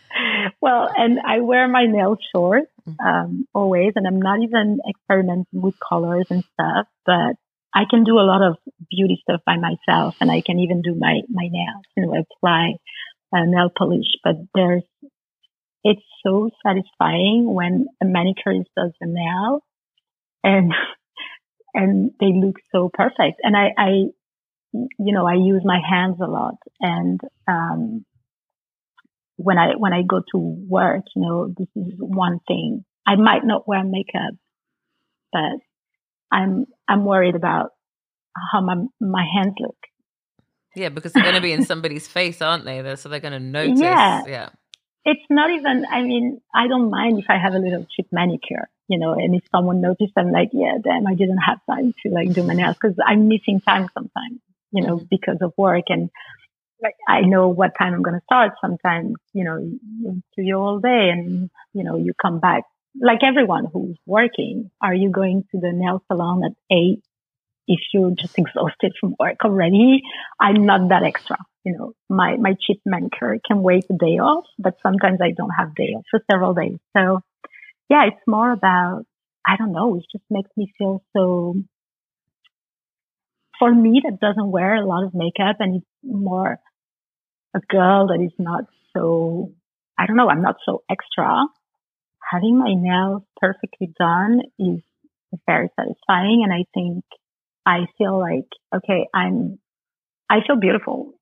well, 0.60 0.88
and 0.96 1.18
I 1.26 1.40
wear 1.40 1.68
my 1.68 1.86
nails 1.86 2.18
short 2.34 2.64
Mm. 2.88 2.96
um, 3.06 3.48
always, 3.54 3.92
and 3.96 4.06
I'm 4.06 4.20
not 4.20 4.40
even 4.42 4.78
experimenting 4.88 5.46
with 5.52 5.74
colors 5.86 6.26
and 6.30 6.44
stuff, 6.54 6.86
but 7.04 7.36
I 7.74 7.84
can 7.88 8.04
do 8.04 8.18
a 8.18 8.26
lot 8.26 8.42
of 8.42 8.56
beauty 8.90 9.20
stuff 9.22 9.40
by 9.44 9.56
myself, 9.56 10.16
and 10.20 10.30
I 10.30 10.40
can 10.40 10.58
even 10.58 10.82
do 10.82 10.94
my 10.94 11.20
my 11.28 11.48
nails, 11.50 11.84
you 11.96 12.06
know, 12.06 12.14
apply 12.14 12.74
uh, 13.32 13.44
nail 13.44 13.70
polish. 13.76 14.06
But 14.24 14.36
there's, 14.54 14.84
it's 15.84 16.02
so 16.24 16.50
satisfying 16.66 17.52
when 17.52 17.86
a 18.02 18.06
manicurist 18.06 18.70
does 18.76 18.92
a 19.00 19.06
nail, 19.06 19.60
and 20.42 20.72
and 21.74 22.12
they 22.20 22.32
look 22.32 22.56
so 22.72 22.90
perfect. 22.92 23.40
And 23.42 23.56
I, 23.56 23.72
I, 23.76 23.90
you 24.72 25.12
know, 25.12 25.26
I 25.26 25.34
use 25.34 25.62
my 25.64 25.80
hands 25.88 26.16
a 26.20 26.26
lot, 26.26 26.56
and 26.80 27.20
um, 27.46 28.04
when 29.36 29.58
I 29.58 29.76
when 29.76 29.92
I 29.92 30.02
go 30.02 30.20
to 30.32 30.38
work, 30.38 31.04
you 31.14 31.22
know, 31.22 31.54
this 31.56 31.68
is 31.76 31.94
one 31.98 32.40
thing. 32.46 32.84
I 33.06 33.16
might 33.16 33.44
not 33.44 33.66
wear 33.66 33.82
makeup, 33.84 34.34
but 35.32 35.60
I'm 36.30 36.66
I'm 36.86 37.04
worried 37.04 37.34
about 37.34 37.70
how 38.52 38.60
my 38.60 38.74
my 39.00 39.24
hands 39.34 39.54
look. 39.60 39.76
Yeah, 40.74 40.90
because 40.90 41.12
they're 41.12 41.22
going 41.22 41.34
to 41.34 41.40
be 41.40 41.52
in 41.52 41.64
somebody's 41.64 42.06
face, 42.18 42.40
aren't 42.40 42.64
they? 42.64 42.82
They're, 42.82 42.96
so 42.96 43.08
they're 43.08 43.20
going 43.20 43.32
to 43.32 43.40
notice. 43.40 43.80
Yeah. 43.80 44.22
Yeah. 44.26 44.48
It's 45.04 45.24
not 45.30 45.50
even. 45.50 45.86
I 45.90 46.02
mean, 46.02 46.40
I 46.54 46.68
don't 46.68 46.90
mind 46.90 47.18
if 47.18 47.24
I 47.28 47.38
have 47.38 47.54
a 47.54 47.58
little 47.58 47.86
cheap 47.96 48.08
manicure, 48.12 48.68
you 48.88 48.98
know, 48.98 49.12
and 49.12 49.34
if 49.34 49.42
someone 49.50 49.80
notices, 49.80 50.12
I'm 50.16 50.30
like, 50.30 50.50
yeah, 50.52 50.76
damn, 50.82 51.06
I 51.06 51.14
didn't 51.14 51.38
have 51.38 51.60
time 51.66 51.94
to 52.02 52.12
like 52.12 52.32
do 52.32 52.42
my 52.42 52.54
nails 52.54 52.76
because 52.80 52.96
I'm 53.04 53.28
missing 53.28 53.60
time 53.60 53.88
sometimes, 53.94 54.40
you 54.72 54.86
know, 54.86 55.00
because 55.10 55.38
of 55.40 55.52
work 55.56 55.84
and. 55.88 56.10
I 57.08 57.22
know 57.22 57.48
what 57.48 57.72
time 57.76 57.92
I'm 57.92 58.02
going 58.02 58.20
to 58.20 58.24
start. 58.24 58.52
Sometimes, 58.60 59.16
you 59.32 59.42
know, 59.42 59.58
you're 60.00 60.14
in 60.36 60.54
all 60.54 60.78
day 60.78 61.10
and, 61.10 61.50
you 61.72 61.82
know, 61.82 61.96
you 61.96 62.12
come 62.22 62.38
back 62.38 62.62
like 63.02 63.24
everyone 63.24 63.66
who's 63.72 63.98
working. 64.06 64.70
Are 64.80 64.94
you 64.94 65.10
going 65.10 65.42
to 65.50 65.58
the 65.58 65.72
nail 65.72 66.04
salon 66.06 66.44
at 66.44 66.52
eight 66.70 67.02
if 67.66 67.80
you're 67.92 68.12
just 68.12 68.38
exhausted 68.38 68.92
from 69.00 69.16
work 69.18 69.38
already? 69.44 70.02
I'm 70.38 70.66
not 70.66 70.88
that 70.90 71.02
extra. 71.02 71.38
You 71.64 71.76
know, 71.76 71.92
my, 72.08 72.36
my 72.36 72.54
cheap 72.64 72.80
manicure 72.86 73.40
can 73.44 73.60
wait 73.60 73.86
a 73.90 73.94
day 73.94 74.20
off, 74.20 74.44
but 74.56 74.76
sometimes 74.80 75.18
I 75.20 75.32
don't 75.36 75.50
have 75.58 75.74
day 75.74 75.94
off 75.96 76.04
for 76.12 76.20
several 76.30 76.54
days. 76.54 76.78
So 76.96 77.22
yeah, 77.90 78.06
it's 78.06 78.22
more 78.28 78.52
about, 78.52 79.02
I 79.44 79.56
don't 79.56 79.72
know, 79.72 79.96
it 79.96 80.04
just 80.12 80.24
makes 80.30 80.50
me 80.56 80.72
feel 80.78 81.02
so, 81.16 81.56
for 83.58 83.74
me 83.74 84.02
that 84.04 84.20
doesn't 84.20 84.50
wear 84.50 84.76
a 84.76 84.86
lot 84.86 85.04
of 85.04 85.14
makeup 85.14 85.56
and 85.60 85.76
it's 85.76 85.86
more 86.02 86.58
a 87.54 87.60
girl 87.68 88.08
that 88.08 88.20
is 88.22 88.32
not 88.38 88.64
so, 88.96 89.52
I 89.98 90.06
don't 90.06 90.16
know, 90.16 90.28
I'm 90.28 90.42
not 90.42 90.56
so 90.64 90.82
extra. 90.90 91.44
Having 92.30 92.58
my 92.58 92.74
nails 92.74 93.22
perfectly 93.40 93.92
done 93.98 94.42
is 94.58 94.80
very 95.46 95.68
satisfying. 95.78 96.42
And 96.44 96.52
I 96.52 96.64
think 96.74 97.04
I 97.66 97.86
feel 97.96 98.18
like, 98.18 98.48
okay, 98.74 99.06
I'm, 99.14 99.58
I 100.30 100.38
feel 100.46 100.56
beautiful 100.56 101.14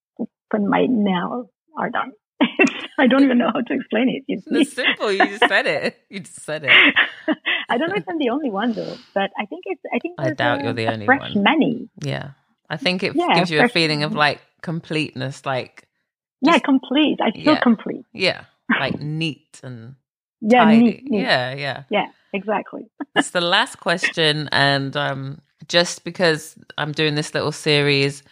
when 0.50 0.68
my 0.68 0.86
nails 0.88 1.46
are 1.78 1.90
done. 1.90 2.12
I 2.98 3.06
don't 3.06 3.24
even 3.24 3.38
know 3.38 3.50
how 3.52 3.60
to 3.60 3.74
explain 3.74 4.08
it. 4.08 4.24
It's 4.28 4.44
It's 4.50 4.72
simple. 4.72 5.10
You 5.12 5.28
just 5.28 5.46
said 5.48 5.66
it. 5.66 5.96
You 6.10 6.20
just 6.20 6.42
said 6.42 6.64
it. 6.64 6.70
I 7.68 7.78
don't 7.78 7.88
know 7.90 7.96
if 7.96 8.04
I'm 8.08 8.18
the 8.18 8.30
only 8.30 8.50
one 8.50 8.74
though, 8.74 8.96
but 9.14 9.30
I 9.38 9.46
think 9.46 9.64
it's. 9.66 9.80
I 9.94 9.98
think 9.98 10.18
I 10.18 10.30
doubt 10.30 10.60
a- 10.60 10.64
you're 10.64 10.72
the 10.72 10.86
only 10.86 11.06
fresh 11.06 11.20
one. 11.34 11.42
many. 11.42 11.88
Yeah. 12.02 12.30
I 12.68 12.76
think 12.76 13.02
it 13.02 13.14
Yeah, 13.14 13.34
gives 13.34 13.50
you 13.50 13.60
a 13.60 13.68
feeling 13.68 14.02
of 14.02 14.14
like 14.14 14.40
completeness, 14.60 15.46
like, 15.46 15.86
Yeah, 16.42 16.58
complete. 16.58 17.18
I 17.22 17.30
feel 17.30 17.54
yeah. 17.54 17.60
complete. 17.62 18.04
yeah, 18.12 18.44
like 18.80 19.00
neat 19.00 19.60
and 19.62 19.94
Yeah, 20.40 20.64
neat, 20.64 21.04
neat. 21.04 21.22
Yeah, 21.22 21.54
yeah. 21.54 21.82
Yeah, 21.90 22.06
exactly. 22.32 22.86
it's 23.14 23.30
the 23.30 23.40
last 23.40 23.76
question 23.80 24.48
and 24.52 24.96
um 24.96 25.40
just 25.68 26.04
because 26.04 26.56
i'm 26.76 26.92
doing 26.92 27.14
this 27.14 27.32
little 27.34 27.50
series 27.52 28.22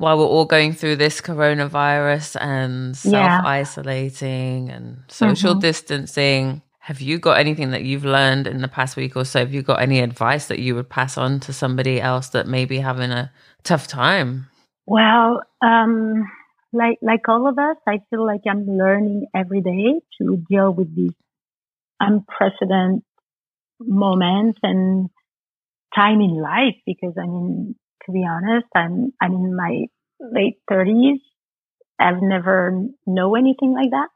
while 0.00 0.16
we're 0.18 0.24
all 0.24 0.46
going 0.46 0.72
through 0.72 0.96
this 0.96 1.20
coronavirus 1.20 2.36
and 2.40 2.96
self-isolating 2.96 4.70
and 4.70 5.02
social 5.08 5.54
Mhm. 5.54 5.60
distancing 5.60 6.62
have 6.82 7.02
you 7.02 7.18
got 7.18 7.36
anything 7.38 7.70
that 7.72 7.84
you've 7.84 8.06
learned 8.06 8.46
in 8.46 8.62
the 8.62 8.68
past 8.68 8.96
week 8.96 9.14
or 9.14 9.24
so 9.24 9.38
have 9.40 9.52
you 9.52 9.62
got 9.62 9.80
any 9.82 10.00
advice 10.00 10.46
that 10.48 10.58
you 10.58 10.74
would 10.74 10.88
pass 10.88 11.18
on 11.18 11.38
to 11.40 11.52
somebody 11.52 12.00
else 12.00 12.30
that 12.30 12.46
may 12.48 12.64
be 12.64 12.78
having 12.78 13.10
a 13.10 13.30
tough 13.62 13.86
time 13.86 14.46
Well, 14.86 15.42
um, 15.62 16.24
like 16.72 16.98
like 17.02 17.28
all 17.28 17.46
of 17.46 17.58
us, 17.58 17.76
I 17.86 18.00
feel 18.08 18.24
like 18.24 18.40
I'm 18.48 18.64
learning 18.66 19.26
every 19.34 19.60
day 19.60 20.00
to 20.18 20.36
deal 20.48 20.72
with 20.72 20.90
these 20.96 21.14
unprecedented 22.00 23.02
moments 23.80 24.58
and 24.62 25.10
time 25.94 26.20
in 26.20 26.34
life. 26.40 26.76
Because 26.86 27.14
I 27.18 27.26
mean, 27.26 27.74
be 28.10 28.26
honest, 28.28 28.66
I'm 28.74 29.12
I'm 29.20 29.32
in 29.32 29.56
my 29.56 29.86
late 30.20 30.58
thirties. 30.68 31.20
I've 31.98 32.22
never 32.22 32.86
know 33.06 33.34
anything 33.36 33.74
like 33.74 33.90
that, 33.90 34.08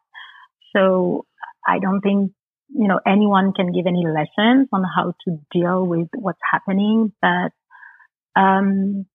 so 0.74 1.26
I 1.66 1.78
don't 1.78 2.00
think 2.00 2.32
you 2.74 2.88
know, 2.88 2.98
anyone 3.06 3.52
can 3.52 3.72
give 3.72 3.86
any 3.86 4.04
lessons 4.06 4.68
on 4.72 4.82
how 4.96 5.12
to 5.24 5.38
deal 5.52 5.86
with 5.86 6.08
what's 6.14 6.40
happening, 6.50 7.12
but, 7.22 7.52
um, 8.40 9.06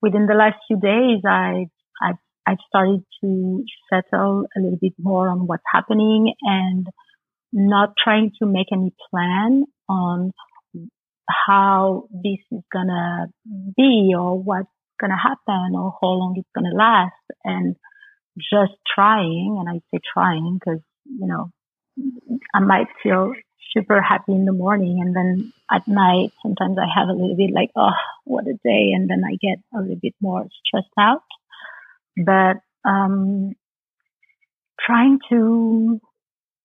within 0.00 0.26
the 0.26 0.34
last 0.34 0.56
few 0.66 0.78
days, 0.80 1.20
I, 1.26 1.66
I, 2.00 2.12
I've 2.46 2.58
started 2.68 3.04
to 3.20 3.64
settle 3.92 4.46
a 4.56 4.60
little 4.60 4.78
bit 4.80 4.94
more 4.98 5.28
on 5.28 5.46
what's 5.46 5.64
happening 5.70 6.32
and 6.42 6.86
not 7.52 7.90
trying 8.02 8.30
to 8.40 8.46
make 8.46 8.68
any 8.72 8.94
plan 9.10 9.64
on 9.88 10.32
how 11.28 12.08
this 12.10 12.38
is 12.50 12.62
gonna 12.72 13.26
be 13.76 14.12
or 14.16 14.40
what's 14.40 14.68
gonna 15.00 15.18
happen 15.18 15.74
or 15.74 15.94
how 16.00 16.08
long 16.08 16.34
it's 16.36 16.48
gonna 16.54 16.74
last. 16.74 17.12
And 17.44 17.76
just 18.38 18.72
trying 18.94 19.56
and 19.60 19.68
I 19.68 19.80
say 19.92 20.00
trying 20.12 20.58
because 20.58 20.80
you 21.04 21.26
know 21.26 21.50
I 22.54 22.60
might 22.60 22.86
feel 23.02 23.32
super 23.74 24.00
happy 24.00 24.32
in 24.32 24.44
the 24.44 24.52
morning 24.52 25.00
and 25.00 25.14
then 25.14 25.52
at 25.70 25.86
night 25.86 26.30
sometimes 26.42 26.78
I 26.78 26.86
have 26.98 27.08
a 27.08 27.12
little 27.12 27.36
bit 27.36 27.50
like 27.52 27.70
oh 27.76 27.90
what 28.24 28.46
a 28.46 28.54
day 28.64 28.92
and 28.94 29.10
then 29.10 29.22
I 29.26 29.36
get 29.40 29.58
a 29.74 29.80
little 29.80 29.98
bit 30.00 30.14
more 30.20 30.46
stressed 30.64 30.86
out. 30.98 31.22
But 32.16 32.58
um 32.88 33.54
trying 34.80 35.18
to 35.30 36.00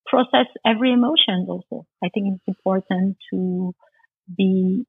process 0.05 0.45
every 0.65 0.93
emotion 0.93 1.45
also. 1.47 1.85
I 2.03 2.09
think 2.13 2.35
it's 2.35 2.47
important 2.47 3.17
to 3.31 3.73
be 4.35 4.85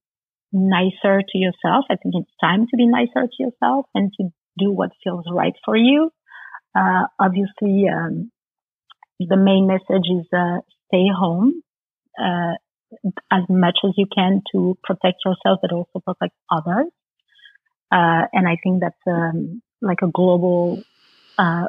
nicer 0.52 1.20
to 1.20 1.38
yourself. 1.38 1.84
I 1.90 1.96
think 1.96 2.14
it's 2.16 2.30
time 2.40 2.66
to 2.70 2.76
be 2.76 2.86
nicer 2.86 3.26
to 3.26 3.36
yourself 3.38 3.86
and 3.94 4.12
to 4.18 4.28
do 4.58 4.70
what 4.70 4.90
feels 5.02 5.24
right 5.30 5.54
for 5.64 5.76
you. 5.76 6.10
Uh, 6.76 7.06
obviously, 7.18 7.86
um, 7.88 8.30
the 9.18 9.36
main 9.36 9.66
message 9.66 10.06
is 10.10 10.26
uh, 10.32 10.58
stay 10.88 11.06
home 11.16 11.62
uh, 12.18 12.54
as 13.30 13.42
much 13.48 13.78
as 13.84 13.92
you 13.96 14.06
can 14.14 14.42
to 14.52 14.78
protect 14.82 15.18
yourself, 15.24 15.58
but 15.62 15.72
also 15.72 16.00
protect 16.04 16.34
others. 16.50 16.86
Uh, 17.92 18.26
and 18.32 18.48
I 18.48 18.56
think 18.62 18.80
that's 18.80 18.96
um, 19.06 19.62
like 19.80 19.98
a 20.02 20.10
global 20.10 20.82
uh, 21.38 21.66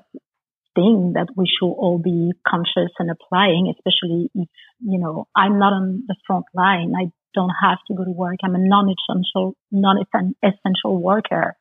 thing 0.76 1.14
that 1.16 1.28
we 1.36 1.46
should 1.48 1.72
all 1.72 2.00
be 2.00 2.32
conscious 2.48 2.92
and 3.00 3.10
applying, 3.10 3.74
especially 3.76 4.30
if 4.36 4.50
you 4.80 5.00
know 5.00 5.28
I'm 5.36 5.60
not 5.60 5.74
on 5.74 6.04
the 6.08 6.16
front 6.28 6.46
line. 6.54 6.94
I 6.96 7.12
don't 7.36 7.52
have 7.62 7.78
to 7.88 7.94
go 7.94 8.04
to 8.04 8.12
work. 8.12 8.38
I'm 8.44 8.56
a 8.56 8.60
non-essential, 8.60 9.56
non-essential 9.72 11.02
worker. 11.02 11.56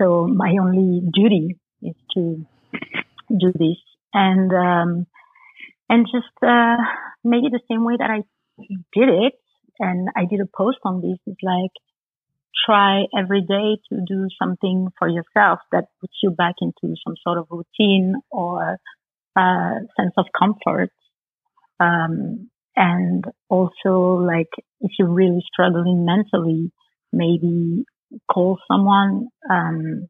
So 0.00 0.26
my 0.26 0.56
only 0.60 1.02
duty 1.12 1.58
is 1.82 1.94
to 2.14 2.46
do 3.28 3.52
this 3.52 3.78
and, 4.14 4.52
um, 4.52 5.06
and 5.88 6.06
just, 6.06 6.32
uh, 6.42 6.76
the 7.24 7.60
same 7.70 7.84
way 7.84 7.94
that 7.98 8.10
I 8.10 8.22
did 8.94 9.08
it. 9.08 9.34
And 9.78 10.08
I 10.16 10.24
did 10.24 10.40
a 10.40 10.46
post 10.46 10.78
on 10.84 11.02
this. 11.02 11.18
is 11.26 11.36
like, 11.42 11.72
try 12.64 13.04
every 13.16 13.42
day 13.42 13.78
to 13.90 14.00
do 14.06 14.28
something 14.40 14.88
for 14.98 15.08
yourself 15.08 15.60
that 15.72 15.84
puts 16.00 16.14
you 16.22 16.30
back 16.30 16.54
into 16.60 16.94
some 17.04 17.14
sort 17.22 17.38
of 17.38 17.46
routine 17.50 18.14
or 18.30 18.78
uh, 19.36 19.74
sense 19.96 20.14
of 20.16 20.26
comfort. 20.38 20.90
Um, 21.78 22.50
and 22.76 23.24
also, 23.48 24.22
like, 24.22 24.50
if 24.80 24.92
you're 24.98 25.08
really 25.08 25.42
struggling 25.52 26.04
mentally, 26.04 26.70
maybe 27.12 27.84
call 28.30 28.58
someone. 28.70 29.28
Um, 29.50 30.08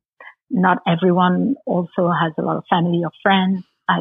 not 0.51 0.79
everyone 0.87 1.55
also 1.67 2.11
has 2.11 2.33
a 2.39 2.43
lot 2.43 2.57
of 2.57 2.65
family 2.71 3.03
or 3.05 3.11
friends. 3.23 3.65
I, 3.89 4.01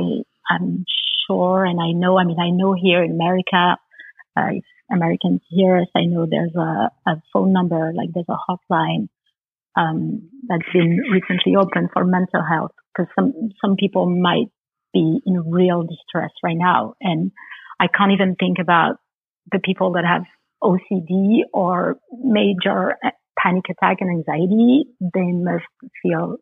I'm 0.49 0.85
sure, 1.27 1.65
and 1.65 1.79
I 1.81 1.91
know, 1.91 2.17
I 2.17 2.23
mean, 2.23 2.39
I 2.39 2.49
know 2.49 2.73
here 2.73 3.03
in 3.03 3.11
America, 3.11 3.77
uh, 4.37 4.49
if 4.51 4.63
Americans 4.91 5.41
hear 5.49 5.77
us, 5.77 5.87
I 5.95 6.05
know 6.05 6.27
there's 6.29 6.55
a, 6.55 6.91
a 7.09 7.21
phone 7.33 7.53
number, 7.53 7.93
like 7.95 8.09
there's 8.13 8.25
a 8.29 8.37
hotline, 8.49 9.09
um, 9.75 10.29
that's 10.47 10.71
been 10.71 11.01
recently 11.11 11.55
opened 11.55 11.89
for 11.93 12.05
mental 12.05 12.43
health 12.43 12.71
because 12.95 13.11
some, 13.17 13.33
some 13.63 13.75
people 13.75 14.05
might 14.09 14.49
be 14.93 15.19
in 15.25 15.51
real 15.51 15.83
distress 15.83 16.31
right 16.43 16.57
now. 16.57 16.93
And 17.01 17.31
I 17.79 17.87
can't 17.87 18.11
even 18.11 18.35
think 18.35 18.57
about 18.59 18.97
the 19.51 19.59
people 19.59 19.93
that 19.93 20.05
have 20.05 20.23
OCD 20.63 21.41
or 21.53 21.97
major 22.11 22.95
panic 23.37 23.65
attack 23.69 23.97
and 23.99 24.09
anxiety. 24.09 24.85
They 24.99 25.31
must 25.31 25.65
feel 26.01 26.37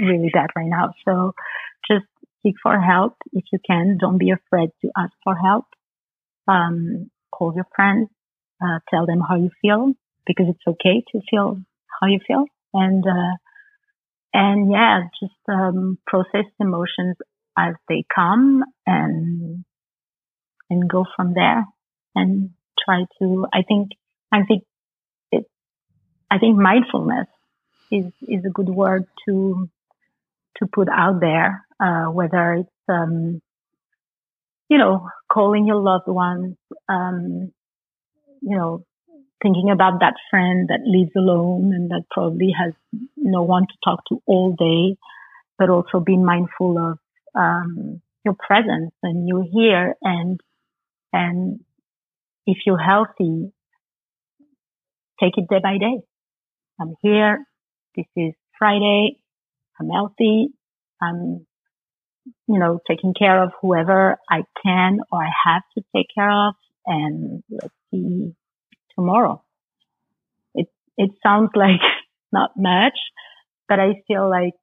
really 0.00 0.30
bad 0.32 0.50
right 0.56 0.68
now. 0.68 0.92
So 1.04 1.32
just 1.90 2.06
seek 2.42 2.54
for 2.62 2.78
help 2.80 3.14
if 3.32 3.44
you 3.52 3.58
can. 3.66 3.98
Don't 4.00 4.18
be 4.18 4.30
afraid 4.30 4.70
to 4.82 4.90
ask 4.96 5.12
for 5.24 5.34
help. 5.34 5.64
Um, 6.46 7.10
call 7.32 7.52
your 7.54 7.66
friends, 7.74 8.08
uh, 8.62 8.78
tell 8.90 9.06
them 9.06 9.20
how 9.26 9.36
you 9.36 9.50
feel 9.62 9.92
because 10.26 10.46
it's 10.48 10.66
okay 10.66 11.02
to 11.12 11.20
feel 11.30 11.58
how 12.00 12.06
you 12.06 12.20
feel. 12.26 12.44
And, 12.72 13.04
uh, 13.06 13.36
and 14.32 14.70
yeah, 14.70 15.02
just, 15.20 15.34
um, 15.48 15.98
process 16.06 16.44
emotions 16.60 17.16
as 17.56 17.74
they 17.88 18.04
come 18.14 18.64
and 18.86 19.64
and 20.74 20.90
go 20.90 21.04
from 21.16 21.34
there 21.34 21.64
and 22.14 22.50
try 22.84 23.04
to, 23.18 23.46
I 23.52 23.62
think, 23.62 23.90
I 24.32 24.42
think 24.46 24.64
it, 25.30 25.44
I 26.30 26.38
think 26.38 26.58
mindfulness 26.58 27.28
is, 27.90 28.06
is 28.22 28.44
a 28.44 28.50
good 28.50 28.68
word 28.68 29.06
to, 29.26 29.68
to 30.58 30.66
put 30.66 30.88
out 30.88 31.20
there, 31.20 31.64
uh, 31.80 32.06
whether 32.06 32.54
it's, 32.54 32.70
um, 32.88 33.40
you 34.68 34.78
know, 34.78 35.08
calling 35.32 35.66
your 35.66 35.80
loved 35.80 36.08
ones, 36.08 36.56
um, 36.88 37.52
you 38.40 38.56
know, 38.56 38.84
thinking 39.42 39.70
about 39.70 40.00
that 40.00 40.14
friend 40.30 40.68
that 40.68 40.80
lives 40.86 41.12
alone 41.16 41.72
and 41.74 41.90
that 41.90 42.04
probably 42.10 42.52
has 42.58 42.72
no 43.16 43.42
one 43.42 43.66
to 43.66 43.74
talk 43.84 44.00
to 44.08 44.22
all 44.26 44.52
day, 44.52 44.96
but 45.58 45.70
also 45.70 46.00
being 46.00 46.24
mindful 46.24 46.78
of, 46.78 46.98
um, 47.34 48.00
your 48.24 48.34
presence 48.34 48.92
and 49.02 49.28
you're 49.28 49.44
here 49.52 49.94
and 50.02 50.40
and 51.14 51.60
if 52.44 52.58
you're 52.66 52.76
healthy, 52.76 53.52
take 55.20 55.34
it 55.36 55.46
day 55.48 55.60
by 55.62 55.78
day. 55.78 56.00
I'm 56.80 56.94
here. 57.02 57.44
This 57.96 58.06
is 58.16 58.34
Friday. 58.58 59.18
I'm 59.80 59.88
healthy. 59.90 60.48
I'm, 61.00 61.46
you 62.48 62.58
know, 62.58 62.80
taking 62.90 63.14
care 63.16 63.44
of 63.44 63.52
whoever 63.62 64.18
I 64.28 64.42
can 64.64 64.98
or 65.12 65.22
I 65.22 65.30
have 65.46 65.62
to 65.78 65.84
take 65.94 66.06
care 66.12 66.30
of. 66.48 66.54
And 66.84 67.44
let's 67.48 67.72
see 67.92 68.32
tomorrow. 68.96 69.44
It, 70.56 70.66
it 70.96 71.10
sounds 71.22 71.50
like 71.54 71.80
not 72.32 72.50
much, 72.56 72.98
but 73.68 73.78
I 73.78 74.02
feel 74.08 74.28
like 74.28 74.54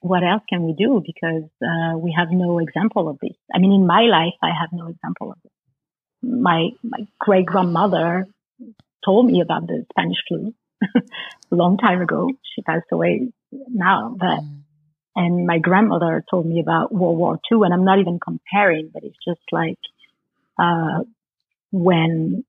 what 0.00 0.22
else 0.22 0.42
can 0.48 0.64
we 0.64 0.72
do? 0.72 1.02
Because 1.04 1.48
uh, 1.62 1.96
we 1.96 2.14
have 2.16 2.28
no 2.30 2.58
example 2.58 3.08
of 3.08 3.18
this. 3.20 3.36
I 3.54 3.58
mean, 3.58 3.72
in 3.72 3.86
my 3.86 4.02
life, 4.02 4.34
I 4.42 4.48
have 4.48 4.70
no 4.72 4.88
example 4.88 5.32
of 5.32 5.38
this. 5.42 5.52
My 6.22 6.70
my 6.82 7.06
great 7.18 7.46
grandmother 7.46 8.26
told 9.04 9.26
me 9.26 9.40
about 9.40 9.66
the 9.66 9.84
Spanish 9.92 10.18
flu 10.28 10.54
a 11.52 11.54
long 11.54 11.78
time 11.78 12.00
ago. 12.00 12.28
She 12.54 12.62
passed 12.62 12.88
away 12.92 13.32
now, 13.52 14.14
but 14.18 14.40
mm. 14.40 14.60
and 15.16 15.46
my 15.46 15.58
grandmother 15.58 16.24
told 16.30 16.46
me 16.46 16.60
about 16.60 16.92
World 16.92 17.18
War 17.18 17.38
II, 17.50 17.60
and 17.64 17.72
I'm 17.72 17.84
not 17.84 17.98
even 17.98 18.18
comparing, 18.22 18.90
but 18.92 19.04
it's 19.04 19.18
just 19.26 19.40
like 19.52 19.78
uh, 20.58 21.04
when 21.72 22.44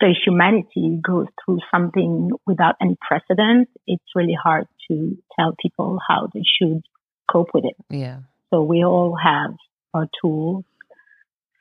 the 0.00 0.14
humanity 0.24 0.98
goes 1.02 1.26
through 1.44 1.58
something 1.72 2.30
without 2.46 2.74
any 2.80 2.96
precedent, 3.00 3.68
it's 3.86 4.04
really 4.14 4.36
hard 4.40 4.66
to 4.90 5.16
tell 5.38 5.54
people 5.60 5.98
how 6.06 6.28
they 6.32 6.42
should 6.60 6.82
cope 7.30 7.48
with 7.54 7.64
it. 7.64 7.76
Yeah. 7.90 8.20
So 8.50 8.62
we 8.62 8.84
all 8.84 9.16
have 9.22 9.54
our 9.94 10.08
tools. 10.20 10.64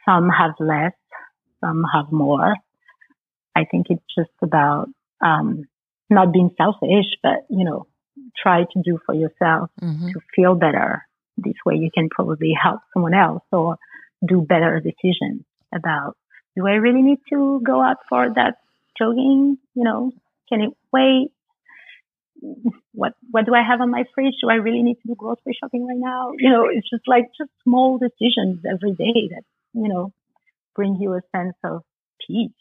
Some 0.08 0.30
have 0.30 0.54
less, 0.60 0.94
some 1.62 1.84
have 1.94 2.12
more. 2.12 2.56
I 3.56 3.66
think 3.66 3.88
it's 3.90 4.04
just 4.18 4.32
about 4.42 4.88
um, 5.24 5.66
not 6.10 6.32
being 6.32 6.52
selfish, 6.58 7.08
but 7.22 7.46
you 7.50 7.66
know, 7.66 7.88
try 8.42 8.62
to 8.62 8.82
do 8.84 9.00
for 9.06 9.14
yourself 9.14 9.70
mm-hmm. 9.82 10.08
to 10.08 10.20
feel 10.36 10.56
better. 10.56 11.04
This 11.38 11.56
way, 11.66 11.76
you 11.76 11.90
can 11.94 12.10
probably 12.10 12.54
help 12.60 12.80
someone 12.94 13.14
else 13.14 13.44
or 13.52 13.78
do 14.26 14.42
better 14.42 14.80
decisions 14.80 15.44
about 15.74 16.16
do 16.58 16.68
I 16.68 16.74
really 16.74 17.04
need 17.04 17.20
to 17.32 17.62
go 17.64 17.82
out 17.82 18.00
for 18.10 18.30
that 18.36 18.58
jogging? 19.00 19.60
You 19.76 19.86
know, 19.86 20.12
can 20.50 20.62
it 20.62 20.72
wait? 20.94 21.32
What 22.94 23.14
what 23.32 23.46
do 23.46 23.54
I 23.56 23.64
have 23.64 23.82
on 23.82 23.92
my 23.92 24.06
fridge? 24.14 24.36
Do 24.42 24.50
I 24.50 24.56
really 24.56 24.84
need 24.84 24.96
to 25.02 25.08
do 25.08 25.16
grocery 25.16 25.58
shopping 25.60 25.88
right 25.88 25.98
now? 25.98 26.32
You 26.38 26.50
know, 26.52 26.66
it's 26.72 26.90
just 26.90 27.08
like 27.08 27.26
just 27.38 27.52
small 27.64 27.98
decisions 27.98 28.66
every 28.66 28.94
day 28.94 29.30
that 29.34 29.44
you 29.74 29.88
know 29.88 30.14
bring 30.76 30.98
you 31.02 31.14
a 31.14 31.22
sense 31.36 31.58
of 31.64 31.84
peace. 32.26 32.52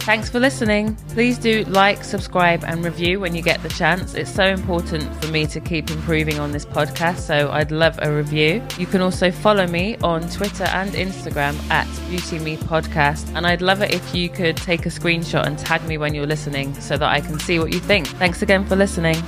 Thanks 0.00 0.28
for 0.30 0.40
listening. 0.40 0.96
Please 1.10 1.38
do 1.38 1.62
like, 1.64 2.02
subscribe, 2.02 2.64
and 2.64 2.84
review 2.84 3.20
when 3.20 3.34
you 3.34 3.42
get 3.42 3.62
the 3.62 3.68
chance. 3.68 4.14
It's 4.14 4.30
so 4.30 4.44
important 4.44 5.14
for 5.22 5.30
me 5.30 5.46
to 5.46 5.60
keep 5.60 5.90
improving 5.90 6.38
on 6.38 6.52
this 6.52 6.64
podcast, 6.64 7.18
so 7.18 7.50
I'd 7.50 7.70
love 7.70 7.98
a 8.02 8.12
review. 8.12 8.62
You 8.78 8.86
can 8.86 9.02
also 9.02 9.30
follow 9.30 9.66
me 9.66 9.96
on 9.98 10.28
Twitter 10.30 10.64
and 10.64 10.90
Instagram 10.92 11.54
at 11.70 11.86
Beauty 12.08 12.38
Me 12.38 12.56
Podcast, 12.56 13.32
and 13.36 13.46
I'd 13.46 13.62
love 13.62 13.82
it 13.82 13.94
if 13.94 14.14
you 14.14 14.28
could 14.28 14.56
take 14.56 14.86
a 14.86 14.88
screenshot 14.88 15.46
and 15.46 15.58
tag 15.58 15.86
me 15.86 15.98
when 15.98 16.14
you're 16.14 16.26
listening 16.26 16.74
so 16.80 16.96
that 16.96 17.08
I 17.08 17.20
can 17.20 17.38
see 17.38 17.58
what 17.58 17.72
you 17.72 17.78
think. 17.78 18.06
Thanks 18.06 18.42
again 18.42 18.64
for 18.64 18.76
listening. 18.76 19.22